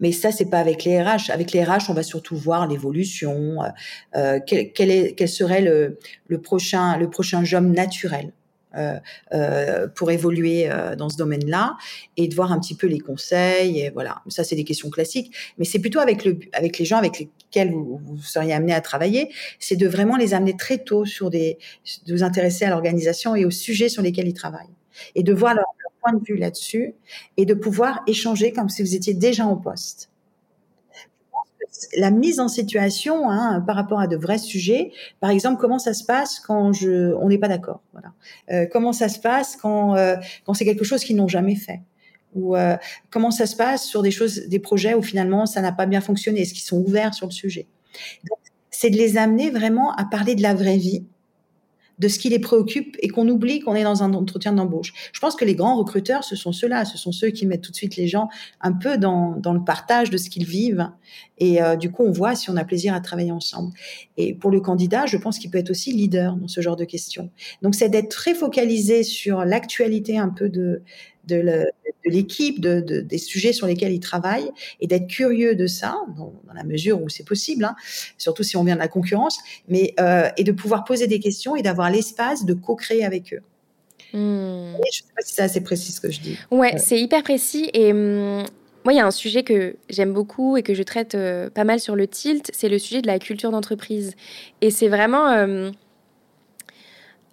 Mais 0.00 0.12
ça, 0.12 0.32
c'est 0.32 0.50
pas 0.50 0.58
avec 0.58 0.84
les 0.84 1.00
RH. 1.00 1.30
Avec 1.30 1.52
les 1.52 1.64
RH, 1.64 1.88
on 1.88 1.94
va 1.94 2.02
surtout 2.02 2.36
voir 2.36 2.66
l'évolution, 2.66 3.62
euh, 3.62 3.68
euh 4.16 4.40
quel, 4.46 4.90
est, 4.90 5.14
quel 5.14 5.28
serait 5.28 5.62
le, 5.62 5.98
le, 6.28 6.40
prochain, 6.40 6.98
le 6.98 7.08
prochain 7.08 7.44
job 7.44 7.64
naturel. 7.64 8.32
Euh, 8.76 8.98
euh, 9.32 9.86
pour 9.88 10.10
évoluer 10.10 10.70
euh, 10.70 10.96
dans 10.96 11.08
ce 11.08 11.16
domaine-là 11.16 11.76
et 12.18 12.28
de 12.28 12.34
voir 12.34 12.52
un 12.52 12.60
petit 12.60 12.74
peu 12.74 12.86
les 12.86 12.98
conseils 12.98 13.80
et 13.80 13.90
voilà 13.90 14.20
ça 14.28 14.44
c'est 14.44 14.56
des 14.56 14.64
questions 14.64 14.90
classiques 14.90 15.34
mais 15.56 15.64
c'est 15.64 15.78
plutôt 15.78 16.00
avec 16.00 16.24
le 16.24 16.38
avec 16.52 16.78
les 16.78 16.84
gens 16.84 16.98
avec 16.98 17.18
lesquels 17.18 17.72
vous, 17.72 18.00
vous 18.04 18.22
seriez 18.22 18.52
amené 18.52 18.74
à 18.74 18.82
travailler 18.82 19.30
c'est 19.60 19.76
de 19.76 19.88
vraiment 19.88 20.16
les 20.16 20.34
amener 20.34 20.56
très 20.56 20.78
tôt 20.78 21.06
sur 21.06 21.30
des 21.30 21.58
de 22.06 22.12
vous 22.12 22.22
intéresser 22.22 22.66
à 22.66 22.70
l'organisation 22.70 23.34
et 23.34 23.46
aux 23.46 23.50
sujets 23.50 23.88
sur 23.88 24.02
lesquels 24.02 24.28
ils 24.28 24.34
travaillent 24.34 24.74
et 25.14 25.22
de 25.22 25.32
voir 25.32 25.54
leur 25.54 25.64
de 26.12 26.24
vue 26.24 26.36
là-dessus 26.36 26.94
et 27.36 27.46
de 27.46 27.54
pouvoir 27.54 28.02
échanger 28.06 28.52
comme 28.52 28.68
si 28.68 28.82
vous 28.82 28.94
étiez 28.94 29.14
déjà 29.14 29.46
en 29.46 29.56
poste. 29.56 30.10
La 31.96 32.10
mise 32.10 32.40
en 32.40 32.48
situation 32.48 33.30
hein, 33.30 33.60
par 33.60 33.76
rapport 33.76 34.00
à 34.00 34.06
de 34.06 34.16
vrais 34.16 34.38
sujets, 34.38 34.92
par 35.20 35.30
exemple, 35.30 35.60
comment 35.60 35.78
ça 35.78 35.92
se 35.94 36.04
passe 36.04 36.40
quand 36.40 36.72
je, 36.72 37.12
on 37.14 37.28
n'est 37.28 37.38
pas 37.38 37.48
d'accord, 37.48 37.82
voilà. 37.92 38.12
Euh, 38.50 38.66
comment 38.70 38.92
ça 38.92 39.08
se 39.08 39.18
passe 39.18 39.56
quand, 39.56 39.94
euh, 39.96 40.16
quand 40.44 40.54
c'est 40.54 40.64
quelque 40.64 40.84
chose 40.84 41.04
qu'ils 41.04 41.16
n'ont 41.16 41.28
jamais 41.28 41.54
fait, 41.54 41.82
ou 42.34 42.56
euh, 42.56 42.76
comment 43.10 43.30
ça 43.30 43.46
se 43.46 43.56
passe 43.56 43.84
sur 43.84 44.02
des 44.02 44.10
choses, 44.10 44.46
des 44.48 44.58
projets 44.58 44.94
où 44.94 45.02
finalement 45.02 45.44
ça 45.44 45.60
n'a 45.60 45.72
pas 45.72 45.86
bien 45.86 46.00
fonctionné, 46.00 46.42
est-ce 46.42 46.54
qu'ils 46.54 46.62
sont 46.62 46.78
ouverts 46.78 47.14
sur 47.14 47.26
le 47.26 47.32
sujet? 47.32 47.66
C'est 48.70 48.90
de 48.90 48.96
les 48.96 49.16
amener 49.18 49.50
vraiment 49.50 49.92
à 49.96 50.04
parler 50.04 50.34
de 50.34 50.42
la 50.42 50.54
vraie 50.54 50.76
vie, 50.78 51.04
de 51.98 52.08
ce 52.08 52.18
qui 52.18 52.28
les 52.28 52.38
préoccupe 52.38 52.96
et 53.00 53.08
qu'on 53.08 53.28
oublie 53.28 53.60
qu'on 53.60 53.74
est 53.74 53.84
dans 53.84 54.02
un 54.02 54.12
entretien 54.14 54.52
d'embauche. 54.52 54.92
Je 55.12 55.20
pense 55.20 55.34
que 55.34 55.44
les 55.44 55.54
grands 55.54 55.76
recruteurs, 55.76 56.24
ce 56.24 56.36
sont 56.36 56.52
ceux-là, 56.52 56.84
ce 56.84 56.98
sont 56.98 57.12
ceux 57.12 57.28
qui 57.28 57.46
mettent 57.46 57.62
tout 57.62 57.70
de 57.70 57.76
suite 57.76 57.96
les 57.96 58.06
gens 58.06 58.28
un 58.60 58.72
peu 58.72 58.98
dans, 58.98 59.36
dans 59.36 59.52
le 59.52 59.64
partage 59.64 60.10
de 60.10 60.16
ce 60.16 60.28
qu'ils 60.28 60.46
vivent 60.46 60.90
Et 61.38 61.62
euh, 61.62 61.76
du 61.76 61.90
coup, 61.90 62.04
on 62.04 62.12
voit 62.12 62.34
si 62.34 62.50
on 62.50 62.56
a 62.56 62.64
plaisir 62.64 62.94
à 62.94 63.00
travailler 63.00 63.32
ensemble. 63.32 63.72
Et 64.16 64.34
pour 64.34 64.50
le 64.50 64.60
candidat, 64.60 65.06
je 65.06 65.16
pense 65.16 65.38
qu'il 65.38 65.50
peut 65.50 65.58
être 65.58 65.70
aussi 65.70 65.92
leader 65.92 66.36
dans 66.36 66.48
ce 66.48 66.60
genre 66.60 66.76
de 66.76 66.84
questions. 66.84 67.30
Donc, 67.62 67.74
c'est 67.74 67.88
d'être 67.88 68.10
très 68.10 68.34
focalisé 68.34 69.02
sur 69.02 69.44
l'actualité 69.44 70.18
un 70.18 70.28
peu 70.28 70.48
de, 70.48 70.82
de 71.26 71.66
l'équipe, 72.04 72.60
de, 72.60 72.80
de, 72.80 73.00
des 73.00 73.18
sujets 73.18 73.52
sur 73.52 73.66
lesquels 73.66 73.92
il 73.92 74.00
travaille, 74.00 74.50
et 74.80 74.86
d'être 74.86 75.08
curieux 75.08 75.54
de 75.54 75.66
ça, 75.66 75.96
dans, 76.16 76.32
dans 76.46 76.54
la 76.54 76.64
mesure 76.64 77.02
où 77.02 77.08
c'est 77.08 77.24
possible, 77.24 77.64
hein, 77.64 77.74
surtout 78.18 78.42
si 78.42 78.56
on 78.56 78.64
vient 78.64 78.74
de 78.74 78.80
la 78.80 78.88
concurrence, 78.88 79.38
mais 79.68 79.94
euh, 80.00 80.28
et 80.36 80.44
de 80.44 80.52
pouvoir 80.52 80.84
poser 80.84 81.06
des 81.06 81.20
questions 81.20 81.56
et 81.56 81.62
d'avoir 81.62 81.90
l'espace 81.90 82.44
de 82.44 82.54
co-créer 82.54 83.04
avec 83.04 83.32
eux. 83.32 83.42
Hmm. 84.12 84.72
je 84.72 84.78
ne 84.78 84.92
sais 84.92 85.14
pas 85.14 85.22
si 85.22 85.34
c'est 85.34 85.42
assez 85.42 85.60
précis 85.60 85.92
ce 85.92 86.00
que 86.00 86.10
je 86.10 86.20
dis. 86.20 86.38
Ouais, 86.50 86.78
c'est 86.78 86.98
hyper 86.98 87.22
précis 87.22 87.70
et 87.74 87.92
hum, 87.92 88.44
moi, 88.86 88.92
il 88.92 88.98
y 88.98 89.00
a 89.00 89.06
un 89.06 89.10
sujet 89.10 89.42
que 89.42 89.74
j'aime 89.90 90.12
beaucoup 90.12 90.56
et 90.56 90.62
que 90.62 90.72
je 90.72 90.84
traite 90.84 91.16
euh, 91.16 91.50
pas 91.50 91.64
mal 91.64 91.80
sur 91.80 91.96
le 91.96 92.06
tilt, 92.06 92.52
c'est 92.54 92.68
le 92.68 92.78
sujet 92.78 93.02
de 93.02 93.08
la 93.08 93.18
culture 93.18 93.50
d'entreprise. 93.50 94.14
Et 94.60 94.70
c'est 94.70 94.86
vraiment 94.86 95.28
euh, 95.30 95.72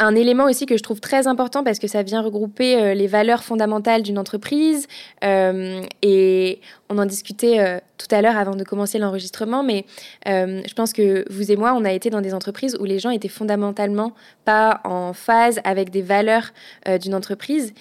un 0.04 0.16
élément 0.16 0.46
aussi 0.46 0.66
que 0.66 0.78
je 0.78 0.84
trouve 0.84 1.00
très 1.00 1.28
important 1.28 1.64
parce 1.64 1.80
que 1.80 1.88
ça 1.88 2.04
vient 2.04 2.22
regrouper 2.22 2.76
euh, 2.76 2.94
les 2.94 3.08
valeurs 3.08 3.44
fondamentales 3.44 4.04
d'une 4.04 4.18
entreprise. 4.18 4.88
et 5.22 6.60
on 6.90 6.98
en 6.98 7.06
discutait 7.06 7.82
tout 7.98 8.08
à 8.12 8.22
l'heure 8.22 8.38
avant 8.38 8.56
de 8.56 8.64
commencer 8.64 9.00
l'enregistrement, 9.00 9.64
mais 9.64 9.86
je 10.26 10.74
pense 10.76 10.94
que 10.94 11.26
vous 11.32 11.52
et 11.52 11.56
moi, 11.56 11.74
on 11.76 11.86
a 11.86 11.92
été 11.92 12.12
dans 12.12 12.22
des 12.22 12.36
entreprises 12.36 12.78
où 12.80 12.84
les 12.84 13.00
gens 13.00 13.10
étaient 13.10 13.30
fondamentalement 13.30 14.14
pas 14.46 14.82
en 14.84 15.14
phase 15.14 15.60
avec 15.64 15.90
des 15.90 16.04
valeurs 16.04 16.52
d'une 17.02 17.16
entreprise. 17.16 17.74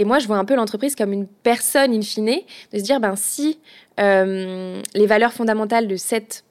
Et 0.00 0.04
moi, 0.04 0.18
je 0.18 0.26
vois 0.26 0.38
un 0.38 0.46
peu 0.46 0.54
l'entreprise 0.54 0.96
comme 0.96 1.12
une 1.12 1.26
personne 1.26 1.92
in 1.92 2.00
fine, 2.00 2.40
de 2.72 2.78
se 2.78 2.82
dire, 2.82 3.00
ben, 3.00 3.16
si 3.16 3.58
euh, 4.00 4.80
les 4.94 5.06
valeurs 5.06 5.34
fondamentales 5.34 5.88
de 5.88 5.96
cette 5.96 6.42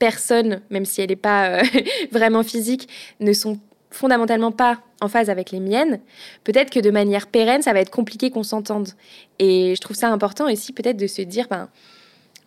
personne, 0.00 0.60
même 0.70 0.84
si 0.84 1.02
elle 1.02 1.10
n'est 1.10 1.16
pas 1.16 1.50
euh, 1.50 1.62
vraiment 2.10 2.42
physique, 2.42 2.88
ne 3.20 3.32
sont 3.32 3.60
fondamentalement 3.90 4.52
pas 4.52 4.78
en 5.00 5.08
phase 5.08 5.30
avec 5.30 5.50
les 5.50 5.60
miennes, 5.60 6.00
peut-être 6.44 6.70
que 6.70 6.80
de 6.80 6.90
manière 6.90 7.26
pérenne, 7.26 7.62
ça 7.62 7.72
va 7.72 7.80
être 7.80 7.90
compliqué 7.90 8.30
qu'on 8.30 8.42
s'entende. 8.42 8.88
Et 9.38 9.74
je 9.74 9.80
trouve 9.80 9.96
ça 9.96 10.08
important 10.08 10.50
aussi 10.50 10.72
peut-être 10.72 10.96
de 10.96 11.06
se 11.06 11.22
dire, 11.22 11.46
ben, 11.48 11.68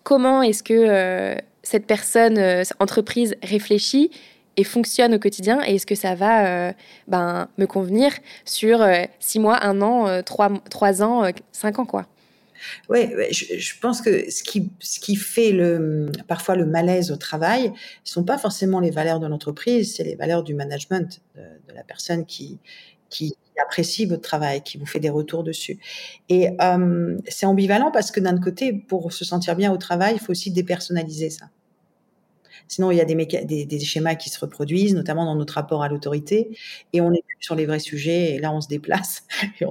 comment 0.04 0.42
est-ce 0.42 0.64
que 0.64 0.74
euh, 0.74 1.36
cette 1.64 1.86
personne, 1.86 2.40
entreprise 2.80 3.36
réfléchit 3.44 4.12
et 4.60 4.66
fonctionne 4.66 5.14
au 5.14 5.20
quotidien 5.20 5.62
et 5.66 5.76
est-ce 5.76 5.86
que 5.86 5.96
ça 5.96 6.16
va 6.16 6.46
euh, 6.46 6.74
ben, 7.08 7.48
me 7.58 7.66
convenir 7.66 8.12
sur 8.44 8.82
euh, 8.82 9.04
six 9.20 9.40
mois, 9.40 9.64
un 9.64 9.82
an, 9.82 10.08
euh, 10.08 10.22
trois, 10.22 10.50
trois 10.70 11.02
ans, 11.02 11.24
cinq 11.54 11.80
ans 11.80 11.86
quoi. 11.86 12.08
Oui, 12.90 13.10
je, 13.32 13.74
pense 13.80 14.02
que 14.02 14.30
ce 14.30 14.44
qui, 14.44 14.72
ce 14.80 15.00
qui 15.00 15.16
fait 15.16 15.52
le, 15.52 16.12
parfois 16.28 16.56
le 16.56 16.66
malaise 16.66 17.12
au 17.12 17.18
travail 17.18 17.70
ne 17.70 17.74
sont 18.04 18.24
pas 18.24 18.38
forcément 18.38 18.80
les 18.80 18.92
valeurs 18.92 19.20
de 19.20 19.28
l'entreprise, 19.28 19.96
c'est 19.96 20.04
les 20.04 20.16
valeurs 20.16 20.44
du 20.44 20.54
management, 20.54 21.22
de, 21.36 21.74
la 21.74 21.84
personne 21.84 22.26
qui, 22.26 22.60
qui 23.10 23.36
apprécie 23.62 24.06
votre 24.06 24.22
travail, 24.22 24.62
qui 24.62 24.78
vous 24.78 24.86
fait 24.86 25.00
des 25.00 25.10
retours 25.10 25.44
dessus. 25.44 25.80
Et 26.30 26.50
c'est 27.28 27.46
ambivalent 27.46 27.92
parce 27.92 28.12
que 28.12 28.20
d'un 28.20 28.40
côté, 28.40 28.74
pour 28.74 29.12
se 29.14 29.26
sentir 29.26 29.56
bien 29.56 29.72
au 29.72 29.78
travail, 29.78 30.16
il 30.16 30.20
faut 30.20 30.32
aussi 30.32 30.52
dépersonnaliser 30.52 31.30
ça. 31.30 31.50
Sinon, 32.68 32.92
il 32.92 32.98
y 32.98 33.02
a 33.02 33.06
des, 33.06 33.80
schémas 33.80 34.16
qui 34.16 34.30
se 34.30 34.40
reproduisent, 34.40 34.94
notamment 34.94 35.26
dans 35.26 35.36
notre 35.36 35.56
rapport 35.56 35.84
à 35.84 35.90
l'autorité, 35.90 36.58
et 36.94 37.02
on 37.02 37.12
est 37.14 37.24
sur 37.40 37.56
les 37.56 37.66
vrais 37.66 37.80
sujets, 37.80 38.36
et 38.36 38.40
là, 38.40 38.52
on 38.52 38.62
se 38.62 38.68
déplace, 38.68 39.24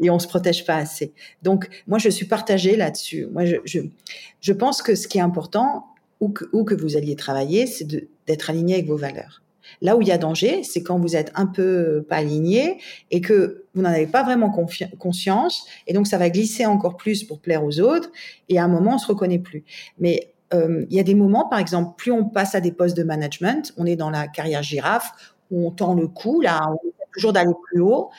et 0.00 0.10
on, 0.10 0.18
se 0.18 0.26
protège 0.26 0.64
pas 0.64 0.76
assez. 0.76 1.12
Donc, 1.42 1.68
moi, 1.86 1.98
je 1.98 2.08
suis 2.08 2.26
partagée 2.26 2.76
là-dessus. 2.76 3.26
Moi, 3.32 3.44
je, 3.46 4.52
pense 4.52 4.82
que 4.82 4.94
ce 4.94 5.08
qui 5.08 5.18
est 5.18 5.22
important, 5.22 5.86
où 6.20 6.28
que, 6.28 6.44
où 6.52 6.64
que 6.64 6.74
vous 6.74 6.96
alliez 6.96 7.16
travailler, 7.16 7.66
c'est 7.66 7.86
d'être 8.26 8.50
aligné 8.50 8.74
avec 8.74 8.86
vos 8.86 8.96
valeurs. 8.96 9.42
Là 9.80 9.96
où 9.96 10.02
il 10.02 10.08
y 10.08 10.12
a 10.12 10.18
danger, 10.18 10.62
c'est 10.64 10.82
quand 10.82 10.98
vous 10.98 11.16
êtes 11.16 11.32
un 11.34 11.46
peu 11.46 12.04
pas 12.08 12.16
aligné 12.16 12.78
et 13.10 13.20
que 13.20 13.64
vous 13.74 13.82
n'en 13.82 13.90
avez 13.90 14.06
pas 14.06 14.22
vraiment 14.22 14.50
conscience, 14.98 15.66
et 15.86 15.92
donc 15.92 16.06
ça 16.06 16.18
va 16.18 16.30
glisser 16.30 16.66
encore 16.66 16.96
plus 16.96 17.24
pour 17.24 17.40
plaire 17.40 17.64
aux 17.64 17.80
autres, 17.80 18.10
et 18.48 18.58
à 18.58 18.64
un 18.64 18.68
moment, 18.68 18.94
on 18.94 18.98
se 18.98 19.06
reconnaît 19.06 19.38
plus. 19.38 19.64
Mais 19.98 20.31
euh, 20.54 20.84
il 20.90 20.96
y 20.96 21.00
a 21.00 21.02
des 21.02 21.14
moments, 21.14 21.48
par 21.48 21.58
exemple, 21.58 21.94
plus 21.96 22.12
on 22.12 22.24
passe 22.24 22.54
à 22.54 22.60
des 22.60 22.72
postes 22.72 22.96
de 22.96 23.02
management, 23.02 23.72
on 23.76 23.86
est 23.86 23.96
dans 23.96 24.10
la 24.10 24.28
carrière 24.28 24.62
girafe, 24.62 25.34
on 25.50 25.70
tend 25.70 25.94
le 25.94 26.08
cou, 26.08 26.40
là, 26.40 26.60
on 26.70 26.88
essaie 26.88 27.08
toujours 27.12 27.32
d'aller 27.32 27.52
plus 27.64 27.80
haut. 27.80 28.10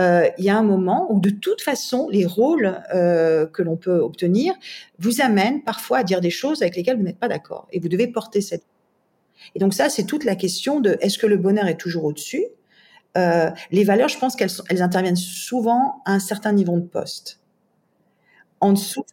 Euh, 0.00 0.28
il 0.38 0.44
y 0.44 0.50
a 0.50 0.56
un 0.56 0.62
moment 0.62 1.06
où 1.10 1.20
de 1.20 1.30
toute 1.30 1.60
façon, 1.60 2.08
les 2.10 2.26
rôles 2.26 2.80
euh, 2.94 3.46
que 3.46 3.62
l'on 3.62 3.76
peut 3.76 3.98
obtenir 3.98 4.54
vous 4.98 5.20
amènent 5.20 5.62
parfois 5.62 5.98
à 5.98 6.04
dire 6.04 6.20
des 6.20 6.30
choses 6.30 6.62
avec 6.62 6.76
lesquelles 6.76 6.96
vous 6.96 7.02
n'êtes 7.02 7.18
pas 7.18 7.28
d'accord, 7.28 7.68
et 7.72 7.80
vous 7.80 7.88
devez 7.88 8.08
porter 8.08 8.40
cette. 8.40 8.64
Et 9.54 9.58
donc 9.58 9.74
ça, 9.74 9.88
c'est 9.88 10.04
toute 10.04 10.24
la 10.24 10.36
question 10.36 10.80
de 10.80 10.96
est-ce 11.00 11.18
que 11.18 11.26
le 11.26 11.36
bonheur 11.36 11.66
est 11.66 11.76
toujours 11.76 12.04
au-dessus? 12.04 12.46
Les 13.14 13.84
valeurs, 13.84 14.08
je 14.08 14.18
pense 14.18 14.36
qu'elles 14.36 14.50
elles 14.70 14.80
interviennent 14.80 15.16
souvent 15.16 16.00
à 16.06 16.12
un 16.12 16.18
certain 16.18 16.52
niveau 16.52 16.76
de 16.76 16.86
poste. 16.86 17.40
En 18.60 18.72
dessous, 18.72 19.04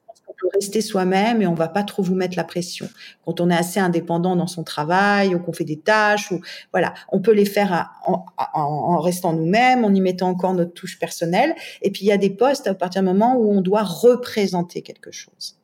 rester 0.53 0.81
soi-même 0.81 1.41
et 1.41 1.47
on 1.47 1.53
va 1.53 1.67
pas 1.67 1.83
trop 1.83 2.03
vous 2.03 2.15
mettre 2.15 2.37
la 2.37 2.43
pression. 2.43 2.87
Quand 3.25 3.41
on 3.41 3.49
est 3.49 3.55
assez 3.55 3.79
indépendant 3.79 4.35
dans 4.35 4.47
son 4.47 4.63
travail 4.63 5.35
ou 5.35 5.39
qu'on 5.39 5.53
fait 5.53 5.65
des 5.65 5.79
tâches 5.79 6.31
ou 6.31 6.41
voilà, 6.71 6.93
on 7.11 7.19
peut 7.19 7.33
les 7.33 7.45
faire 7.45 7.91
en, 8.05 8.99
restant 8.99 9.33
nous-mêmes, 9.33 9.83
en 9.83 9.93
y 9.93 10.01
mettant 10.01 10.29
encore 10.29 10.53
notre 10.53 10.73
touche 10.73 10.99
personnelle. 10.99 11.55
Et 11.81 11.91
puis 11.91 12.03
il 12.03 12.07
y 12.07 12.11
a 12.11 12.17
des 12.17 12.29
postes 12.29 12.67
à 12.67 12.73
partir 12.73 13.01
du 13.01 13.07
moment 13.07 13.35
où 13.37 13.51
on 13.51 13.61
doit 13.61 13.83
représenter 13.83 14.81
quelque 14.81 15.11
chose 15.11 15.55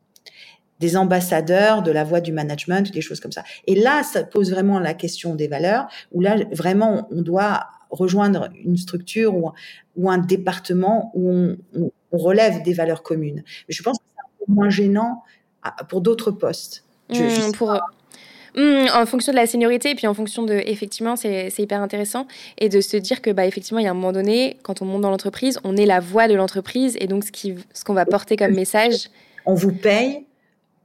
des 0.82 0.98
ambassadeurs 0.98 1.84
de 1.84 1.92
la 1.92 2.04
voix 2.04 2.20
du 2.20 2.34
management, 2.34 2.92
des 2.92 3.00
choses 3.00 3.22
comme 3.22 3.32
ça. 3.32 3.46
Et 3.66 3.76
là, 3.76 4.04
ça 4.04 4.26
pose 4.26 4.52
vraiment 4.52 4.78
la 4.78 4.94
question 4.94 5.34
des 5.34 5.48
valeurs, 5.48 5.88
où 6.12 6.20
là, 6.20 6.36
vraiment, 6.52 7.08
on 7.12 7.22
doit 7.22 7.68
rejoindre 7.90 8.50
une 8.64 8.78
structure 8.78 9.36
ou, 9.36 9.52
ou 9.96 10.10
un 10.10 10.18
département 10.18 11.12
où 11.14 11.32
on, 11.32 11.58
on, 11.74 11.92
relève 12.18 12.64
des 12.64 12.74
valeurs 12.74 13.04
communes. 13.04 13.44
Mais 13.68 13.74
je 13.74 13.84
pense 13.84 13.98
que 13.98 14.04
moins 14.48 14.70
gênant 14.70 15.24
pour 15.90 16.02
d'autres 16.02 16.32
postes. 16.32 16.84
Hmm, 17.10 17.52
pour... 17.54 17.74
Hmm, 18.56 18.88
en 18.94 19.06
fonction 19.06 19.34
de 19.34 19.38
la 19.38 19.48
seniorité 19.48 19.92
et 19.92 19.96
puis 19.96 20.08
en 20.08 20.14
fonction 20.14 20.44
de 20.44 20.54
effectivement 20.54 21.18
c'est 21.18 21.52
hyper 21.58 21.82
intéressant. 21.82 22.26
Et 22.58 22.70
de 22.70 22.80
se 22.80 22.96
dire 22.96 23.22
que 23.22 23.30
bah 23.30 23.46
effectivement 23.46 23.80
il 23.80 23.84
y 23.84 23.88
a 23.88 23.92
un 23.92 23.96
moment 23.96 24.14
donné 24.14 24.58
quand 24.64 24.82
on 24.82 24.86
monte 24.86 25.02
dans 25.02 25.10
l'entreprise 25.10 25.60
on 25.66 25.76
est 25.76 25.86
la 25.86 26.00
voix 26.00 26.30
de 26.30 26.36
l'entreprise 26.36 26.96
et 27.02 27.08
donc 27.08 27.26
ce 27.26 27.32
qui 27.34 27.56
ce 27.74 27.84
qu'on 27.84 27.94
va 27.94 28.06
porter 28.06 28.38
comme 28.38 28.54
message. 28.54 29.10
On 29.46 29.56
vous 29.56 29.74
paye 29.74 30.26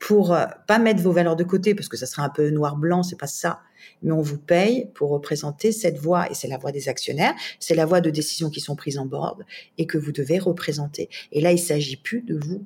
pour 0.01 0.35
euh, 0.35 0.47
pas 0.67 0.79
mettre 0.79 1.01
vos 1.01 1.13
valeurs 1.13 1.37
de 1.37 1.45
côté 1.45 1.75
parce 1.77 1.89
que 1.89 1.97
ça 1.97 2.07
serait 2.07 2.23
un 2.23 2.29
peu 2.29 2.51
noir 2.51 2.77
blanc 2.77 3.05
c'est 3.05 3.19
pas 3.19 3.29
ça. 3.29 3.61
Mais 4.03 4.13
on 4.13 4.21
vous 4.21 4.39
paye 4.39 4.89
pour 4.95 5.11
représenter 5.11 5.73
cette 5.73 5.99
voix. 5.99 6.29
Et 6.31 6.35
c'est 6.35 6.49
la 6.49 6.59
voix 6.59 6.73
des 6.73 6.89
actionnaires 6.89 7.35
c'est 7.61 7.77
la 7.77 7.87
voix 7.87 8.01
de 8.01 8.11
décisions 8.11 8.51
qui 8.51 8.61
sont 8.61 8.75
prises 8.75 8.99
en 8.99 9.07
board 9.07 9.45
et 9.79 9.87
que 9.87 9.97
vous 9.97 10.11
devez 10.11 10.41
représenter. 10.41 11.09
Et 11.31 11.41
là 11.41 11.53
il 11.53 11.59
s'agit 11.59 11.97
plus 11.97 12.23
de 12.23 12.37
vous 12.37 12.65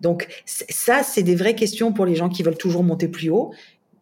donc 0.00 0.28
ça, 0.44 1.02
c'est 1.02 1.22
des 1.22 1.34
vraies 1.34 1.54
questions 1.54 1.92
pour 1.92 2.06
les 2.06 2.14
gens 2.14 2.28
qui 2.28 2.42
veulent 2.42 2.56
toujours 2.56 2.84
monter 2.84 3.08
plus 3.08 3.30
haut. 3.30 3.52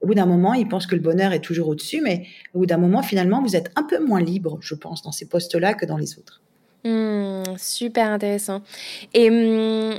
Au 0.00 0.06
bout 0.06 0.14
d'un 0.14 0.26
moment, 0.26 0.54
ils 0.54 0.68
pensent 0.68 0.86
que 0.86 0.94
le 0.94 1.00
bonheur 1.00 1.32
est 1.32 1.40
toujours 1.40 1.68
au-dessus, 1.68 2.00
mais 2.02 2.26
au 2.54 2.60
bout 2.60 2.66
d'un 2.66 2.76
moment, 2.76 3.02
finalement, 3.02 3.42
vous 3.42 3.56
êtes 3.56 3.70
un 3.76 3.82
peu 3.82 3.98
moins 3.98 4.20
libre, 4.20 4.58
je 4.60 4.74
pense, 4.74 5.02
dans 5.02 5.12
ces 5.12 5.26
postes-là 5.26 5.74
que 5.74 5.86
dans 5.86 5.96
les 5.96 6.18
autres. 6.18 6.42
Hmm, 6.84 7.42
super 7.56 8.10
intéressant. 8.10 8.62
Et 9.14 9.30
hmm, 9.30 9.98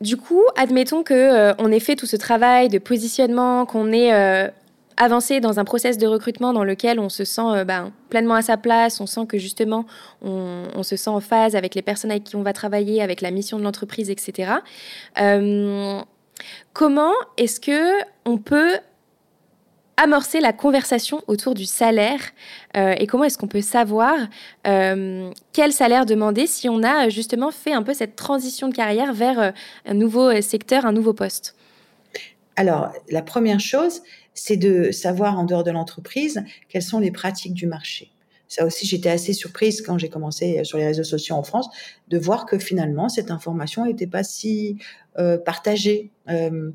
du 0.00 0.16
coup, 0.16 0.42
admettons 0.56 1.02
que 1.02 1.14
euh, 1.14 1.54
on 1.58 1.72
ait 1.72 1.80
fait 1.80 1.96
tout 1.96 2.06
ce 2.06 2.16
travail 2.16 2.68
de 2.68 2.78
positionnement, 2.78 3.66
qu'on 3.66 3.92
ait 3.92 4.14
euh, 4.14 4.48
avancer 4.96 5.40
dans 5.40 5.58
un 5.58 5.64
process 5.64 5.98
de 5.98 6.06
recrutement 6.06 6.52
dans 6.52 6.64
lequel 6.64 6.98
on 7.00 7.08
se 7.08 7.24
sent 7.24 7.42
euh, 7.42 7.64
ben, 7.64 7.92
pleinement 8.10 8.34
à 8.34 8.42
sa 8.42 8.56
place, 8.56 9.00
on 9.00 9.06
sent 9.06 9.26
que 9.26 9.38
justement 9.38 9.86
on, 10.22 10.82
se 10.82 10.96
sent 10.96 11.10
en 11.10 11.20
phase 11.20 11.56
avec 11.56 11.74
les 11.74 11.82
personnes 11.82 12.10
avec 12.10 12.24
qui 12.24 12.36
on 12.36 12.42
va 12.42 12.52
travailler, 12.52 13.02
avec 13.02 13.20
la 13.20 13.30
mission 13.30 13.58
de 13.58 13.64
l'entreprise, 13.64 14.10
etc. 14.10 14.52
Euh, 15.20 16.00
comment 16.72 17.12
est-ce 17.36 17.60
que 17.60 18.02
on 18.24 18.38
peut 18.38 18.78
amorcer 19.96 20.40
la 20.40 20.52
conversation 20.52 21.22
autour 21.28 21.54
du 21.54 21.64
salaire 21.64 22.20
euh, 22.76 22.94
et 22.98 23.06
comment 23.06 23.24
est-ce 23.24 23.38
qu'on 23.38 23.46
peut 23.46 23.60
savoir 23.60 24.16
quel 24.64 25.72
salaire 25.72 26.04
demander 26.04 26.46
si 26.46 26.68
on 26.68 26.82
a 26.82 27.08
justement 27.08 27.52
fait 27.52 27.72
un 27.72 27.82
peu 27.82 27.94
cette 27.94 28.16
transition 28.16 28.68
de 28.68 28.74
carrière 28.74 29.12
vers 29.12 29.52
un 29.86 29.94
nouveau 29.94 30.40
secteur, 30.40 30.84
un 30.84 30.92
nouveau 30.92 31.12
poste? 31.12 31.54
Alors, 32.56 32.92
la 33.10 33.22
première 33.22 33.60
chose, 33.60 34.02
c'est 34.32 34.56
de 34.56 34.90
savoir 34.90 35.38
en 35.38 35.44
dehors 35.44 35.64
de 35.64 35.70
l'entreprise 35.70 36.42
quelles 36.68 36.82
sont 36.82 37.00
les 37.00 37.10
pratiques 37.10 37.54
du 37.54 37.66
marché. 37.66 38.10
Ça 38.46 38.64
aussi, 38.64 38.86
j'étais 38.86 39.08
assez 39.08 39.32
surprise 39.32 39.82
quand 39.82 39.98
j'ai 39.98 40.08
commencé 40.08 40.62
sur 40.64 40.78
les 40.78 40.86
réseaux 40.86 41.02
sociaux 41.02 41.34
en 41.34 41.42
France 41.42 41.68
de 42.08 42.18
voir 42.18 42.46
que 42.46 42.58
finalement 42.58 43.08
cette 43.08 43.30
information 43.30 43.86
n'était 43.86 44.06
pas 44.06 44.22
si 44.22 44.78
euh, 45.18 45.38
partagée. 45.38 46.12
Euh, 46.28 46.70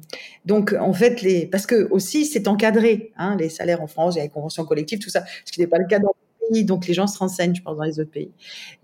donc 0.46 0.74
en 0.74 0.94
fait, 0.94 1.22
les 1.22 1.46
parce 1.46 1.66
que 1.66 1.88
aussi 1.92 2.26
c'est 2.26 2.48
encadré, 2.48 3.14
hein, 3.18 3.38
les 3.38 3.50
salaires 3.50 3.82
en 3.82 3.88
France, 3.88 4.16
il 4.16 4.18
y 4.18 4.22
a 4.22 4.24
les 4.24 4.30
conventions 4.30 4.66
collectives, 4.66 5.00
tout 5.00 5.10
ça, 5.10 5.24
ce 5.46 5.52
qui 5.52 5.62
n'est 5.62 5.68
pas 5.68 5.78
le 5.78 5.88
cas 5.88 6.00
dans 6.00 6.14
donc 6.66 6.88
les 6.88 6.94
gens 6.94 7.08
se 7.08 7.18
renseignent, 7.18 7.56
je 7.56 7.62
pense, 7.62 7.78
dans 7.78 7.84
les 7.84 8.00
autres 8.00 8.12
pays. 8.12 8.32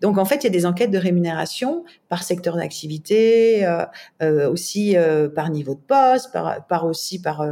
Donc 0.01 0.17
en 0.17 0.25
fait, 0.25 0.37
il 0.37 0.43
y 0.43 0.47
a 0.47 0.51
des 0.51 0.65
enquêtes 0.65 0.91
de 0.91 0.97
rémunération 0.97 1.83
par 2.09 2.23
secteur 2.23 2.55
d'activité, 2.55 3.65
euh, 3.65 3.85
euh, 4.21 4.49
aussi 4.49 4.97
euh, 4.97 5.29
par 5.29 5.49
niveau 5.49 5.75
de 5.75 5.79
poste, 5.79 6.31
par, 6.31 6.65
par 6.67 6.85
aussi 6.85 7.21
par, 7.21 7.45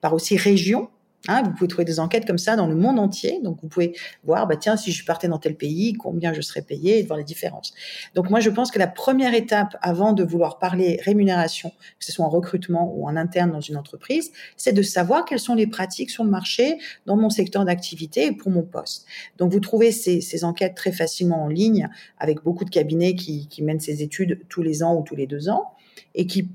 par 0.00 0.14
aussi 0.14 0.36
région. 0.36 0.88
Hein, 1.28 1.42
vous 1.44 1.52
pouvez 1.52 1.68
trouver 1.68 1.84
des 1.84 2.00
enquêtes 2.00 2.26
comme 2.26 2.38
ça 2.38 2.56
dans 2.56 2.66
le 2.66 2.74
monde 2.74 2.98
entier. 2.98 3.40
Donc, 3.42 3.58
vous 3.62 3.68
pouvez 3.68 3.94
voir, 4.24 4.46
bah, 4.48 4.56
tiens, 4.56 4.76
si 4.76 4.90
je 4.90 5.04
partais 5.04 5.28
dans 5.28 5.38
tel 5.38 5.54
pays, 5.54 5.92
combien 5.92 6.32
je 6.32 6.40
serais 6.40 6.62
payé 6.62 6.98
et 6.98 7.02
voir 7.04 7.16
les 7.16 7.24
différences. 7.24 7.72
Donc, 8.14 8.28
moi, 8.28 8.40
je 8.40 8.50
pense 8.50 8.70
que 8.70 8.78
la 8.78 8.88
première 8.88 9.32
étape 9.34 9.76
avant 9.82 10.12
de 10.12 10.24
vouloir 10.24 10.58
parler 10.58 11.00
rémunération, 11.04 11.70
que 11.70 12.04
ce 12.04 12.10
soit 12.10 12.24
en 12.24 12.28
recrutement 12.28 12.92
ou 12.96 13.06
en 13.06 13.16
interne 13.16 13.52
dans 13.52 13.60
une 13.60 13.76
entreprise, 13.76 14.32
c'est 14.56 14.72
de 14.72 14.82
savoir 14.82 15.24
quelles 15.24 15.38
sont 15.38 15.54
les 15.54 15.68
pratiques 15.68 16.10
sur 16.10 16.24
le 16.24 16.30
marché 16.30 16.78
dans 17.06 17.16
mon 17.16 17.30
secteur 17.30 17.64
d'activité 17.64 18.26
et 18.26 18.32
pour 18.32 18.50
mon 18.50 18.62
poste. 18.62 19.06
Donc, 19.38 19.52
vous 19.52 19.60
trouvez 19.60 19.92
ces, 19.92 20.44
enquêtes 20.44 20.74
très 20.74 20.90
facilement 20.90 21.44
en 21.44 21.48
ligne 21.48 21.88
avec 22.18 22.42
beaucoup 22.42 22.64
de 22.64 22.70
cabinets 22.70 23.14
qui, 23.14 23.46
qui 23.46 23.62
mènent 23.62 23.78
ces 23.78 24.02
études 24.02 24.40
tous 24.48 24.62
les 24.62 24.82
ans 24.82 24.96
ou 24.96 25.02
tous 25.02 25.14
les 25.14 25.28
deux 25.28 25.48
ans 25.48 25.72
et 26.14 26.26
qui 26.26 26.48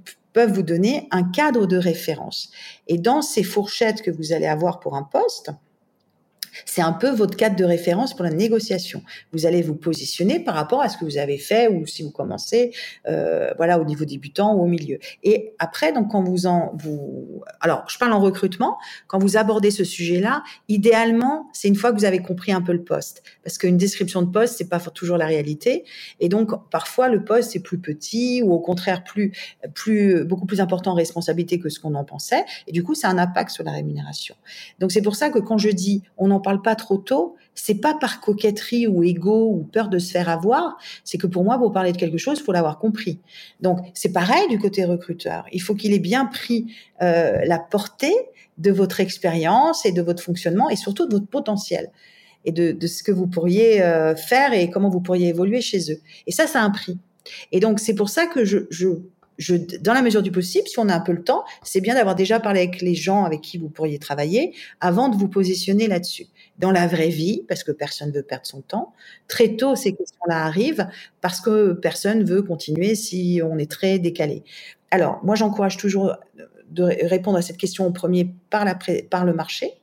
vous 0.46 0.62
donner 0.62 1.08
un 1.12 1.24
cadre 1.24 1.66
de 1.66 1.78
référence. 1.78 2.52
Et 2.88 2.98
dans 2.98 3.22
ces 3.22 3.44
fourchettes 3.44 4.02
que 4.02 4.12
vous 4.12 4.34
allez 4.34 4.46
avoir 4.46 4.80
pour 4.80 4.96
un 4.96 5.04
poste, 5.04 5.52
c'est 6.66 6.82
un 6.82 6.93
peu 6.93 7.10
votre 7.10 7.36
cadre 7.36 7.55
de 7.55 7.64
référence 7.64 8.16
pour 8.16 8.24
la 8.24 8.32
négociation. 8.32 9.03
Vous 9.34 9.45
allez 9.45 9.62
vous 9.62 9.76
positionner 9.76 10.39
par 10.39 10.55
rapport 10.55 10.82
à 10.82 10.89
ce 10.89 10.97
que 10.97 11.05
vous 11.05 11.18
avez 11.18 11.38
fait 11.38 11.68
ou 11.68 11.86
si 11.86 12.03
vous 12.03 12.12
commencez, 12.12 12.74
euh, 13.08 13.51
voilà, 13.58 13.80
au 13.80 13.86
niveau 13.86 14.05
débutant 14.05 14.53
ou 14.53 14.64
au 14.64 14.68
milieu. 14.68 14.99
Et 15.24 15.53
après, 15.60 15.93
donc 15.93 16.12
quand 16.12 16.24
vous 16.24 16.47
en, 16.47 16.74
vous, 16.78 17.43
alors 17.62 17.84
je 17.88 17.97
parle 17.97 18.14
en 18.14 18.20
recrutement, 18.20 18.78
quand 19.08 19.20
vous 19.20 19.38
abordez 19.38 19.72
ce 19.72 19.84
sujet-là, 19.84 20.43
idéalement, 20.68 21.49
c'est 21.53 21.68
une 21.68 21.76
fois 21.76 21.91
que 21.91 21.97
vous 21.97 22.05
avez 22.05 22.20
compris 22.20 22.51
un 22.51 22.62
peu 22.62 22.74
le 22.74 22.84
poste, 22.84 23.24
parce 23.43 23.58
qu'une 23.58 23.78
description 23.78 24.22
de 24.22 24.30
poste, 24.30 24.55
c'est 24.58 24.70
pas 24.70 24.80
toujours 24.80 25.18
la 25.18 25.26
réalité, 25.26 25.84
et 26.20 26.30
donc 26.30 26.51
parfois 26.70 27.10
le 27.10 27.24
poste 27.24 27.55
est 27.55 27.60
plus 27.60 27.80
petit 27.80 28.41
ou 28.43 28.53
au 28.53 28.60
contraire 28.60 29.03
plus, 29.03 29.32
plus, 29.74 30.24
beaucoup 30.24 30.45
plus 30.45 30.62
important 30.62 30.91
en 30.91 30.95
responsabilité 30.95 31.60
que 31.60 31.70
ce 31.70 31.80
qu'on 31.80 31.95
en 31.95 32.05
pensait, 32.05 32.45
et 32.68 32.72
du 32.72 32.84
coup, 32.84 32.95
ça 32.95 33.10
a 33.10 33.12
un 33.12 33.18
impact 33.18 33.51
sur 33.51 33.64
la 33.64 33.72
rémunération. 33.72 34.36
Donc 34.80 34.91
c'est 34.91 35.01
pour 35.01 35.16
ça 35.16 35.30
que 35.30 35.39
quand 35.39 35.58
je 35.58 35.70
dis 35.70 36.03
on 36.18 36.32
en 36.32 36.39
parle 36.48 36.62
pas 36.62 36.76
trop 36.76 36.98
tôt, 36.98 37.36
c'est 37.56 37.82
pas 37.82 37.93
par 37.93 38.22
coquetterie 38.22 38.88
ou 38.88 39.04
ego 39.04 39.52
ou 39.52 39.64
peur 39.64 39.89
de 39.89 40.00
se 40.00 40.12
faire 40.12 40.30
avoir, 40.30 40.78
c'est 41.04 41.18
que 41.18 41.28
pour 41.28 41.43
moi, 41.43 41.58
pour 41.58 41.74
parler 41.74 41.91
de 41.91 41.98
quelque 41.98 42.18
chose, 42.18 42.39
il 42.39 42.43
faut 42.43 42.54
l'avoir 42.54 42.80
compris. 42.80 43.20
Donc 43.60 43.80
c'est 43.93 44.14
pareil 44.14 44.48
du 44.48 44.58
côté 44.58 44.86
recruteur. 44.86 45.45
Il 45.52 45.62
faut 45.62 45.76
qu'il 45.76 45.93
ait 45.93 46.00
bien 46.00 46.26
pris 46.26 46.74
euh, 47.02 47.39
la 47.43 47.60
portée 47.60 48.16
de 48.60 48.72
votre 48.72 49.02
expérience 49.02 49.86
et 49.86 49.91
de 49.91 50.02
votre 50.02 50.24
fonctionnement 50.24 50.70
et 50.70 50.78
surtout 50.78 51.06
de 51.06 51.16
votre 51.16 51.28
potentiel 51.28 51.91
et 52.45 52.54
de, 52.54 52.88
ce 52.88 53.04
que 53.04 53.12
vous 53.12 53.28
pourriez 53.28 53.82
euh, 53.82 54.16
faire 54.16 54.54
et 54.54 54.70
comment 54.70 54.89
vous 54.89 55.02
pourriez 55.02 55.28
évoluer 55.28 55.60
chez 55.60 55.91
eux. 55.91 56.00
Et 56.28 56.32
ça, 56.32 56.48
ça 56.48 56.62
a 56.62 56.64
un 56.64 56.72
prix. 56.72 56.98
Et 57.52 57.60
donc 57.60 57.82
c'est 57.82 57.93
pour 57.93 58.08
ça 58.08 58.26
que 58.26 58.45
je, 58.45 58.60
je 58.70 58.88
je, 59.38 59.56
dans 59.82 59.93
la 59.93 60.02
mesure 60.02 60.22
du 60.22 60.32
possible, 60.32 60.68
si 60.68 60.80
on 60.80 60.89
a 60.89 60.95
un 60.95 61.00
peu 61.00 61.12
le 61.12 61.24
temps, 61.24 61.43
c'est 61.64 61.82
bien 61.82 61.93
d'avoir 61.93 62.16
déjà 62.16 62.39
parlé 62.39 62.62
avec 62.62 62.82
les 62.82 62.95
gens 62.95 63.24
avec 63.24 63.41
qui 63.41 63.58
vous 63.58 63.70
pourriez 63.70 64.00
travailler 64.00 64.54
avant 64.80 65.10
de 65.10 65.16
vous 65.16 65.28
positionner 65.28 65.88
là-dessus. 65.88 66.28
Dans 66.58 66.72
la 66.72 66.88
vraie 66.88 67.10
vie, 67.10 67.43
parce 67.47 67.64
que 67.64 67.72
personne 67.72 68.12
veut 68.12 68.24
perdre 68.24 68.45
son 68.45 68.62
temps, 68.62 68.93
très 69.28 69.55
tôt 69.55 69.76
ces 69.76 69.93
questions-là 69.93 70.43
arrivent 70.43 70.88
parce 71.22 71.39
que 71.39 71.74
personne 71.74 72.24
veut 72.24 72.41
continuer 72.41 72.95
si 72.95 73.41
on 73.43 73.58
est 73.58 73.70
très 73.70 73.99
décalé. 73.99 74.43
Alors, 74.89 75.20
moi, 75.24 75.36
j'encourage 75.36 75.78
toujours 75.78 76.16
de 76.70 76.84
répondre 76.84 77.38
à 77.38 77.41
cette 77.41 77.58
question 77.58 77.86
au 77.86 77.91
premier 77.91 78.34
par, 78.49 78.66
le 78.66 79.34
marché. 79.34 79.74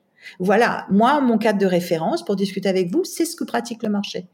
Voilà, 0.41 0.87
moi, 0.91 1.21
mon 1.21 1.39
cadre 1.39 1.59
de 1.59 1.67
référence 1.67 2.25
pour 2.25 2.35
discuter 2.35 2.69
avec 2.69 2.91
vous, 2.91 3.05
c'est 3.05 3.25
ce 3.25 3.37
que 3.37 3.45
pratique 3.45 3.83
le 3.83 3.91
marché 3.91 4.27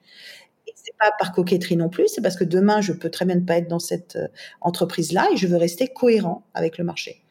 c'est 0.83 0.97
pas 0.99 1.11
par 1.19 1.33
coquetterie 1.33 1.77
non 1.77 1.89
plus, 1.89 2.09
c'est 2.09 2.23
parce 2.23 2.37
que 2.37 2.45
demain, 2.45 2.81
je 2.81 2.93
peux 2.93 3.11
très 3.11 3.25
bien 3.25 3.37
ne 3.37 3.45
pas 3.45 3.59
être 3.59 3.69
dans 3.69 3.79
cette 3.79 4.17
euh, 4.17 4.29
entreprise-là 4.61 5.29
et 5.33 5.37
je 5.37 5.47
veux 5.47 5.57
rester 5.57 5.89
cohérent 5.89 6.45
avec 6.55 6.79
le 6.79 6.85
marché. 6.85 7.23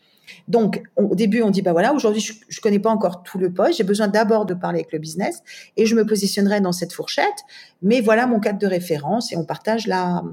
Donc, 0.47 0.83
au 0.95 1.15
début, 1.15 1.41
on 1.41 1.49
dit, 1.49 1.61
bah 1.61 1.71
voilà, 1.71 1.93
aujourd'hui, 1.93 2.21
je, 2.21 2.33
ne 2.33 2.61
connais 2.61 2.79
pas 2.79 2.89
encore 2.89 3.23
tout 3.23 3.37
le 3.37 3.53
poste, 3.53 3.77
j'ai 3.77 3.83
besoin 3.83 4.07
d'abord 4.07 4.45
de 4.45 4.53
parler 4.53 4.79
avec 4.79 4.91
le 4.91 4.99
business 4.99 5.41
et 5.77 5.85
je 5.85 5.95
me 5.95 6.05
positionnerai 6.05 6.61
dans 6.61 6.71
cette 6.71 6.93
fourchette, 6.93 7.43
mais 7.81 8.01
voilà 8.01 8.27
mon 8.27 8.39
cadre 8.39 8.59
de 8.59 8.67
référence 8.67 9.31
et 9.31 9.37
on 9.37 9.45
partage 9.45 9.87
la, 9.87 10.23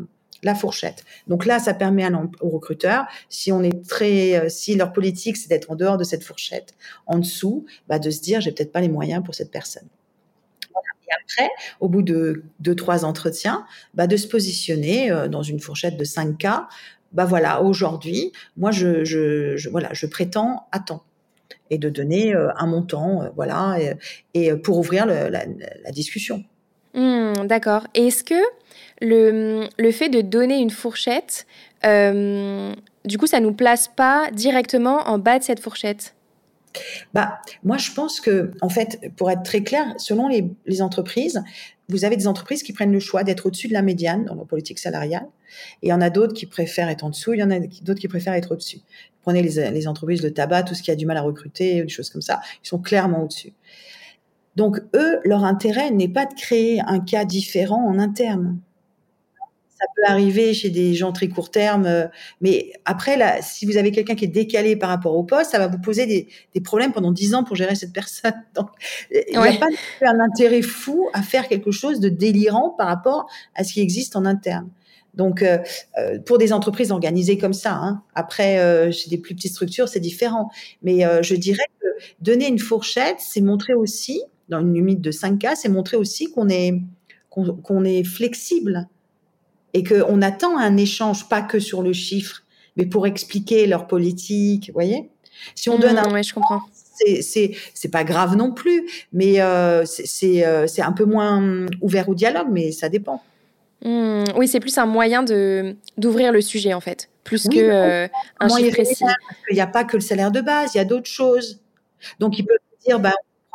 la 0.42 0.54
fourchette. 0.54 1.04
Donc 1.26 1.46
là, 1.46 1.58
ça 1.58 1.74
permet 1.74 2.04
à, 2.04 2.10
aux 2.40 2.48
recruteurs, 2.48 3.06
si 3.28 3.52
on 3.52 3.62
est 3.62 3.86
très, 3.86 4.36
euh, 4.36 4.48
si 4.48 4.74
leur 4.74 4.92
politique 4.92 5.36
c'est 5.36 5.48
d'être 5.48 5.70
en 5.70 5.76
dehors 5.76 5.98
de 5.98 6.04
cette 6.04 6.24
fourchette, 6.24 6.74
en 7.06 7.18
dessous, 7.18 7.66
bah 7.88 7.98
de 7.98 8.10
se 8.10 8.20
dire, 8.20 8.40
j'ai 8.40 8.52
peut-être 8.52 8.72
pas 8.72 8.80
les 8.80 8.88
moyens 8.88 9.22
pour 9.24 9.34
cette 9.34 9.50
personne. 9.50 9.88
Et 11.08 11.12
après, 11.22 11.50
au 11.80 11.88
bout 11.88 12.02
de 12.02 12.44
deux, 12.60 12.74
trois 12.74 13.04
entretiens, 13.04 13.64
bah, 13.94 14.06
de 14.06 14.16
se 14.16 14.26
positionner 14.26 15.10
euh, 15.10 15.28
dans 15.28 15.42
une 15.42 15.60
fourchette 15.60 15.96
de 15.96 16.04
5 16.04 16.36
cas. 16.36 16.68
Bah 17.16 17.24
voilà, 17.24 17.62
aujourd'hui, 17.62 18.30
moi, 18.58 18.72
je, 18.72 19.68
voilà, 19.70 19.88
je 19.92 20.04
prétends 20.04 20.66
à 20.70 20.80
temps 20.80 21.02
et 21.70 21.78
de 21.78 21.88
donner 21.88 22.34
euh, 22.34 22.50
un 22.58 22.66
montant, 22.66 23.22
euh, 23.22 23.28
voilà, 23.34 23.78
et, 24.34 24.54
pour 24.56 24.78
ouvrir 24.78 25.06
la, 25.06 25.46
discussion. 25.92 26.44
Mmh, 26.92 27.46
d'accord. 27.46 27.86
Est-ce 27.94 28.22
que 28.22 28.34
le, 29.00 29.66
le, 29.78 29.90
fait 29.92 30.10
de 30.10 30.20
donner 30.20 30.58
une 30.58 30.70
fourchette, 30.70 31.46
du 31.82 33.18
coup, 33.18 33.26
ça 33.26 33.40
nous 33.40 33.54
place 33.54 33.88
pas 33.88 34.28
directement 34.32 35.08
en 35.08 35.16
bas 35.16 35.38
de 35.38 35.44
cette 35.44 35.60
fourchette? 35.60 36.15
Bah, 37.14 37.40
moi, 37.64 37.78
je 37.78 37.92
pense 37.92 38.20
que, 38.20 38.50
en 38.60 38.68
fait, 38.68 39.10
pour 39.16 39.30
être 39.30 39.42
très 39.42 39.62
clair, 39.62 39.94
selon 39.98 40.28
les, 40.28 40.82
entreprises, 40.82 41.42
vous 41.88 42.04
avez 42.04 42.16
des 42.16 42.26
entreprises 42.26 42.62
qui 42.62 42.72
prennent 42.72 42.92
le 42.92 43.00
choix 43.00 43.24
d'être 43.24 43.46
au-dessus 43.46 43.68
de 43.68 43.72
la 43.72 43.82
médiane 43.82 44.24
dans 44.24 44.34
leur 44.34 44.46
politique 44.46 44.78
salariale, 44.78 45.26
et 45.82 45.86
il 45.86 45.88
y 45.90 45.92
en 45.92 46.00
a 46.00 46.10
d'autres 46.10 46.34
qui 46.34 46.46
préfèrent 46.46 46.88
être 46.88 47.04
en 47.04 47.10
dessous, 47.10 47.32
il 47.32 47.40
y 47.40 47.42
en 47.42 47.50
a 47.50 47.60
d'autres 47.82 48.00
qui 48.00 48.08
préfèrent 48.08 48.34
être 48.34 48.52
au-dessus. 48.52 48.80
Prenez 49.22 49.42
les, 49.42 49.70
les, 49.70 49.88
entreprises 49.88 50.20
de 50.20 50.28
tabac, 50.28 50.64
tout 50.64 50.74
ce 50.74 50.82
qui 50.82 50.90
a 50.90 50.96
du 50.96 51.06
mal 51.06 51.16
à 51.16 51.22
recruter, 51.22 51.82
des 51.82 51.88
choses 51.88 52.10
comme 52.10 52.22
ça, 52.22 52.40
ils 52.62 52.68
sont 52.68 52.78
clairement 52.78 53.22
au-dessus. 53.22 53.52
Donc, 54.56 54.80
eux, 54.94 55.20
leur 55.24 55.44
intérêt 55.44 55.90
n'est 55.90 56.08
pas 56.08 56.24
de 56.26 56.34
créer 56.34 56.80
un 56.80 57.00
cas 57.00 57.24
différent 57.24 57.86
en 57.86 57.98
interne 57.98 58.58
peut 59.94 60.02
arriver 60.06 60.54
chez 60.54 60.70
des 60.70 60.94
gens 60.94 61.12
très 61.12 61.28
court 61.28 61.50
terme, 61.50 61.86
euh, 61.86 62.06
mais 62.40 62.72
après, 62.84 63.16
là, 63.16 63.40
si 63.42 63.66
vous 63.66 63.76
avez 63.76 63.92
quelqu'un 63.92 64.14
qui 64.14 64.24
est 64.24 64.28
décalé 64.28 64.76
par 64.76 64.88
rapport 64.88 65.16
au 65.16 65.22
poste, 65.22 65.50
ça 65.50 65.58
va 65.58 65.66
vous 65.66 65.78
poser 65.78 66.06
des, 66.06 66.28
des 66.54 66.60
problèmes 66.60 66.92
pendant 66.92 67.12
dix 67.12 67.34
ans 67.34 67.44
pour 67.44 67.56
gérer 67.56 67.74
cette 67.74 67.92
personne. 67.92 68.34
Donc, 68.54 68.68
il 69.10 69.38
n'y 69.38 69.48
a 69.48 69.58
pas 69.58 69.66
un 70.02 70.20
intérêt 70.20 70.62
fou 70.62 71.08
à 71.12 71.22
faire 71.22 71.48
quelque 71.48 71.70
chose 71.70 72.00
de 72.00 72.08
délirant 72.08 72.70
par 72.70 72.88
rapport 72.88 73.26
à 73.54 73.64
ce 73.64 73.72
qui 73.72 73.80
existe 73.80 74.16
en 74.16 74.24
interne. 74.24 74.68
Donc, 75.14 75.42
euh, 75.42 75.58
euh 75.98 76.18
pour 76.20 76.38
des 76.38 76.52
entreprises 76.52 76.92
organisées 76.92 77.38
comme 77.38 77.54
ça, 77.54 77.72
hein, 77.72 78.02
après, 78.14 78.58
euh, 78.58 78.92
chez 78.92 79.10
des 79.10 79.18
plus 79.18 79.34
petites 79.34 79.52
structures, 79.52 79.88
c'est 79.88 80.00
différent. 80.00 80.50
Mais 80.82 81.04
je 81.22 81.34
dirais 81.34 81.64
que 81.80 81.86
donner 82.20 82.48
une 82.48 82.58
fourchette, 82.58 83.16
c'est 83.18 83.40
montrer 83.40 83.74
aussi, 83.74 84.22
dans 84.48 84.60
une 84.60 84.74
limite 84.74 85.00
de 85.00 85.10
5 85.10 85.38
cas, 85.38 85.56
c'est 85.56 85.68
montrer 85.68 85.96
aussi 85.96 86.30
qu'on 86.30 86.48
est, 86.48 86.74
qu'on 87.30 87.84
est 87.84 88.04
flexible 88.04 88.88
et 89.76 89.84
qu'on 89.84 90.22
attend 90.22 90.56
un 90.56 90.78
échange 90.78 91.28
pas 91.28 91.42
que 91.42 91.58
sur 91.58 91.82
le 91.82 91.92
chiffre, 91.92 92.44
mais 92.76 92.86
pour 92.86 93.06
expliquer 93.06 93.66
leur 93.66 93.86
politique, 93.86 94.68
vous 94.68 94.72
voyez? 94.72 95.10
Si 95.54 95.68
on 95.68 95.78
donne 95.78 95.96
mmh, 95.96 96.08
un... 96.08 96.12
Ouais, 96.14 96.22
je 96.22 96.32
comprends. 96.32 96.62
C'est, 97.20 97.90
pas 97.92 98.04
grave 98.04 98.36
non 98.36 98.52
plus, 98.52 98.88
mais 99.12 99.42
euh, 99.42 99.84
c'est, 99.84 100.46
euh, 100.46 100.66
c'est 100.66 100.80
un 100.80 100.92
peu 100.92 101.04
moins 101.04 101.66
ouvert 101.82 102.08
au 102.08 102.14
dialogue, 102.14 102.46
mais 102.50 102.72
ça 102.72 102.88
dépend. 102.88 103.22
Mmh, 103.84 104.24
oui, 104.38 104.48
c'est 104.48 104.60
plus 104.60 104.78
un 104.78 104.86
moyen 104.86 105.22
d'ouvrir 105.98 106.32
le 106.32 106.40
sujet, 106.40 106.72
en 106.72 106.80
fait, 106.80 107.10
plus 107.22 107.46
que 107.46 107.58
euh, 107.58 108.08
un 108.40 108.48
chiffre 108.48 108.70
précis. 108.70 109.04
Il 109.50 109.56
n'y 109.56 109.60
a 109.60 109.66
pas 109.66 109.84
que 109.84 109.98
le 109.98 110.02
salaire 110.02 110.30
de 110.30 110.40
base, 110.40 110.74
il 110.74 110.78
y 110.78 110.80
a 110.80 110.86
d'autres 110.86 111.10
choses. 111.10 111.60
Donc, 112.18 112.38
il 112.38 112.46
peut 112.46 112.56
dire, 112.86 112.98
bah, 112.98 113.12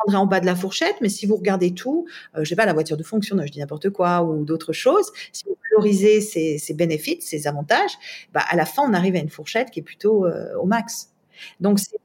en 0.08 0.26
bas 0.26 0.40
de 0.40 0.46
la 0.46 0.56
fourchette, 0.56 0.96
mais 1.00 1.08
si 1.08 1.26
vous 1.26 1.36
regardez 1.36 1.72
tout, 1.72 2.06
euh, 2.36 2.44
je 2.44 2.48
sais 2.48 2.56
pas, 2.56 2.66
la 2.66 2.72
voiture 2.72 2.96
de 2.96 3.02
fonction, 3.02 3.36
je 3.44 3.50
dis 3.50 3.60
n'importe 3.60 3.90
quoi, 3.90 4.22
ou 4.22 4.44
d'autres 4.44 4.72
choses, 4.72 5.10
si 5.32 5.44
vous 5.44 5.56
valorisez 5.70 6.20
ces, 6.20 6.74
bénéfices, 6.74 7.26
ces 7.26 7.46
avantages, 7.46 7.92
bah, 8.32 8.42
à 8.48 8.56
la 8.56 8.64
fin, 8.64 8.82
on 8.88 8.94
arrive 8.94 9.16
à 9.16 9.18
une 9.18 9.30
fourchette 9.30 9.70
qui 9.70 9.80
est 9.80 9.84
plutôt 9.84 10.26
euh, 10.26 10.54
au 10.56 10.66
max. 10.66 11.10
Donc, 11.60 11.78
c'est 11.78 11.96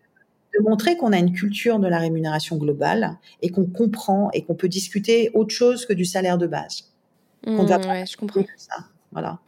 de 0.57 0.63
montrer 0.63 0.97
qu'on 0.97 1.13
a 1.13 1.17
une 1.17 1.33
culture 1.33 1.79
de 1.79 1.87
la 1.87 1.99
rémunération 1.99 2.57
globale 2.57 3.17
et 3.41 3.49
qu'on 3.49 3.65
comprend 3.65 4.29
et 4.33 4.43
qu'on 4.43 4.55
peut 4.55 4.69
discuter 4.69 5.29
autre 5.33 5.53
chose 5.53 5.85
que 5.85 5.93
du 5.93 6.05
salaire 6.05 6.37
de 6.37 6.47
base. 6.47 6.93
Mmh, 7.45 7.67
je 8.05 8.17
comprends. 8.17 8.43
Ça. 8.57 8.75
Voilà. 9.11 9.39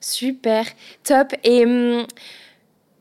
Super, 0.00 0.66
top. 1.02 1.32
Et 1.44 1.64
hum, 1.64 2.06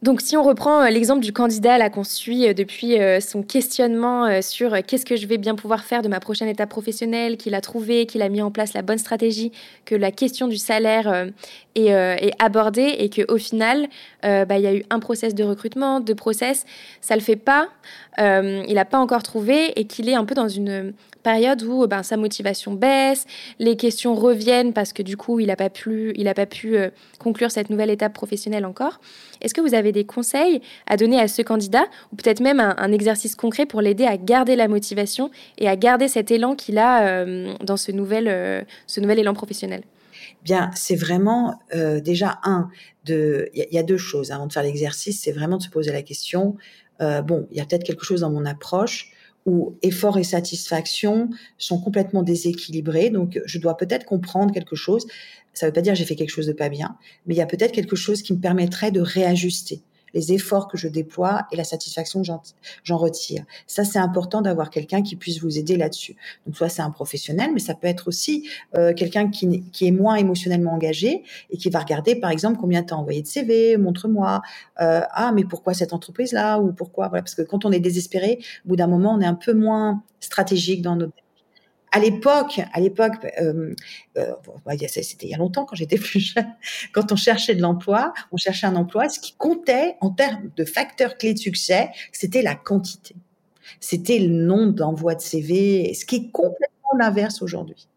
Donc 0.03 0.19
si 0.19 0.35
on 0.35 0.43
reprend 0.43 0.81
euh, 0.81 0.89
l'exemple 0.89 1.21
du 1.21 1.31
candidat 1.31 1.89
qu'on 1.89 2.03
suit 2.03 2.49
euh, 2.49 2.53
depuis 2.53 2.99
euh, 2.99 3.21
son 3.21 3.41
questionnement 3.41 4.41
sur 4.41 4.75
qu'est-ce 4.85 5.05
que 5.05 5.15
je 5.15 5.25
vais 5.27 5.37
bien 5.37 5.55
pouvoir 5.55 5.85
faire 5.85 6.01
de 6.01 6.09
ma 6.09 6.19
prochaine 6.19 6.49
étape 6.49 6.69
professionnelle, 6.69 7.37
qu'il 7.37 7.55
a 7.55 7.61
trouvé, 7.61 8.05
qu'il 8.05 8.21
a 8.21 8.27
mis 8.27 8.41
en 8.41 8.51
place 8.51 8.73
la 8.73 8.81
bonne 8.81 8.97
stratégie, 8.97 9.53
que 9.85 9.95
la 9.95 10.11
question 10.11 10.49
du 10.49 10.57
salaire 10.57 11.29
est, 11.75 12.31
abordée 12.39 12.95
et 12.99 13.09
qu'au 13.09 13.37
final, 13.37 13.87
bah, 14.23 14.57
il 14.57 14.61
y 14.61 14.67
a 14.67 14.75
eu 14.75 14.83
un 14.89 14.99
process 14.99 15.35
de 15.35 15.43
recrutement, 15.43 15.99
deux 15.99 16.15
process, 16.15 16.65
ça 17.01 17.15
le 17.15 17.21
fait 17.21 17.35
pas, 17.35 17.69
il 18.17 18.73
n'a 18.73 18.85
pas 18.85 18.99
encore 18.99 19.23
trouvé 19.23 19.79
et 19.79 19.85
qu'il 19.85 20.09
est 20.09 20.15
un 20.15 20.25
peu 20.25 20.35
dans 20.35 20.47
une 20.47 20.93
période 21.23 21.63
où 21.63 21.87
ben, 21.87 22.03
sa 22.03 22.17
motivation 22.17 22.73
baisse, 22.73 23.25
les 23.57 23.75
questions 23.75 24.13
reviennent 24.13 24.73
parce 24.73 24.93
que 24.93 25.01
du 25.01 25.17
coup, 25.17 25.39
il 25.39 25.47
n'a 25.47 25.55
pas, 25.55 25.69
il 25.87 26.33
pas 26.35 26.45
pu 26.45 26.77
euh, 26.77 26.89
conclure 27.17 27.49
cette 27.49 27.69
nouvelle 27.69 27.89
étape 27.89 28.13
professionnelle 28.13 28.65
encore. 28.65 28.99
Est-ce 29.41 29.53
que 29.53 29.61
vous 29.61 29.73
avez 29.73 29.91
des 29.91 30.03
conseils 30.03 30.61
à 30.85 30.97
donner 30.97 31.19
à 31.19 31.27
ce 31.27 31.41
candidat 31.41 31.85
ou 32.11 32.17
peut-être 32.17 32.41
même 32.41 32.59
un, 32.59 32.91
exercice 32.91 33.35
concret 33.35 33.65
pour 33.65 33.81
l'aider 33.81 34.05
à 34.05 34.17
garder 34.17 34.55
la 34.55 34.67
motivation 34.67 35.31
et 35.57 35.67
à 35.67 35.75
garder 35.75 36.07
cet 36.07 36.29
élan 36.29 36.55
qu'il 36.55 36.77
a 36.77 37.07
euh, 37.07 37.53
dans 37.61 37.77
ce 37.77 37.91
nouvel, 37.91 38.27
euh, 38.27 38.61
élan 38.95 39.33
professionnel? 39.33 39.81
Bien, 40.43 40.69
c'est 40.75 40.95
vraiment 40.95 41.59
déjà 41.73 42.39
un 42.43 42.69
de. 43.05 43.49
Il 43.53 43.65
y, 43.71 43.77
a 43.77 43.83
deux 43.83 43.97
choses 43.97 44.31
avant 44.31 44.47
de 44.47 44.53
faire 44.53 44.63
l'exercice, 44.63 45.21
c'est 45.21 45.31
vraiment 45.31 45.57
de 45.57 45.63
se 45.63 45.69
poser 45.69 45.91
la 45.91 46.01
question. 46.01 46.57
Bon, 46.99 47.47
il 47.51 47.57
y 47.57 47.61
a 47.61 47.65
peut-être 47.65 47.83
quelque 47.83 48.05
chose 48.05 48.21
dans 48.21 48.31
mon 48.31 48.45
approche 48.45 49.11
où 49.45 49.77
effort 49.81 50.17
et 50.17 50.23
satisfaction 50.23 51.29
sont 51.57 51.79
complètement 51.79 52.23
déséquilibrés. 52.23 53.09
Donc, 53.09 53.41
je 53.45 53.59
dois 53.59 53.75
peut-être 53.75 54.05
comprendre 54.05 54.53
quelque 54.53 54.75
chose. 54.75 55.05
Ça 55.53 55.65
ne 55.65 55.69
veut 55.69 55.73
pas 55.73 55.81
dire 55.81 55.95
j'ai 55.95 56.05
fait 56.05 56.15
quelque 56.15 56.29
chose 56.29 56.47
de 56.47 56.53
pas 56.53 56.69
bien, 56.69 56.97
mais 57.25 57.35
il 57.35 57.37
y 57.37 57.41
a 57.41 57.45
peut-être 57.45 57.73
quelque 57.73 57.95
chose 57.95 58.21
qui 58.21 58.33
me 58.33 58.39
permettrait 58.39 58.91
de 58.91 59.01
réajuster 59.01 59.83
les 60.13 60.33
efforts 60.33 60.67
que 60.67 60.77
je 60.77 60.87
déploie 60.87 61.47
et 61.51 61.55
la 61.55 61.63
satisfaction 61.63 62.21
que 62.21 62.27
j'en 62.83 62.97
retire. 62.97 63.43
Ça, 63.67 63.83
c'est 63.83 63.99
important 63.99 64.41
d'avoir 64.41 64.69
quelqu'un 64.69 65.01
qui 65.01 65.15
puisse 65.15 65.41
vous 65.41 65.57
aider 65.57 65.75
là-dessus. 65.75 66.15
Donc, 66.45 66.55
soit 66.55 66.69
c'est 66.69 66.81
un 66.81 66.91
professionnel, 66.91 67.51
mais 67.53 67.59
ça 67.59 67.73
peut 67.73 67.87
être 67.87 68.07
aussi 68.07 68.47
euh, 68.75 68.93
quelqu'un 68.93 69.29
qui, 69.29 69.63
qui, 69.71 69.87
est 69.87 69.91
moins 69.91 70.15
émotionnellement 70.15 70.73
engagé 70.73 71.23
et 71.49 71.57
qui 71.57 71.69
va 71.69 71.79
regarder, 71.79 72.15
par 72.15 72.31
exemple, 72.31 72.57
combien 72.59 72.83
tu 72.83 72.93
as 72.93 72.97
envoyé 72.97 73.21
de 73.21 73.27
CV, 73.27 73.77
montre-moi, 73.77 74.41
euh, 74.81 75.01
ah, 75.11 75.31
mais 75.33 75.43
pourquoi 75.43 75.73
cette 75.73 75.93
entreprise-là 75.93 76.59
ou 76.59 76.71
pourquoi, 76.71 77.07
voilà, 77.07 77.23
parce 77.23 77.35
que 77.35 77.41
quand 77.41 77.65
on 77.65 77.71
est 77.71 77.79
désespéré, 77.79 78.39
au 78.65 78.69
bout 78.69 78.75
d'un 78.75 78.87
moment, 78.87 79.13
on 79.13 79.21
est 79.21 79.25
un 79.25 79.35
peu 79.35 79.53
moins 79.53 80.03
stratégique 80.19 80.81
dans 80.81 80.95
notre 80.95 81.13
à 81.93 81.99
l'époque, 81.99 82.59
à 82.73 82.79
l'époque, 82.79 83.13
euh, 83.39 83.75
euh, 84.17 84.33
c'était 84.87 85.27
il 85.27 85.29
y 85.29 85.33
a 85.35 85.37
longtemps 85.37 85.63
quand 85.63 85.75
j'étais 85.75 85.97
plus 85.99 86.19
jeune, 86.19 86.53
quand 86.91 87.11
on 87.11 87.15
cherchait 87.15 87.53
de 87.53 87.61
l'emploi, 87.61 88.13
on 88.31 88.37
cherchait 88.37 88.65
un 88.65 88.75
emploi, 88.75 89.07
ce 89.09 89.19
qui 89.19 89.33
comptait 89.37 89.95
en 90.01 90.09
termes 90.09 90.49
de 90.57 90.65
facteurs 90.65 91.17
clés 91.17 91.35
de 91.35 91.39
succès, 91.39 91.89
c'était 92.11 92.41
la 92.41 92.55
quantité. 92.55 93.15
C'était 93.79 94.17
le 94.17 94.29
nombre 94.29 94.73
d'envois 94.73 95.13
de 95.13 95.21
CV, 95.21 95.93
ce 95.93 96.05
qui 96.05 96.15
est 96.15 96.31
complètement 96.31 96.97
l'inverse 96.97 97.43
aujourd'hui. 97.43 97.87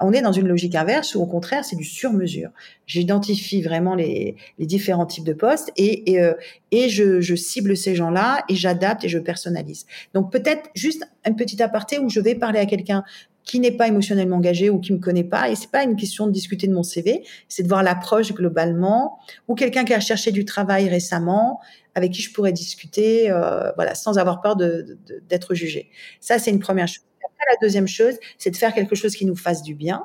On 0.00 0.12
est 0.12 0.22
dans 0.22 0.32
une 0.32 0.48
logique 0.48 0.74
inverse 0.74 1.14
où 1.14 1.22
au 1.22 1.26
contraire 1.26 1.64
c'est 1.64 1.76
du 1.76 1.84
sur-mesure. 1.84 2.50
J'identifie 2.86 3.62
vraiment 3.62 3.94
les, 3.94 4.36
différents 4.58 5.06
types 5.06 5.24
de 5.24 5.32
postes 5.32 5.72
et, 5.76 6.20
euh, 6.20 6.34
je, 6.72 7.34
cible 7.34 7.76
ces 7.76 7.94
gens-là 7.94 8.44
et 8.48 8.56
j'adapte 8.56 9.04
et 9.04 9.08
je 9.08 9.18
personnalise. 9.18 9.86
Donc 10.14 10.32
peut-être 10.32 10.68
juste 10.74 11.04
un 11.24 11.32
petit 11.32 11.62
aparté 11.62 11.98
où 11.98 12.08
je 12.10 12.20
vais 12.20 12.34
parler 12.34 12.58
à 12.58 12.66
quelqu'un 12.66 13.04
qui 13.46 13.60
n'est 13.60 13.72
pas 13.72 13.86
émotionnellement 13.88 14.36
engagé 14.36 14.68
ou 14.68 14.80
qui 14.80 14.92
me 14.92 14.98
connaît 14.98 15.24
pas. 15.24 15.48
Et 15.48 15.54
c'est 15.54 15.70
pas 15.70 15.84
une 15.84 15.96
question 15.96 16.26
de 16.26 16.32
discuter 16.32 16.66
de 16.66 16.74
mon 16.74 16.82
CV, 16.82 17.24
c'est 17.48 17.62
de 17.62 17.68
voir 17.68 17.82
l'approche 17.82 18.34
globalement 18.34 19.18
ou 19.48 19.54
quelqu'un 19.54 19.84
qui 19.84 19.94
a 19.94 20.00
cherché 20.00 20.32
du 20.32 20.44
travail 20.44 20.88
récemment 20.88 21.60
avec 21.94 22.12
qui 22.12 22.20
je 22.20 22.32
pourrais 22.32 22.52
discuter, 22.52 23.30
euh, 23.30 23.72
voilà, 23.76 23.94
sans 23.94 24.18
avoir 24.18 24.42
peur 24.42 24.56
d'être 24.56 25.54
jugé. 25.54 25.88
Ça, 26.20 26.38
c'est 26.38 26.50
une 26.50 26.60
première 26.60 26.88
chose. 26.88 27.02
La 27.48 27.56
deuxième 27.62 27.86
chose, 27.86 28.14
c'est 28.38 28.50
de 28.50 28.56
faire 28.56 28.74
quelque 28.74 28.96
chose 28.96 29.14
qui 29.14 29.24
nous 29.24 29.36
fasse 29.36 29.62
du 29.62 29.74
bien. 29.74 30.02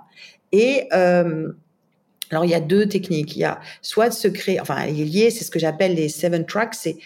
Et 0.51 0.87
euh, 0.93 1.51
alors, 2.29 2.45
il 2.45 2.51
y 2.51 2.53
a 2.53 2.59
deux 2.59 2.87
techniques. 2.87 3.35
Il 3.35 3.39
y 3.39 3.45
a 3.45 3.59
soit 3.81 4.09
de 4.09 4.13
se 4.13 4.27
créer, 4.27 4.59
enfin, 4.59 4.85
il 4.85 5.17
est 5.19 5.31
c'est 5.31 5.43
ce 5.43 5.49
que 5.49 5.57
j'appelle 5.57 5.95
les 5.95 6.07
seven 6.07 6.45
tracks. 6.45 6.75
C'est 6.75 6.97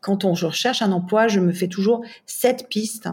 quand 0.00 0.24
on 0.24 0.34
je 0.34 0.46
recherche 0.46 0.80
un 0.80 0.92
emploi, 0.92 1.28
je 1.28 1.40
me 1.40 1.52
fais 1.52 1.68
toujours 1.68 2.02
sept 2.24 2.68
pistes 2.70 3.08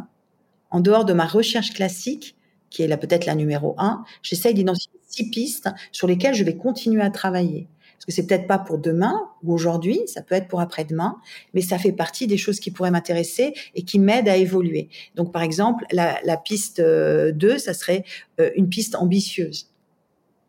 en 0.72 0.80
dehors 0.80 1.03
de 1.03 1.11
ma 1.11 1.26
recherche 1.26 1.74
classique 1.74 2.38
qui 2.74 2.82
est 2.82 2.97
peut-être 2.97 3.26
la 3.26 3.36
numéro 3.36 3.76
un, 3.78 4.03
j'essaye 4.24 4.53
d'identifier 4.53 4.99
six 5.07 5.30
pistes 5.30 5.69
sur 5.91 6.07
lesquelles 6.07 6.34
je 6.34 6.43
vais 6.43 6.57
continuer 6.57 7.03
à 7.03 7.11
travailler. 7.11 7.67
Parce 7.93 8.05
que 8.07 8.11
c'est 8.11 8.28
peut-être 8.28 8.47
pas 8.47 8.57
pour 8.57 8.80
demain 8.80 9.30
ou 9.43 9.53
aujourd'hui, 9.53 10.01
ça 10.07 10.21
peut 10.21 10.36
être 10.36 10.49
pour 10.49 10.59
après-demain, 10.59 11.15
mais 11.53 11.61
ça 11.61 11.78
fait 11.78 11.93
partie 11.93 12.28
des 12.28 12.36
choses 12.36 12.59
qui 12.59 12.71
pourraient 12.71 12.91
m'intéresser 12.91 13.53
et 13.76 13.84
qui 13.84 13.97
m'aident 13.97 14.28
à 14.28 14.36
évoluer. 14.36 14.89
Donc, 15.15 15.32
par 15.32 15.41
exemple, 15.41 15.86
la, 15.91 16.38
piste 16.38 16.82
2, 16.82 16.84
euh, 16.84 17.57
ça 17.57 17.74
serait 17.74 18.03
euh, 18.41 18.49
une 18.55 18.67
piste 18.67 18.95
ambitieuse. 18.95 19.69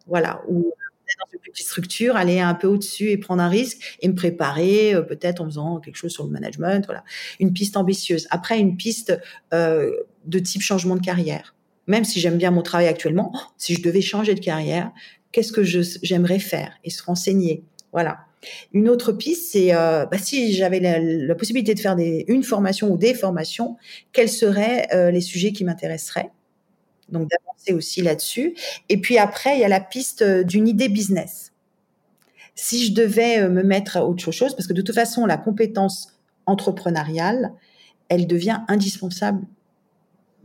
Voilà, 0.08 0.42
où 0.48 0.72
dans 1.20 1.32
une 1.32 1.38
petite 1.52 1.66
structure, 1.66 2.16
aller 2.16 2.40
un 2.40 2.54
peu 2.54 2.66
au-dessus 2.66 3.10
et 3.10 3.18
prendre 3.18 3.40
un 3.40 3.48
risque 3.48 3.98
et 4.00 4.08
me 4.08 4.14
préparer, 4.14 4.94
euh, 4.94 5.02
peut-être 5.02 5.40
en 5.40 5.44
faisant 5.44 5.78
quelque 5.78 5.96
chose 5.96 6.10
sur 6.10 6.24
le 6.24 6.30
management. 6.30 6.84
Voilà, 6.86 7.04
une 7.38 7.52
piste 7.52 7.76
ambitieuse. 7.76 8.26
Après, 8.30 8.58
une 8.58 8.76
piste 8.76 9.16
de 9.52 10.38
type 10.40 10.62
changement 10.62 10.96
de 10.96 11.00
carrière 11.02 11.53
même 11.86 12.04
si 12.04 12.20
j'aime 12.20 12.38
bien 12.38 12.50
mon 12.50 12.62
travail 12.62 12.86
actuellement, 12.86 13.32
si 13.58 13.74
je 13.74 13.82
devais 13.82 14.00
changer 14.00 14.34
de 14.34 14.40
carrière, 14.40 14.92
qu'est-ce 15.32 15.52
que 15.52 15.62
j'aimerais 15.64 16.38
faire 16.38 16.72
et 16.84 16.90
se 16.90 17.02
renseigner? 17.02 17.64
Voilà. 17.92 18.18
Une 18.72 18.88
autre 18.88 19.12
piste, 19.12 19.52
c'est 19.52 19.74
euh, 19.74 20.06
bah, 20.06 20.18
si 20.18 20.52
j'avais 20.52 20.80
la, 20.80 21.34
possibilité 21.34 21.74
de 21.74 21.80
faire 21.80 21.96
une 21.98 22.42
formation 22.42 22.90
ou 22.90 22.98
des 22.98 23.14
formations, 23.14 23.76
quels 24.12 24.28
seraient 24.28 24.86
euh, 24.94 25.10
les 25.10 25.20
sujets 25.20 25.52
qui 25.52 25.64
m'intéresseraient? 25.64 26.30
Donc 27.08 27.28
d'avancer 27.30 27.72
aussi 27.72 28.02
là-dessus. 28.02 28.54
Et 28.88 29.00
puis 29.00 29.18
après, 29.18 29.56
il 29.56 29.60
y 29.60 29.64
a 29.64 29.68
la 29.68 29.80
piste 29.80 30.22
euh, 30.22 30.42
d'une 30.42 30.68
idée 30.68 30.88
business. 30.88 31.52
Si 32.54 32.86
je 32.86 32.92
devais 32.92 33.48
me 33.48 33.62
mettre 33.62 33.96
à 33.96 34.06
autre 34.06 34.30
chose, 34.30 34.54
parce 34.54 34.68
que 34.68 34.72
de 34.72 34.82
toute 34.82 34.94
façon, 34.94 35.26
la 35.26 35.36
compétence 35.36 36.16
entrepreneuriale, 36.46 37.52
elle 38.08 38.26
devient 38.26 38.60
indispensable 38.68 39.44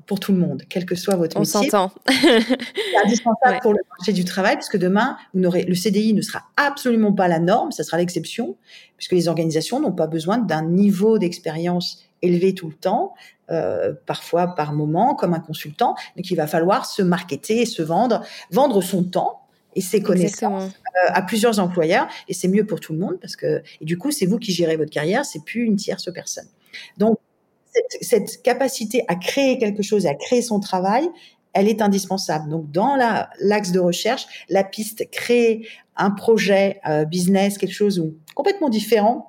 pour 0.09 0.19
tout 0.19 0.31
le 0.31 0.39
monde, 0.39 0.63
quel 0.69 0.87
que 0.87 0.95
soit 0.95 1.15
votre 1.15 1.39
métier. 1.39 1.55
On 1.59 1.63
s'entend. 1.63 1.91
C'est 2.07 3.05
indispensable 3.05 3.59
pour 3.61 3.73
le 3.73 3.79
marché 3.95 4.11
du 4.11 4.25
travail, 4.25 4.55
puisque 4.55 4.79
demain, 4.79 5.17
vous 5.35 5.51
le 5.51 5.75
CDI 5.75 6.15
ne 6.15 6.23
sera 6.23 6.45
absolument 6.57 7.13
pas 7.13 7.27
la 7.27 7.37
norme, 7.37 7.71
ça 7.71 7.83
sera 7.83 7.97
l'exception, 7.97 8.57
puisque 8.97 9.11
les 9.11 9.27
organisations 9.27 9.79
n'ont 9.79 9.91
pas 9.91 10.07
besoin 10.07 10.39
d'un 10.39 10.63
niveau 10.63 11.19
d'expérience 11.19 12.03
élevé 12.23 12.55
tout 12.55 12.69
le 12.69 12.73
temps, 12.73 13.13
euh, 13.51 13.93
parfois 14.07 14.55
par 14.55 14.73
moment, 14.73 15.13
comme 15.13 15.35
un 15.35 15.39
consultant. 15.39 15.93
Donc, 16.17 16.31
il 16.31 16.35
va 16.35 16.47
falloir 16.47 16.87
se 16.87 17.03
marketer 17.03 17.61
et 17.61 17.65
se 17.67 17.83
vendre, 17.83 18.23
vendre 18.49 18.81
son 18.81 19.03
temps 19.03 19.41
et 19.75 19.81
ses 19.81 20.01
connaissances 20.01 20.71
euh, 20.71 21.11
à 21.13 21.21
plusieurs 21.21 21.59
employeurs. 21.59 22.07
Et 22.27 22.33
c'est 22.33 22.47
mieux 22.47 22.65
pour 22.65 22.79
tout 22.79 22.93
le 22.93 22.99
monde 22.99 23.19
parce 23.21 23.35
que, 23.35 23.61
et 23.79 23.85
du 23.85 23.99
coup, 23.99 24.09
c'est 24.09 24.25
vous 24.25 24.39
qui 24.39 24.53
gérez 24.53 24.75
votre 24.75 24.91
carrière, 24.91 25.23
c'est 25.23 25.43
plus 25.45 25.65
une 25.65 25.75
tierce 25.75 26.11
personne. 26.11 26.47
Donc, 26.97 27.19
cette, 28.01 28.41
capacité 28.41 29.03
à 29.07 29.15
créer 29.15 29.57
quelque 29.57 29.83
chose 29.83 30.05
à 30.05 30.15
créer 30.15 30.41
son 30.41 30.59
travail, 30.59 31.09
elle 31.53 31.67
est 31.67 31.81
indispensable. 31.81 32.49
Donc, 32.49 32.71
dans 32.71 32.95
l'axe 33.39 33.71
de 33.71 33.79
recherche, 33.79 34.45
la 34.49 34.63
piste 34.63 35.09
créer 35.11 35.67
un 35.97 36.11
projet 36.11 36.79
euh, 36.87 37.05
business, 37.05 37.57
quelque 37.57 37.73
chose 37.73 38.13
complètement 38.35 38.69
différent, 38.69 39.28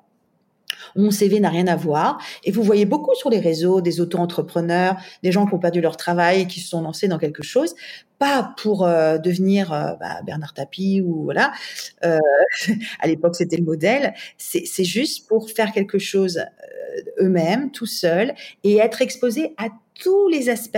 mon 0.95 1.11
CV 1.11 1.39
n'a 1.39 1.49
rien 1.49 1.67
à 1.67 1.75
voir. 1.75 2.21
Et 2.43 2.51
vous 2.51 2.63
voyez 2.63 2.85
beaucoup 2.85 3.15
sur 3.15 3.29
les 3.29 3.39
réseaux 3.39 3.81
des 3.81 4.01
auto-entrepreneurs, 4.01 4.95
des 5.23 5.31
gens 5.31 5.45
qui 5.45 5.53
ont 5.53 5.59
perdu 5.59 5.81
leur 5.81 5.97
travail, 5.97 6.47
qui 6.47 6.59
se 6.59 6.69
sont 6.69 6.81
lancés 6.81 7.07
dans 7.07 7.17
quelque 7.17 7.43
chose, 7.43 7.75
pas 8.19 8.53
pour 8.57 8.85
euh, 8.85 9.17
devenir 9.17 9.73
euh, 9.73 9.93
bah, 9.99 10.21
Bernard 10.25 10.53
Tapie 10.53 11.01
ou 11.01 11.23
voilà. 11.23 11.51
à 12.01 13.07
l'époque, 13.07 13.35
c'était 13.35 13.57
le 13.57 13.63
modèle. 13.63 14.13
C'est 14.37 14.83
juste 14.83 15.27
pour 15.27 15.49
faire 15.49 15.71
quelque 15.71 15.99
chose 15.99 16.43
eux-mêmes, 17.19 17.71
tout 17.71 17.85
seuls, 17.85 18.33
et 18.63 18.77
être 18.77 19.01
exposés 19.01 19.53
à 19.57 19.69
tous 19.95 20.27
les 20.27 20.49
aspects 20.49 20.77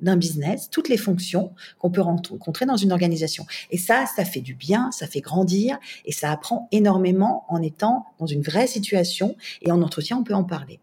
d'un 0.00 0.16
business, 0.16 0.70
toutes 0.70 0.88
les 0.88 0.96
fonctions 0.96 1.52
qu'on 1.78 1.90
peut 1.90 2.00
rencontrer 2.00 2.66
dans 2.66 2.76
une 2.76 2.92
organisation. 2.92 3.46
Et 3.70 3.78
ça, 3.78 4.04
ça 4.06 4.24
fait 4.24 4.40
du 4.40 4.54
bien, 4.54 4.90
ça 4.92 5.06
fait 5.06 5.20
grandir 5.20 5.78
et 6.04 6.12
ça 6.12 6.30
apprend 6.30 6.68
énormément 6.72 7.44
en 7.48 7.62
étant 7.62 8.06
dans 8.18 8.26
une 8.26 8.42
vraie 8.42 8.66
situation 8.66 9.36
et 9.62 9.70
en 9.70 9.82
entretien, 9.82 10.18
on 10.18 10.24
peut 10.24 10.34
en 10.34 10.44
parler. 10.44 10.80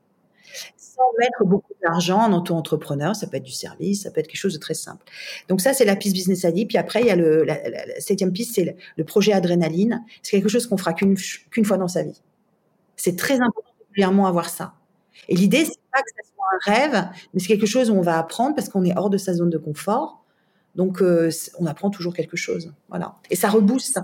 Sans 0.77 1.03
mettre 1.19 1.43
beaucoup 1.45 1.73
d'argent 1.83 2.19
en 2.19 2.33
auto-entrepreneur, 2.33 3.15
ça 3.15 3.27
peut 3.27 3.37
être 3.37 3.43
du 3.43 3.51
service, 3.51 4.03
ça 4.03 4.11
peut 4.11 4.19
être 4.19 4.27
quelque 4.27 4.39
chose 4.39 4.53
de 4.53 4.59
très 4.59 4.73
simple. 4.73 5.03
Donc 5.47 5.61
ça, 5.61 5.73
c'est 5.73 5.85
la 5.85 5.95
piste 5.95 6.15
Business 6.15 6.43
ID. 6.43 6.67
Puis 6.67 6.77
après, 6.77 7.01
il 7.01 7.07
y 7.07 7.11
a 7.11 7.15
le, 7.15 7.43
la, 7.43 7.59
septième 7.99 8.31
piste, 8.31 8.55
c'est 8.55 8.75
le, 8.95 9.03
projet 9.03 9.33
Adrénaline. 9.33 10.03
C'est 10.23 10.37
quelque 10.37 10.49
chose 10.49 10.65
qu'on 10.65 10.77
fera 10.77 10.93
qu'une 10.93 11.15
fois 11.65 11.77
dans 11.77 11.87
sa 11.87 12.03
vie. 12.03 12.21
C'est 12.95 13.15
très 13.15 13.35
important 13.35 13.69
régulièrement 13.89 14.25
avoir 14.25 14.49
ça. 14.49 14.73
Et 15.29 15.35
l'idée, 15.35 15.65
c'est 15.65 15.79
pas 15.91 16.01
que 16.01 16.09
ça 16.15 16.29
un 16.51 16.71
rêve, 16.71 17.07
mais 17.33 17.39
c'est 17.39 17.47
quelque 17.47 17.65
chose 17.65 17.89
où 17.89 17.93
on 17.93 18.01
va 18.01 18.17
apprendre 18.17 18.55
parce 18.55 18.69
qu'on 18.69 18.83
est 18.83 18.97
hors 18.97 19.09
de 19.09 19.17
sa 19.17 19.33
zone 19.33 19.49
de 19.49 19.57
confort. 19.57 20.23
Donc, 20.75 21.01
euh, 21.01 21.31
on 21.59 21.65
apprend 21.65 21.89
toujours 21.89 22.13
quelque 22.13 22.37
chose. 22.37 22.71
Voilà. 22.89 23.15
Et 23.29 23.35
ça 23.35 23.49
rebooste. 23.49 23.99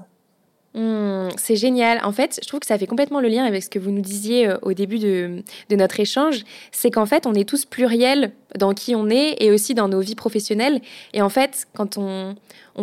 Mmh, 0.76 1.30
c'est 1.38 1.56
génial. 1.56 2.00
En 2.04 2.12
fait, 2.12 2.40
je 2.42 2.48
trouve 2.48 2.60
que 2.60 2.66
ça 2.66 2.80
fait 2.80 2.88
complètement 2.88 3.20
le 3.20 3.28
lien 3.28 3.46
avec 3.46 3.62
ce 3.62 3.70
que 3.70 3.78
vous 3.78 3.92
nous 3.92 4.02
disiez 4.02 4.48
euh, 4.48 4.58
au 4.64 4.74
début 4.74 4.98
de, 4.98 5.44
notre 5.70 6.00
échange. 6.00 6.44
C'est 6.72 6.90
qu'en 6.90 7.06
fait, 7.06 7.28
on 7.28 7.34
est 7.36 7.48
tous 7.48 7.66
pluriels 7.66 8.32
dans 8.58 8.74
qui 8.74 8.96
on 8.96 9.08
est 9.10 9.36
et 9.40 9.52
aussi 9.52 9.76
dans 9.76 9.88
nos 9.88 10.00
vies 10.00 10.16
professionnelles. 10.16 10.82
Et 11.14 11.22
en 11.22 11.30
fait, 11.30 11.68
quand 11.76 12.00
on, 12.00 12.36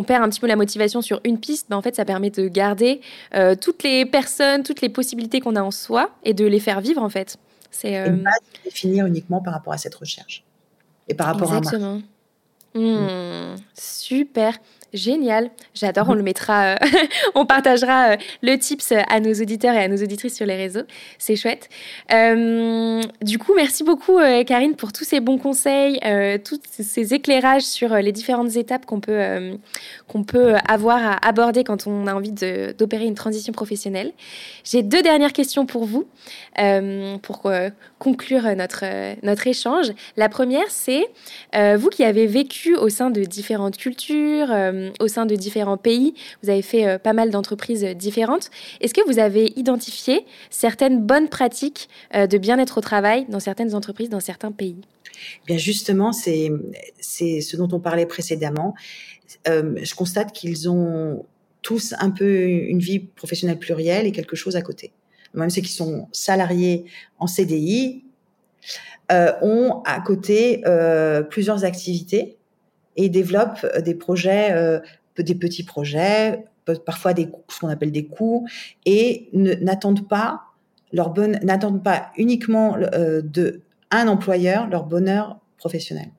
perd 0.07 0.23
un 0.23 0.29
petit 0.29 0.39
peu 0.39 0.47
la 0.47 0.55
motivation 0.55 1.01
sur 1.01 1.19
une 1.25 1.37
piste, 1.37 1.67
ben 1.69 1.75
en 1.75 1.81
fait, 1.81 1.95
ça 1.95 2.05
permet 2.05 2.29
de 2.29 2.47
garder 2.47 3.01
euh, 3.35 3.55
toutes 3.59 3.83
les 3.83 4.05
personnes, 4.05 4.63
toutes 4.63 4.79
les 4.79 4.89
possibilités 4.89 5.41
qu'on 5.41 5.57
a 5.57 5.61
en 5.61 5.71
soi 5.71 6.11
et 6.23 6.33
de 6.33 6.45
les 6.45 6.61
faire 6.61 6.79
vivre, 6.79 7.03
en 7.03 7.09
fait. 7.09 7.37
C'est 7.71 7.97
euh... 7.97 8.17
pas 8.17 8.31
définir 8.63 9.05
uniquement 9.05 9.41
par 9.41 9.53
rapport 9.53 9.73
à 9.73 9.77
cette 9.77 9.95
recherche 9.95 10.43
et 11.07 11.13
par 11.13 11.27
rapport 11.27 11.55
Exactement. 11.55 11.93
à 11.93 11.97
Exactement. 12.75 13.53
Mmh, 13.53 13.55
super. 13.73 14.57
Génial, 14.93 15.51
j'adore. 15.73 16.09
On 16.09 16.13
le 16.13 16.23
mettra, 16.23 16.73
euh, 16.73 16.75
on 17.35 17.45
partagera 17.45 18.11
euh, 18.11 18.17
le 18.41 18.57
tips 18.57 18.91
à 18.91 19.19
nos 19.21 19.33
auditeurs 19.33 19.73
et 19.73 19.83
à 19.83 19.87
nos 19.87 19.95
auditrices 19.95 20.35
sur 20.35 20.45
les 20.45 20.57
réseaux. 20.57 20.83
C'est 21.17 21.37
chouette. 21.37 21.69
Euh, 22.11 23.01
du 23.21 23.37
coup, 23.37 23.53
merci 23.55 23.85
beaucoup, 23.85 24.19
Karine, 24.45 24.75
pour 24.75 24.91
tous 24.91 25.05
ces 25.05 25.21
bons 25.21 25.37
conseils, 25.37 25.99
tous 26.43 26.59
ces 26.69 27.13
éclairages 27.13 27.63
sur 27.63 27.95
les 27.95 28.11
différentes 28.11 28.55
étapes 28.57 28.85
qu'on 28.85 28.99
peut, 28.99 29.57
peut 30.27 30.55
avoir 30.67 30.99
à 31.03 31.27
aborder 31.27 31.63
quand 31.63 31.87
on 31.87 32.07
a 32.07 32.13
envie 32.13 32.31
d'opérer 32.31 33.05
une 33.05 33.15
transition 33.15 33.53
professionnelle. 33.53 34.11
J'ai 34.63 34.83
deux 34.83 35.01
dernières 35.01 35.33
questions 35.33 35.65
pour 35.65 35.85
vous, 35.85 36.07
pour 37.21 37.51
conclure 37.99 38.55
notre, 38.55 38.83
notre 39.23 39.47
échange. 39.47 39.91
La 40.17 40.29
première, 40.29 40.69
c'est 40.69 41.05
vous 41.53 41.89
qui 41.89 42.03
avez 42.03 42.27
vécu 42.27 42.75
au 42.75 42.89
sein 42.89 43.09
de 43.09 43.21
différentes 43.23 43.77
cultures, 43.77 44.51
au 44.99 45.07
sein 45.07 45.25
de 45.25 45.35
différents 45.35 45.77
pays. 45.77 46.13
Vous 46.43 46.49
avez 46.49 46.61
fait 46.61 46.87
euh, 46.87 46.97
pas 46.97 47.13
mal 47.13 47.29
d'entreprises 47.29 47.83
euh, 47.83 47.93
différentes. 47.93 48.49
Est-ce 48.79 48.93
que 48.93 49.05
vous 49.07 49.19
avez 49.19 49.53
identifié 49.55 50.25
certaines 50.49 51.01
bonnes 51.05 51.29
pratiques 51.29 51.89
euh, 52.15 52.27
de 52.27 52.37
bien-être 52.37 52.77
au 52.77 52.81
travail 52.81 53.25
dans 53.29 53.39
certaines 53.39 53.75
entreprises, 53.75 54.09
dans 54.09 54.19
certains 54.19 54.51
pays? 54.51 54.81
Eh 55.43 55.47
Bien 55.47 55.57
justement, 55.57 56.11
c'est 56.11 56.49
ce 56.99 57.57
dont 57.57 57.69
on 57.71 57.79
parlait 57.79 58.05
précédemment. 58.05 58.73
je 59.45 59.95
constate 59.95 60.31
qu'ils 60.31 60.69
ont 60.69 61.25
tous 61.61 61.93
un 61.99 62.09
peu 62.09 62.43
une 62.43 62.79
vie 62.79 62.99
professionnelle 62.99 63.59
plurielle 63.59 64.07
et 64.07 64.11
quelque 64.11 64.35
chose 64.35 64.55
à 64.55 64.61
côté. 64.61 64.91
Même 65.33 65.49
ceux 65.51 65.61
qui 65.61 65.71
sont 65.71 66.07
salariés 66.11 66.85
en 67.19 67.27
CDI 67.27 68.03
ont 69.11 69.83
à 69.85 70.01
côté 70.01 70.63
plusieurs 71.29 71.65
activités 71.65 72.37
et 72.95 73.09
développent 73.09 73.65
euh, 73.75 73.81
des 73.81 73.95
projets, 73.95 74.51
euh, 74.51 74.79
des 75.17 75.35
petits 75.35 75.63
projets, 75.63 76.45
parfois 76.85 77.13
des, 77.13 77.29
ce 77.49 77.59
qu'on 77.59 77.67
appelle 77.67 77.91
des 77.91 78.05
coûts, 78.05 78.47
et 78.85 79.29
n'attendent 79.33 80.07
pas 80.07 80.41
leur 80.93 81.09
bonne, 81.09 81.39
n'attendent 81.43 81.83
pas 81.83 82.11
uniquement 82.17 82.77
euh, 82.77 83.21
de 83.23 83.61
un 83.91 84.07
employeur 84.07 84.67
leur 84.67 84.85
bonheur 84.85 85.37
professionnel 85.57 86.09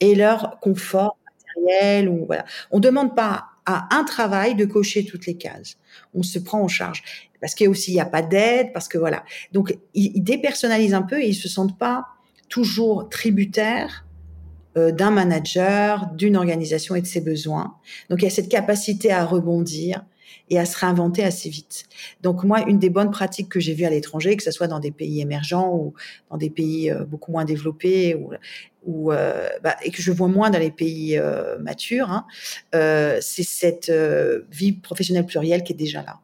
et 0.00 0.14
leur 0.14 0.58
confort 0.60 1.16
matériel 1.56 2.08
ou 2.08 2.26
voilà. 2.26 2.44
On 2.70 2.80
demande 2.80 3.14
pas 3.16 3.46
à 3.66 3.88
un 3.96 4.04
travail 4.04 4.54
de 4.54 4.66
cocher 4.66 5.06
toutes 5.06 5.26
les 5.26 5.36
cases. 5.36 5.78
On 6.14 6.22
se 6.22 6.38
prend 6.38 6.60
en 6.60 6.68
charge 6.68 7.02
parce 7.40 7.54
qu'il 7.54 7.68
aussi 7.68 7.92
il 7.92 7.94
y 7.94 8.00
a 8.00 8.06
pas 8.06 8.22
d'aide 8.22 8.72
parce 8.72 8.88
que 8.88 8.98
voilà. 8.98 9.24
Donc 9.52 9.76
ils, 9.94 10.12
ils, 10.14 10.22
dépersonnalisent 10.22 10.94
un 10.94 11.02
peu 11.02 11.20
et 11.20 11.28
ils 11.28 11.34
se 11.34 11.48
sentent 11.48 11.78
pas 11.78 12.06
toujours 12.48 13.08
tributaires 13.08 14.03
d'un 14.76 15.10
manager, 15.10 16.10
d'une 16.14 16.36
organisation 16.36 16.94
et 16.94 17.00
de 17.00 17.06
ses 17.06 17.20
besoins. 17.20 17.76
Donc 18.10 18.22
il 18.22 18.24
y 18.24 18.28
a 18.28 18.30
cette 18.30 18.48
capacité 18.48 19.12
à 19.12 19.24
rebondir 19.24 20.04
et 20.50 20.58
à 20.58 20.66
se 20.66 20.76
réinventer 20.78 21.24
assez 21.24 21.48
vite. 21.48 21.84
Donc 22.20 22.44
moi, 22.44 22.62
une 22.68 22.78
des 22.78 22.90
bonnes 22.90 23.10
pratiques 23.10 23.48
que 23.48 23.60
j'ai 23.60 23.72
vues 23.72 23.84
à 23.84 23.90
l'étranger, 23.90 24.36
que 24.36 24.42
ce 24.42 24.50
soit 24.50 24.66
dans 24.66 24.80
des 24.80 24.90
pays 24.90 25.20
émergents 25.20 25.72
ou 25.72 25.94
dans 26.30 26.36
des 26.36 26.50
pays 26.50 26.90
euh, 26.90 27.04
beaucoup 27.04 27.32
moins 27.32 27.44
développés, 27.44 28.14
ou, 28.14 28.32
ou 28.84 29.12
euh, 29.12 29.48
bah, 29.62 29.76
et 29.82 29.90
que 29.90 30.02
je 30.02 30.12
vois 30.12 30.28
moins 30.28 30.50
dans 30.50 30.58
les 30.58 30.70
pays 30.70 31.18
matures, 31.60 32.10
hein, 32.10 32.26
c'est 33.20 33.42
cette 33.42 33.90
vie 34.50 34.72
professionnelle 34.72 35.26
plurielle 35.26 35.62
qui 35.62 35.72
est 35.72 35.76
déjà 35.76 36.02
là. 36.02 36.20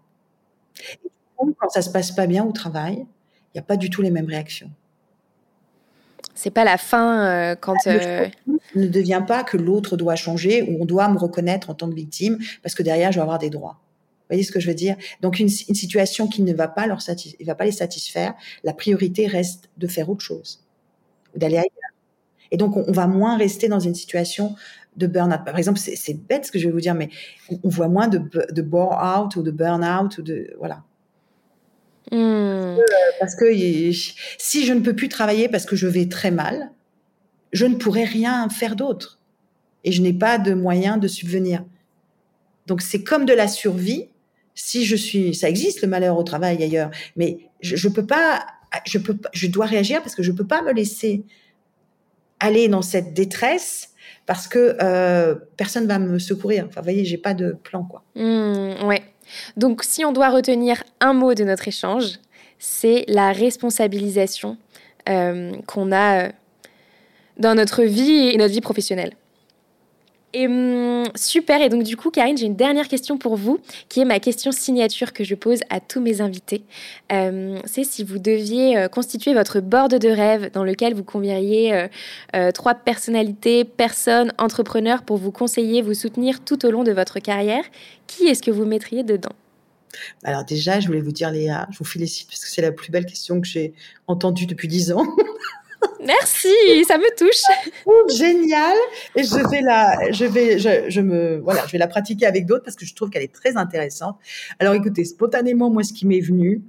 Et 1.04 1.10
quand 1.38 1.70
ça 1.70 1.82
se 1.82 1.90
passe 1.90 2.12
pas 2.12 2.26
bien 2.26 2.44
au 2.44 2.52
travail, 2.52 2.96
il 2.96 3.56
n'y 3.56 3.60
a 3.60 3.64
pas 3.64 3.76
du 3.76 3.90
tout 3.90 4.02
les 4.02 4.10
mêmes 4.10 4.26
réactions 4.26 4.70
c'est 6.40 6.50
pas 6.50 6.64
la 6.64 6.78
fin 6.78 7.26
euh, 7.26 7.54
quand. 7.54 7.76
Euh... 7.86 8.26
Ne 8.74 8.86
devient 8.86 9.22
pas 9.26 9.44
que 9.44 9.58
l'autre 9.58 9.96
doit 9.96 10.16
changer 10.16 10.62
ou 10.62 10.78
on 10.80 10.86
doit 10.86 11.08
me 11.08 11.18
reconnaître 11.18 11.68
en 11.68 11.74
tant 11.74 11.88
que 11.90 11.94
victime 11.94 12.38
parce 12.62 12.74
que 12.74 12.82
derrière 12.82 13.12
je 13.12 13.18
vais 13.18 13.22
avoir 13.22 13.38
des 13.38 13.50
droits. 13.50 13.78
Vous 14.22 14.34
voyez 14.34 14.42
ce 14.42 14.52
que 14.52 14.60
je 14.60 14.68
veux 14.68 14.74
dire? 14.74 14.96
Donc 15.20 15.38
une, 15.38 15.48
une, 15.68 15.74
situation 15.74 16.28
qui 16.28 16.42
ne 16.42 16.54
va 16.54 16.68
pas 16.68 16.86
leur 16.86 17.00
va 17.44 17.54
pas 17.54 17.64
les 17.64 17.72
satisfaire. 17.72 18.34
La 18.64 18.72
priorité 18.72 19.26
reste 19.26 19.68
de 19.76 19.86
faire 19.86 20.08
autre 20.08 20.22
chose, 20.22 20.64
d'aller 21.36 21.56
ailleurs. 21.56 21.92
Et 22.52 22.56
donc 22.56 22.76
on, 22.76 22.84
on, 22.88 22.92
va 22.92 23.06
moins 23.06 23.36
rester 23.36 23.68
dans 23.68 23.80
une 23.80 23.94
situation 23.94 24.54
de 24.96 25.06
burn-out. 25.06 25.44
Par 25.44 25.58
exemple, 25.58 25.78
c'est 25.78 26.14
bête 26.14 26.46
ce 26.46 26.52
que 26.52 26.58
je 26.58 26.68
vais 26.68 26.72
vous 26.72 26.80
dire, 26.80 26.94
mais 26.94 27.10
on, 27.50 27.58
on 27.64 27.68
voit 27.68 27.88
moins 27.88 28.08
de, 28.08 28.18
de 28.50 28.62
bore-out 28.62 29.36
ou 29.36 29.42
de 29.42 29.50
burn-out 29.50 30.16
ou 30.18 30.22
de 30.22 30.54
voilà. 30.58 30.84
Hmm. 32.10 32.76
Parce 33.18 33.36
que, 33.36 33.52
si 34.38 34.66
je 34.66 34.72
ne 34.72 34.80
peux 34.80 34.94
plus 34.94 35.08
travailler 35.08 35.48
parce 35.48 35.66
que 35.66 35.76
je 35.76 35.86
vais 35.86 36.08
très 36.08 36.30
mal, 36.30 36.70
je 37.52 37.66
ne 37.66 37.76
pourrai 37.76 38.04
rien 38.04 38.48
faire 38.48 38.76
d'autre. 38.76 39.18
Et 39.84 39.92
je 39.92 40.02
n'ai 40.02 40.12
pas 40.12 40.38
de 40.38 40.54
moyen 40.54 40.96
de 40.96 41.08
subvenir. 41.08 41.64
Donc 42.66 42.82
c'est 42.82 43.02
comme 43.02 43.24
de 43.24 43.32
la 43.32 43.48
survie. 43.48 44.08
Si 44.54 44.84
je 44.84 44.96
suis, 44.96 45.34
ça 45.34 45.48
existe 45.48 45.82
le 45.82 45.88
malheur 45.88 46.18
au 46.18 46.22
travail 46.22 46.62
ailleurs, 46.62 46.90
mais 47.16 47.38
je, 47.60 47.76
je 47.76 47.88
peux 47.88 48.04
pas, 48.04 48.44
je 48.86 48.98
peux, 48.98 49.16
je 49.32 49.46
dois 49.46 49.66
réagir 49.66 50.02
parce 50.02 50.14
que 50.14 50.22
je 50.22 50.32
peux 50.32 50.46
pas 50.46 50.62
me 50.62 50.72
laisser 50.72 51.24
aller 52.40 52.68
dans 52.68 52.82
cette 52.82 53.14
détresse 53.14 53.90
parce 54.26 54.48
que 54.48 54.76
euh, 54.82 55.34
personne 55.56 55.86
va 55.86 55.98
me 55.98 56.18
secourir. 56.18 56.64
Enfin, 56.68 56.80
vous 56.80 56.84
voyez, 56.84 57.04
j'ai 57.04 57.18
pas 57.18 57.34
de 57.34 57.52
plan, 57.52 57.84
quoi. 57.84 58.04
Hmm, 58.14 58.86
ouais. 58.86 59.02
Donc, 59.56 59.82
si 59.82 60.04
on 60.04 60.12
doit 60.12 60.30
retenir 60.30 60.82
un 61.00 61.12
mot 61.12 61.34
de 61.34 61.44
notre 61.44 61.68
échange, 61.68 62.18
c'est 62.58 63.04
la 63.08 63.32
responsabilisation 63.32 64.56
euh, 65.08 65.52
qu'on 65.66 65.92
a 65.92 66.26
euh, 66.26 66.28
dans 67.38 67.54
notre 67.54 67.82
vie 67.82 68.28
et 68.28 68.36
notre 68.36 68.52
vie 68.52 68.60
professionnelle. 68.60 69.12
Et 70.32 70.46
hum, 70.46 71.04
super, 71.16 71.60
et 71.60 71.68
donc 71.68 71.82
du 71.82 71.96
coup, 71.96 72.10
Karine, 72.10 72.36
j'ai 72.36 72.46
une 72.46 72.56
dernière 72.56 72.88
question 72.88 73.18
pour 73.18 73.36
vous, 73.36 73.60
qui 73.88 74.00
est 74.00 74.04
ma 74.04 74.20
question 74.20 74.52
signature 74.52 75.12
que 75.12 75.24
je 75.24 75.34
pose 75.34 75.60
à 75.70 75.80
tous 75.80 76.00
mes 76.00 76.20
invités. 76.20 76.62
Euh, 77.12 77.58
c'est 77.64 77.84
si 77.84 78.04
vous 78.04 78.18
deviez 78.18 78.86
constituer 78.92 79.34
votre 79.34 79.60
board 79.60 79.94
de 79.94 80.08
rêve 80.08 80.50
dans 80.52 80.64
lequel 80.64 80.94
vous 80.94 81.04
convieriez 81.04 81.88
trois 82.54 82.74
personnalités, 82.74 83.64
personnes, 83.64 84.32
entrepreneurs 84.38 85.02
pour 85.02 85.16
vous 85.16 85.32
conseiller, 85.32 85.82
vous 85.82 85.94
soutenir 85.94 86.44
tout 86.44 86.64
au 86.64 86.70
long 86.70 86.84
de 86.84 86.92
votre 86.92 87.18
carrière, 87.18 87.64
qui 88.06 88.26
est-ce 88.26 88.42
que 88.42 88.50
vous 88.50 88.64
mettriez 88.64 89.02
dedans? 89.02 89.32
Alors 90.24 90.44
déjà, 90.44 90.80
je 90.80 90.86
voulais 90.86 91.00
vous 91.00 91.12
dire 91.12 91.30
Léa, 91.30 91.66
je 91.70 91.78
vous 91.78 91.84
félicite 91.84 92.28
parce 92.28 92.40
que 92.40 92.48
c'est 92.48 92.62
la 92.62 92.72
plus 92.72 92.90
belle 92.90 93.06
question 93.06 93.40
que 93.40 93.46
j'ai 93.46 93.74
entendue 94.06 94.46
depuis 94.46 94.68
dix 94.68 94.92
ans. 94.92 95.06
Merci, 96.04 96.48
ça 96.86 96.98
me 96.98 97.16
touche. 97.16 97.42
génial. 98.16 98.76
Et 99.16 99.22
je 99.22 99.48
vais 99.50 99.60
la, 99.60 100.12
je 100.12 100.24
vais, 100.24 100.58
je, 100.58 101.00
me, 101.00 101.38
voilà, 101.38 101.66
je 101.66 101.72
vais 101.72 101.78
la 101.78 101.88
pratiquer 101.88 102.26
avec 102.26 102.46
d'autres 102.46 102.64
parce 102.64 102.76
que 102.76 102.86
je 102.86 102.94
trouve 102.94 103.10
qu'elle 103.10 103.22
est 103.22 103.32
très 103.32 103.56
intéressante. 103.56 104.16
Alors 104.58 104.74
écoutez, 104.74 105.04
spontanément, 105.04 105.70
moi, 105.70 105.82
ce 105.82 105.92
qui 105.92 106.06
m'est 106.06 106.20
venu, 106.20 106.62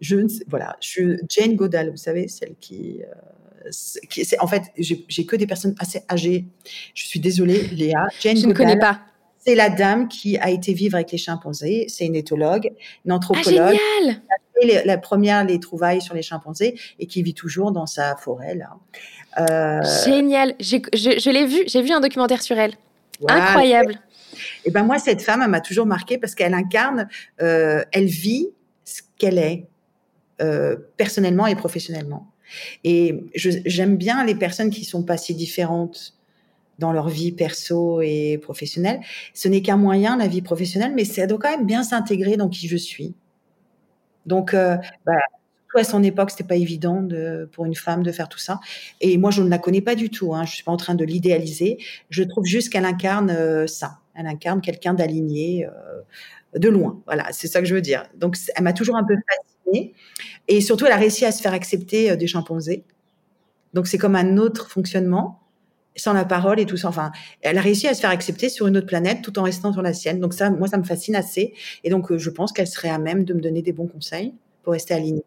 je 0.00 0.16
ne 0.16 0.28
sais, 0.28 0.44
voilà, 0.48 0.76
je, 0.80 1.16
Jane 1.28 1.56
Goodall, 1.56 1.90
vous 1.90 1.96
savez, 1.96 2.28
celle 2.28 2.54
qui, 2.60 3.02
euh, 3.02 3.70
qui 4.08 4.24
c'est, 4.24 4.38
en 4.40 4.46
fait, 4.46 4.62
j'ai 4.76 5.26
que 5.26 5.36
des 5.36 5.46
personnes 5.46 5.74
assez 5.78 6.02
âgées. 6.10 6.46
Je 6.94 7.06
suis 7.06 7.20
désolée, 7.20 7.68
Léa. 7.68 8.06
Jane 8.20 8.36
je 8.36 8.46
ne 8.46 8.52
connais 8.52 8.78
pas. 8.78 9.00
C'est 9.38 9.54
la 9.54 9.68
dame 9.68 10.08
qui 10.08 10.38
a 10.38 10.50
été 10.50 10.72
vivre 10.72 10.94
avec 10.94 11.12
les 11.12 11.18
chimpanzés. 11.18 11.84
C'est 11.88 12.06
une 12.06 12.16
éthologue, 12.16 12.72
une 13.04 13.12
anthropologue. 13.12 13.58
Ah, 13.60 14.00
génial 14.00 14.22
la 14.62 14.98
première 14.98 15.44
les 15.44 15.60
trouvailles 15.60 16.00
sur 16.00 16.14
les 16.14 16.22
chimpanzés 16.22 16.78
et 16.98 17.06
qui 17.06 17.22
vit 17.22 17.34
toujours 17.34 17.72
dans 17.72 17.86
sa 17.86 18.16
forêt 18.16 18.54
là. 18.54 18.70
Euh, 19.38 19.82
génial, 20.04 20.54
je, 20.60 20.76
je 20.92 21.30
l'ai 21.30 21.46
vu, 21.46 21.64
j'ai 21.66 21.82
vu 21.82 21.90
un 21.90 22.00
documentaire 22.00 22.42
sur 22.42 22.58
elle. 22.58 22.74
Incroyable. 23.28 24.00
Et 24.64 24.70
ben 24.70 24.84
moi 24.84 24.98
cette 24.98 25.22
femme 25.22 25.42
elle 25.42 25.50
m'a 25.50 25.60
toujours 25.60 25.86
marquée 25.86 26.18
parce 26.18 26.34
qu'elle 26.34 26.54
incarne, 26.54 27.08
euh, 27.42 27.82
elle 27.92 28.06
vit 28.06 28.48
ce 28.84 29.02
qu'elle 29.18 29.38
est 29.38 29.66
euh, 30.40 30.76
personnellement 30.96 31.46
et 31.46 31.56
professionnellement. 31.56 32.28
Et 32.84 33.24
j'aime 33.34 33.96
bien 33.96 34.24
les 34.24 34.34
personnes 34.34 34.70
qui 34.70 34.84
sont 34.84 35.02
pas 35.02 35.16
si 35.16 35.34
différentes 35.34 36.14
dans 36.78 36.92
leur 36.92 37.08
vie 37.08 37.32
perso 37.32 38.00
et 38.02 38.38
professionnelle. 38.42 39.00
Ce 39.32 39.48
n'est 39.48 39.62
qu'un 39.62 39.76
moyen, 39.76 40.16
la 40.16 40.26
vie 40.26 40.42
professionnelle, 40.42 40.92
mais 40.94 41.04
ça 41.04 41.26
doit 41.26 41.38
quand 41.38 41.50
même 41.50 41.66
bien 41.66 41.82
s'intégrer 41.82 42.36
dans 42.36 42.48
qui 42.48 42.68
je 42.68 42.76
suis. 42.76 43.14
Donc, 44.26 44.54
euh, 44.54 44.76
bah, 45.04 45.18
à 45.76 45.84
son 45.84 46.02
époque, 46.04 46.30
c'était 46.30 46.44
pas 46.44 46.56
évident 46.56 47.02
de, 47.02 47.48
pour 47.52 47.66
une 47.66 47.74
femme 47.74 48.04
de 48.04 48.12
faire 48.12 48.28
tout 48.28 48.38
ça. 48.38 48.60
Et 49.00 49.18
moi, 49.18 49.32
je 49.32 49.42
ne 49.42 49.48
la 49.48 49.58
connais 49.58 49.80
pas 49.80 49.96
du 49.96 50.08
tout. 50.08 50.34
Hein. 50.34 50.44
Je 50.44 50.54
suis 50.54 50.64
pas 50.64 50.70
en 50.70 50.76
train 50.76 50.94
de 50.94 51.04
l'idéaliser. 51.04 51.78
Je 52.10 52.22
trouve 52.22 52.44
juste 52.44 52.70
qu'elle 52.72 52.84
incarne 52.84 53.30
euh, 53.30 53.66
ça. 53.66 53.98
Elle 54.14 54.26
incarne 54.26 54.60
quelqu'un 54.60 54.94
d'aligné 54.94 55.66
de 56.54 56.68
loin. 56.68 57.02
Voilà, 57.06 57.26
c'est 57.32 57.48
ça 57.48 57.58
que 57.58 57.66
je 57.66 57.74
veux 57.74 57.80
dire. 57.80 58.04
Donc, 58.14 58.36
elle 58.54 58.62
m'a 58.62 58.72
toujours 58.72 58.96
un 58.96 59.02
peu 59.02 59.16
fascinée. 59.28 59.94
Et 60.46 60.60
surtout, 60.60 60.86
elle 60.86 60.92
a 60.92 60.96
réussi 60.96 61.24
à 61.24 61.32
se 61.32 61.42
faire 61.42 61.52
accepter 61.52 62.16
des 62.16 62.28
chimpanzés. 62.28 62.84
Donc, 63.72 63.88
c'est 63.88 63.98
comme 63.98 64.14
un 64.14 64.36
autre 64.36 64.70
fonctionnement 64.70 65.40
sans 65.96 66.12
la 66.12 66.24
parole 66.24 66.60
et 66.60 66.66
tout 66.66 66.76
ça. 66.76 66.88
Enfin, 66.88 67.12
elle 67.42 67.58
a 67.58 67.60
réussi 67.60 67.86
à 67.88 67.94
se 67.94 68.00
faire 68.00 68.10
accepter 68.10 68.48
sur 68.48 68.66
une 68.66 68.76
autre 68.76 68.86
planète 68.86 69.22
tout 69.22 69.38
en 69.38 69.42
restant 69.42 69.72
sur 69.72 69.82
la 69.82 69.92
sienne. 69.92 70.20
Donc 70.20 70.34
ça, 70.34 70.50
moi, 70.50 70.68
ça 70.68 70.76
me 70.78 70.84
fascine 70.84 71.16
assez. 71.16 71.54
Et 71.84 71.90
donc, 71.90 72.10
euh, 72.10 72.18
je 72.18 72.30
pense 72.30 72.52
qu'elle 72.52 72.66
serait 72.66 72.90
à 72.90 72.98
même 72.98 73.24
de 73.24 73.34
me 73.34 73.40
donner 73.40 73.62
des 73.62 73.72
bons 73.72 73.86
conseils 73.86 74.34
pour 74.62 74.72
rester 74.72 74.94
alignée. 74.94 75.24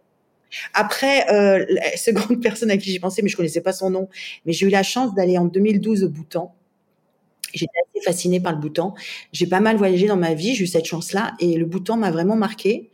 Après, 0.74 1.30
euh, 1.32 1.66
cette 1.96 2.16
grande 2.16 2.42
personne 2.42 2.72
à 2.72 2.78
qui 2.78 2.92
j'ai 2.92 3.00
pensé, 3.00 3.22
mais 3.22 3.30
je 3.30 3.38
connaissais 3.38 3.62
pas 3.62 3.74
son 3.74 3.90
nom, 3.90 4.10
mais 4.46 4.54
j'ai 4.54 4.66
eu 4.66 4.70
la 4.70 4.84
chance 4.84 5.14
d'aller 5.14 5.38
en 5.38 5.46
2012 5.46 6.04
au 6.04 6.10
Bhoutan. 6.10 6.54
J'étais 7.54 7.72
assez 7.90 8.04
fascinée 8.04 8.40
par 8.42 8.52
le 8.52 8.60
Bhoutan. 8.60 8.94
J'ai 9.32 9.48
pas 9.48 9.62
mal 9.62 9.78
voyagé 9.78 10.08
dans 10.08 10.18
ma 10.18 10.34
vie, 10.34 10.54
j'ai 10.54 10.66
eu 10.66 10.68
cette 10.68 10.86
chance-là, 10.86 11.34
et 11.40 11.58
le 11.58 11.66
Bhoutan 11.66 11.96
m'a 11.96 12.12
vraiment 12.12 12.36
marqué, 12.36 12.90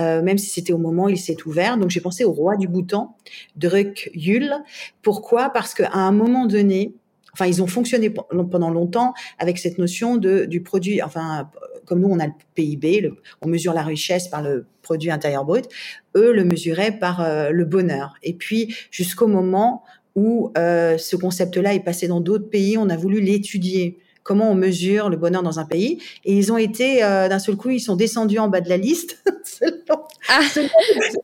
euh, 0.00 0.22
même 0.22 0.38
si 0.38 0.50
c'était 0.50 0.72
au 0.72 0.78
moment 0.78 1.04
où 1.04 1.08
il 1.08 1.18
s'est 1.18 1.36
ouvert. 1.46 1.76
Donc 1.78 1.90
j'ai 1.90 2.00
pensé 2.00 2.24
au 2.24 2.32
roi 2.32 2.56
du 2.56 2.66
Bhoutan, 2.66 3.16
Druk 3.56 4.10
Yul. 4.14 4.54
Pourquoi? 5.02 5.50
Parce 5.50 5.74
qu'à 5.74 5.92
un 5.92 6.12
moment 6.12 6.46
donné, 6.46 6.94
enfin, 7.32 7.46
ils 7.46 7.62
ont 7.62 7.66
fonctionné 7.66 8.10
pendant 8.10 8.70
longtemps 8.70 9.14
avec 9.38 9.58
cette 9.58 9.78
notion 9.78 10.16
de, 10.16 10.44
du 10.44 10.62
produit, 10.62 11.02
enfin, 11.02 11.50
comme 11.86 12.00
nous, 12.00 12.08
on 12.08 12.18
a 12.18 12.26
le 12.26 12.32
PIB, 12.54 13.12
on 13.40 13.48
mesure 13.48 13.74
la 13.74 13.82
richesse 13.82 14.28
par 14.28 14.42
le 14.42 14.66
produit 14.82 15.10
intérieur 15.10 15.44
brut, 15.44 15.68
eux 16.16 16.32
le 16.32 16.44
mesuraient 16.44 16.98
par 16.98 17.20
euh, 17.20 17.50
le 17.50 17.64
bonheur. 17.64 18.14
Et 18.22 18.34
puis, 18.34 18.74
jusqu'au 18.90 19.26
moment 19.26 19.84
où 20.14 20.52
euh, 20.58 20.98
ce 20.98 21.16
concept-là 21.16 21.74
est 21.74 21.84
passé 21.84 22.08
dans 22.08 22.20
d'autres 22.20 22.48
pays, 22.48 22.76
on 22.76 22.88
a 22.90 22.96
voulu 22.96 23.20
l'étudier 23.20 23.98
comment 24.22 24.50
on 24.50 24.54
mesure 24.54 25.08
le 25.08 25.16
bonheur 25.16 25.42
dans 25.42 25.58
un 25.58 25.64
pays. 25.64 26.02
Et 26.24 26.36
ils 26.36 26.52
ont 26.52 26.56
été, 26.56 27.02
euh, 27.02 27.28
d'un 27.28 27.38
seul 27.38 27.56
coup, 27.56 27.70
ils 27.70 27.80
sont 27.80 27.96
descendus 27.96 28.38
en 28.38 28.48
bas 28.48 28.60
de 28.60 28.68
la 28.68 28.76
liste. 28.76 29.22
selon, 29.44 30.02
ah, 30.28 30.40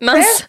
mince. 0.01 0.49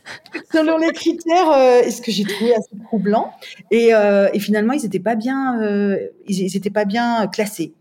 Selon 0.52 0.78
les 0.78 0.92
critères, 0.92 1.52
euh, 1.52 1.90
ce 1.90 2.02
que 2.02 2.12
j'ai 2.12 2.24
trouvé 2.24 2.54
assez 2.54 2.76
troublant. 2.86 3.32
Et, 3.72 3.94
euh, 3.94 4.30
et 4.34 4.40
finalement, 4.40 4.74
ils 4.74 4.84
n'étaient 4.84 5.00
pas 5.00 5.16
bien, 5.16 5.62
euh, 5.62 5.98
ils, 6.28 6.56
étaient 6.56 6.70
pas 6.70 6.86
bien 6.86 7.28
classés. 7.28 7.74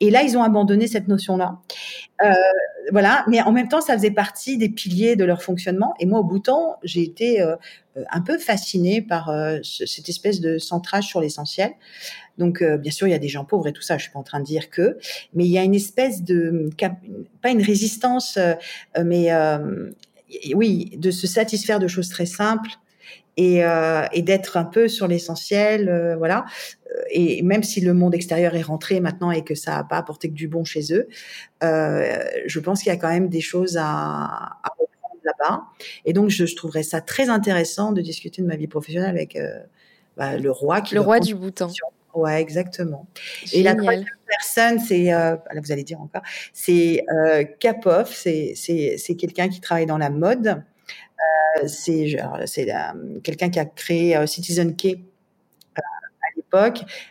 Et 0.00 0.10
là, 0.10 0.22
ils 0.22 0.36
ont 0.36 0.42
abandonné 0.42 0.86
cette 0.86 1.08
notion-là. 1.08 1.58
Euh, 2.24 2.32
voilà, 2.92 3.24
mais 3.28 3.40
en 3.40 3.52
même 3.52 3.68
temps, 3.68 3.80
ça 3.80 3.94
faisait 3.94 4.10
partie 4.10 4.58
des 4.58 4.68
piliers 4.68 5.16
de 5.16 5.24
leur 5.24 5.42
fonctionnement. 5.42 5.94
Et 6.00 6.06
moi, 6.06 6.20
au 6.20 6.24
bout 6.24 6.38
de 6.38 6.44
temps, 6.44 6.76
j'ai 6.82 7.02
été 7.02 7.40
euh, 7.40 7.56
un 8.10 8.20
peu 8.20 8.38
fascinée 8.38 9.02
par 9.02 9.30
euh, 9.30 9.58
cette 9.62 10.08
espèce 10.08 10.40
de 10.40 10.58
centrage 10.58 11.04
sur 11.04 11.20
l'essentiel. 11.20 11.72
Donc, 12.40 12.62
euh, 12.62 12.78
bien 12.78 12.90
sûr, 12.90 13.06
il 13.06 13.10
y 13.10 13.14
a 13.14 13.18
des 13.18 13.28
gens 13.28 13.44
pauvres 13.44 13.68
et 13.68 13.72
tout 13.72 13.82
ça. 13.82 13.98
Je 13.98 14.04
suis 14.04 14.12
pas 14.12 14.18
en 14.18 14.24
train 14.24 14.40
de 14.40 14.44
dire 14.44 14.70
que, 14.70 14.98
mais 15.34 15.44
il 15.44 15.50
y 15.50 15.58
a 15.58 15.62
une 15.62 15.74
espèce 15.74 16.22
de 16.22 16.70
pas 17.42 17.50
une 17.50 17.62
résistance, 17.62 18.38
euh, 18.38 18.54
mais 19.04 19.32
euh, 19.32 19.90
oui, 20.54 20.92
de 20.96 21.10
se 21.10 21.26
satisfaire 21.26 21.78
de 21.78 21.86
choses 21.86 22.08
très 22.08 22.26
simples 22.26 22.70
et 23.36 23.62
d'être 24.22 24.58
un 24.58 24.64
peu 24.64 24.86
sur 24.86 25.08
l'essentiel, 25.08 26.14
voilà. 26.18 26.44
Et 27.10 27.42
même 27.42 27.62
si 27.62 27.80
le 27.80 27.94
monde 27.94 28.14
extérieur 28.14 28.54
est 28.54 28.62
rentré 28.62 29.00
maintenant 29.00 29.30
et 29.30 29.44
que 29.44 29.54
ça 29.54 29.76
n'a 29.76 29.84
pas 29.84 29.96
apporté 29.96 30.28
que 30.28 30.34
du 30.34 30.48
bon 30.48 30.64
chez 30.64 30.92
eux, 30.92 31.08
je 31.62 32.58
pense 32.60 32.82
qu'il 32.82 32.92
y 32.92 32.94
a 32.94 32.98
quand 32.98 33.10
même 33.10 33.28
des 33.28 33.40
choses 33.40 33.76
à, 33.76 33.84
à 33.84 34.72
reprendre 34.78 35.20
là-bas. 35.24 35.62
Et 36.04 36.12
donc, 36.12 36.30
je, 36.30 36.46
je, 36.46 36.56
trouverais 36.56 36.82
ça 36.82 37.00
très 37.00 37.28
intéressant 37.28 37.92
de 37.92 38.00
discuter 38.00 38.42
de 38.42 38.46
ma 38.46 38.56
vie 38.56 38.66
professionnelle 38.66 39.10
avec 39.10 39.38
bah, 40.16 40.36
le 40.36 40.50
roi 40.50 40.80
qui 40.80 40.94
le 40.94 41.00
roi 41.00 41.20
du 41.20 41.34
Bhoutan. 41.34 41.70
Ouais, 42.14 42.40
exactement. 42.40 43.06
Et 43.52 43.62
la 43.62 43.74
troisième 43.74 44.04
personne, 44.26 44.80
c'est, 44.80 45.12
euh, 45.12 45.36
vous 45.56 45.72
allez 45.72 45.84
dire 45.84 46.00
encore, 46.00 46.22
c'est 46.52 47.04
euh, 47.12 47.44
Kapov, 47.60 48.10
c'est, 48.12 48.52
c'est, 48.56 48.96
c'est 48.98 49.14
quelqu'un 49.14 49.48
qui 49.48 49.60
travaille 49.60 49.86
dans 49.86 49.98
la 49.98 50.10
mode. 50.10 50.62
Euh, 51.58 51.68
c'est, 51.68 52.16
c'est 52.46 52.74
euh, 52.74 53.20
quelqu'un 53.22 53.50
qui 53.50 53.58
a 53.58 53.64
créé 53.64 54.16
euh, 54.16 54.26
Citizen 54.26 54.76
K 54.76 54.86
à 54.86 54.96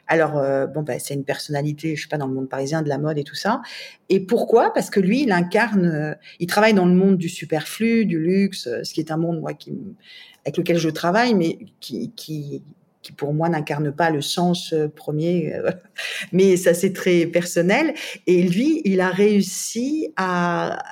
Alors, 0.07 0.33
bon, 0.67 0.81
bah, 0.83 0.99
c'est 0.99 1.13
une 1.13 1.23
personnalité, 1.23 1.95
je 1.95 2.03
sais 2.03 2.07
pas, 2.07 2.17
dans 2.17 2.27
le 2.27 2.33
monde 2.33 2.49
parisien 2.49 2.81
de 2.81 2.89
la 2.89 2.97
mode 2.97 3.17
et 3.17 3.23
tout 3.23 3.35
ça. 3.35 3.61
Et 4.09 4.19
pourquoi? 4.19 4.73
Parce 4.73 4.89
que 4.89 4.99
lui, 4.99 5.23
il 5.23 5.31
incarne, 5.31 6.17
il 6.39 6.47
travaille 6.47 6.73
dans 6.73 6.85
le 6.85 6.93
monde 6.93 7.17
du 7.17 7.29
superflu, 7.29 8.05
du 8.05 8.19
luxe, 8.19 8.69
ce 8.83 8.93
qui 8.93 8.99
est 8.99 9.11
un 9.11 9.17
monde, 9.17 9.39
moi, 9.39 9.53
qui, 9.53 9.73
avec 10.45 10.57
lequel 10.57 10.77
je 10.77 10.89
travaille, 10.89 11.33
mais 11.33 11.57
qui, 11.79 12.11
qui 12.15 12.63
pour 13.17 13.33
moi 13.33 13.49
n'incarne 13.49 13.91
pas 13.91 14.09
le 14.09 14.21
sens 14.21 14.73
euh, 14.73 14.87
premier, 14.87 15.53
euh, 15.55 15.71
mais 16.31 16.57
ça 16.57 16.73
c'est 16.73 16.93
très 16.93 17.25
personnel. 17.25 17.93
Et 18.27 18.43
lui, 18.43 18.81
il 18.85 19.01
a 19.01 19.09
réussi 19.09 20.13
à, 20.15 20.83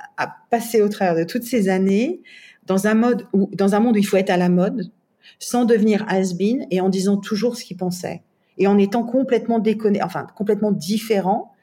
passer 0.50 0.82
au 0.82 0.88
travers 0.88 1.14
de 1.14 1.24
toutes 1.24 1.44
ces 1.44 1.68
années 1.68 2.22
dans 2.66 2.86
un 2.86 2.94
mode 2.94 3.26
dans 3.32 3.74
un 3.74 3.80
monde 3.80 3.96
où 3.96 3.98
il 3.98 4.06
faut 4.06 4.16
être 4.16 4.30
à 4.30 4.36
la 4.36 4.48
mode, 4.48 4.90
sans 5.38 5.64
devenir 5.64 6.04
has-been 6.08 6.66
et 6.70 6.80
en 6.80 6.88
disant 6.88 7.16
toujours 7.18 7.56
ce 7.56 7.64
qu'il 7.64 7.76
pensait 7.76 8.22
et 8.58 8.66
en 8.66 8.78
étant 8.78 9.04
complètement 9.04 9.58
déconné, 9.58 10.02
enfin 10.02 10.26
complètement 10.34 10.72
différent 10.72 11.54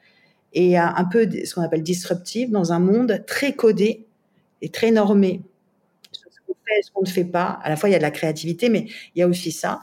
et 0.52 0.78
un 0.78 1.04
peu 1.04 1.28
ce 1.44 1.54
qu'on 1.54 1.62
appelle 1.62 1.82
disruptif 1.82 2.50
dans 2.50 2.72
un 2.72 2.78
monde 2.78 3.22
très 3.26 3.52
codé 3.52 4.06
et 4.62 4.70
très 4.70 4.90
normé 4.90 5.42
fait, 6.66 6.82
ce 6.82 6.90
qu'on 6.90 7.02
ne 7.02 7.08
fait 7.08 7.24
pas. 7.24 7.58
À 7.62 7.68
la 7.68 7.76
fois, 7.76 7.88
il 7.88 7.92
y 7.92 7.94
a 7.94 7.98
de 7.98 8.02
la 8.02 8.10
créativité, 8.10 8.68
mais 8.68 8.86
il 9.14 9.20
y 9.20 9.22
a 9.22 9.28
aussi 9.28 9.52
ça. 9.52 9.80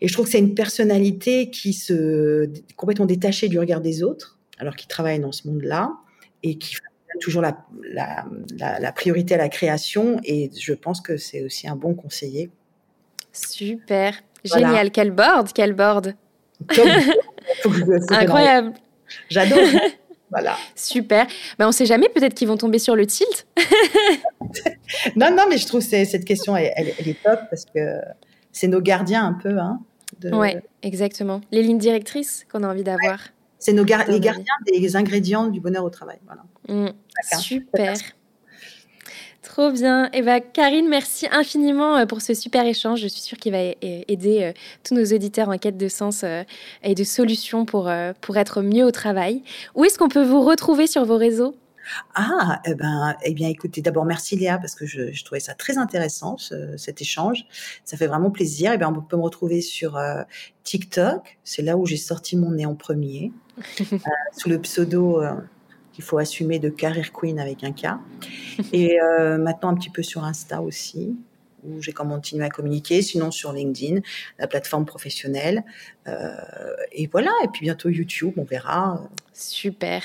Et 0.00 0.08
je 0.08 0.12
trouve 0.12 0.26
que 0.26 0.32
c'est 0.32 0.38
une 0.38 0.54
personnalité 0.54 1.50
qui 1.50 1.72
se 1.72 2.50
complètement 2.76 3.06
détachée 3.06 3.48
du 3.48 3.58
regard 3.58 3.80
des 3.80 4.02
autres, 4.02 4.38
alors 4.58 4.76
qu'il 4.76 4.88
travaille 4.88 5.20
dans 5.20 5.32
ce 5.32 5.46
monde-là 5.48 5.92
et 6.42 6.58
qui 6.58 6.76
a 6.76 7.18
toujours 7.20 7.42
la, 7.42 7.58
la, 7.92 8.26
la, 8.58 8.78
la, 8.80 8.92
priorité 8.92 9.34
à 9.34 9.38
la 9.38 9.48
création. 9.48 10.20
Et 10.24 10.50
je 10.58 10.74
pense 10.74 11.00
que 11.00 11.16
c'est 11.16 11.42
aussi 11.42 11.68
un 11.68 11.76
bon 11.76 11.94
conseiller. 11.94 12.50
Super, 13.32 14.22
voilà. 14.48 14.68
génial. 14.68 14.90
Quel 14.90 15.10
board, 15.10 15.52
quel 15.54 15.74
board. 15.74 16.14
Incroyable. 18.10 18.74
J'adore. 19.30 19.58
Voilà. 20.28 20.56
Super. 20.74 21.28
Ben, 21.56 21.66
on 21.66 21.68
ne 21.68 21.72
sait 21.72 21.86
jamais, 21.86 22.08
peut-être 22.08 22.34
qu'ils 22.34 22.48
vont 22.48 22.56
tomber 22.56 22.80
sur 22.80 22.96
le 22.96 23.06
tilt. 23.06 23.46
non, 25.16 25.30
non, 25.30 25.44
mais 25.48 25.56
je 25.56 25.66
trouve 25.68 25.88
que 25.88 26.04
cette 26.04 26.24
question, 26.24 26.56
elle, 26.56 26.72
elle, 26.76 26.92
elle, 26.98 27.08
est 27.08 27.22
top 27.22 27.38
parce 27.48 27.64
que 27.64 28.00
c'est 28.50 28.66
nos 28.66 28.80
gardiens 28.80 29.24
un 29.24 29.34
peu. 29.34 29.56
Hein, 29.56 29.78
de... 30.18 30.30
Oui, 30.34 30.56
exactement. 30.82 31.40
Les 31.52 31.62
lignes 31.62 31.78
directrices 31.78 32.44
qu'on 32.50 32.64
a 32.64 32.68
envie 32.68 32.82
d'avoir. 32.82 33.18
Ouais. 33.18 33.30
C'est 33.58 33.72
nos 33.72 33.84
gar 33.84 34.04
les 34.08 34.20
gardiens 34.20 34.44
des 34.66 34.96
ingrédients 34.96 35.46
du 35.46 35.60
bonheur 35.60 35.84
au 35.84 35.90
travail. 35.90 36.18
Voilà. 36.26 36.42
Mmh. 36.68 36.92
Super. 37.38 37.94
Trop 39.46 39.70
bien. 39.70 40.06
Et 40.06 40.18
eh 40.18 40.22
ben, 40.22 40.40
Karine, 40.40 40.88
merci 40.88 41.28
infiniment 41.30 41.96
euh, 41.96 42.04
pour 42.04 42.20
ce 42.20 42.34
super 42.34 42.66
échange. 42.66 43.00
Je 43.00 43.06
suis 43.06 43.20
sûre 43.20 43.38
qu'il 43.38 43.52
va 43.52 43.60
aider 43.80 44.42
euh, 44.42 44.52
tous 44.82 44.92
nos 44.92 45.04
auditeurs 45.04 45.48
en 45.48 45.56
quête 45.56 45.76
de 45.76 45.86
sens 45.86 46.24
euh, 46.24 46.42
et 46.82 46.96
de 46.96 47.04
solutions 47.04 47.64
pour, 47.64 47.88
pour 48.20 48.36
être 48.38 48.60
mieux 48.60 48.84
au 48.84 48.90
travail. 48.90 49.44
Où 49.76 49.84
est-ce 49.84 49.98
qu'on 49.98 50.08
peut 50.08 50.24
vous 50.24 50.42
retrouver 50.42 50.88
sur 50.88 51.04
vos 51.04 51.16
réseaux? 51.16 51.54
Ah, 52.14 52.60
eh 52.64 52.74
ben, 52.74 53.16
eh 53.22 53.32
bien, 53.34 53.48
écoutez, 53.48 53.80
d'abord 53.80 54.04
merci 54.04 54.36
Léa 54.36 54.58
parce 54.58 54.74
que 54.74 54.86
je, 54.86 55.12
je, 55.12 55.24
trouvais 55.24 55.40
ça 55.40 55.54
très 55.54 55.78
intéressant 55.78 56.36
ce, 56.36 56.76
cet 56.76 57.00
échange. 57.00 57.46
Ça 57.84 57.96
fait 57.96 58.06
vraiment 58.06 58.30
plaisir. 58.30 58.72
Eh 58.74 58.78
bien, 58.78 58.88
on 58.88 59.00
peut 59.00 59.16
me 59.16 59.22
retrouver 59.22 59.60
sur 59.60 59.96
euh, 59.96 60.22
TikTok. 60.64 61.38
C'est 61.44 61.62
là 61.62 61.76
où 61.76 61.86
j'ai 61.86 61.96
sorti 61.96 62.36
mon 62.36 62.50
nez 62.50 62.66
en 62.66 62.74
premier, 62.74 63.32
euh, 63.80 63.96
sous 64.36 64.48
le 64.48 64.60
pseudo 64.60 65.22
euh, 65.22 65.34
qu'il 65.96 66.04
faut 66.04 66.18
assumer 66.18 66.58
de 66.58 66.68
Career 66.68 67.10
Queen 67.10 67.40
avec 67.40 67.64
un 67.64 67.72
K. 67.72 67.86
Et 68.74 69.00
euh, 69.00 69.38
maintenant 69.38 69.70
un 69.70 69.74
petit 69.74 69.88
peu 69.88 70.02
sur 70.02 70.24
Insta 70.24 70.60
aussi, 70.60 71.16
où 71.64 71.80
j'ai 71.80 71.94
continué 71.94 72.44
à 72.44 72.50
communiquer, 72.50 73.00
sinon 73.00 73.30
sur 73.30 73.54
LinkedIn, 73.54 74.02
la 74.38 74.46
plateforme 74.46 74.84
professionnelle. 74.84 75.64
Euh, 76.06 76.36
et 76.92 77.06
voilà, 77.06 77.30
et 77.44 77.48
puis 77.48 77.62
bientôt 77.62 77.88
YouTube, 77.88 78.34
on 78.36 78.44
verra. 78.44 79.08
Super, 79.32 80.02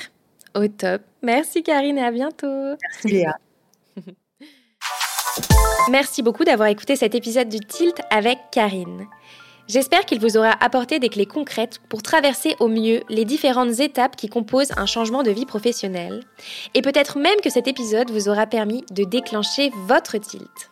au 0.54 0.66
top. 0.66 1.02
Merci 1.20 1.62
Karine 1.62 1.98
et 1.98 2.04
à 2.04 2.10
bientôt. 2.10 2.74
Merci 2.80 3.08
Léa. 3.08 3.36
Merci 5.90 6.22
beaucoup 6.22 6.44
d'avoir 6.44 6.68
écouté 6.68 6.96
cet 6.96 7.14
épisode 7.14 7.50
du 7.50 7.60
Tilt 7.60 8.00
avec 8.10 8.38
Karine. 8.50 9.06
J'espère 9.68 10.04
qu'il 10.04 10.20
vous 10.20 10.36
aura 10.36 10.52
apporté 10.60 10.98
des 10.98 11.08
clés 11.08 11.26
concrètes 11.26 11.80
pour 11.88 12.02
traverser 12.02 12.56
au 12.58 12.68
mieux 12.68 13.02
les 13.08 13.24
différentes 13.24 13.80
étapes 13.80 14.16
qui 14.16 14.28
composent 14.28 14.72
un 14.76 14.86
changement 14.86 15.22
de 15.22 15.30
vie 15.30 15.46
professionnelle. 15.46 16.24
Et 16.74 16.82
peut-être 16.82 17.18
même 17.18 17.40
que 17.42 17.50
cet 17.50 17.68
épisode 17.68 18.10
vous 18.10 18.28
aura 18.28 18.46
permis 18.46 18.84
de 18.90 19.04
déclencher 19.04 19.70
votre 19.86 20.18
tilt. 20.18 20.70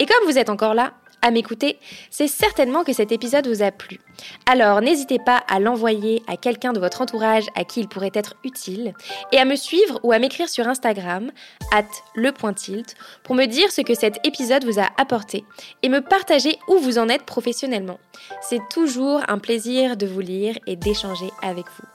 Et 0.00 0.06
comme 0.06 0.26
vous 0.26 0.38
êtes 0.38 0.50
encore 0.50 0.74
là, 0.74 0.92
à 1.22 1.30
m'écouter, 1.30 1.78
c'est 2.10 2.28
certainement 2.28 2.84
que 2.84 2.92
cet 2.92 3.12
épisode 3.12 3.46
vous 3.46 3.62
a 3.62 3.70
plu. 3.70 4.00
Alors 4.46 4.80
n'hésitez 4.80 5.18
pas 5.18 5.42
à 5.48 5.60
l'envoyer 5.60 6.22
à 6.26 6.36
quelqu'un 6.36 6.72
de 6.72 6.80
votre 6.80 7.00
entourage 7.00 7.46
à 7.54 7.64
qui 7.64 7.80
il 7.80 7.88
pourrait 7.88 8.10
être 8.14 8.34
utile 8.44 8.94
et 9.32 9.38
à 9.38 9.44
me 9.44 9.56
suivre 9.56 10.00
ou 10.02 10.12
à 10.12 10.18
m'écrire 10.18 10.48
sur 10.48 10.68
Instagram, 10.68 11.30
at 11.72 11.84
lepointilt, 12.14 12.94
pour 13.22 13.34
me 13.34 13.46
dire 13.46 13.70
ce 13.70 13.80
que 13.80 13.94
cet 13.94 14.26
épisode 14.26 14.64
vous 14.64 14.80
a 14.80 14.88
apporté 14.98 15.44
et 15.82 15.88
me 15.88 16.00
partager 16.00 16.58
où 16.68 16.78
vous 16.78 16.98
en 16.98 17.08
êtes 17.08 17.24
professionnellement. 17.24 17.98
C'est 18.42 18.60
toujours 18.70 19.20
un 19.28 19.38
plaisir 19.38 19.96
de 19.96 20.06
vous 20.06 20.20
lire 20.20 20.58
et 20.66 20.76
d'échanger 20.76 21.30
avec 21.42 21.66
vous. 21.66 21.88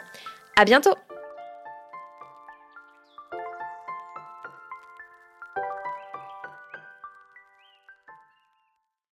À 0.57 0.65
bientôt! 0.65 0.95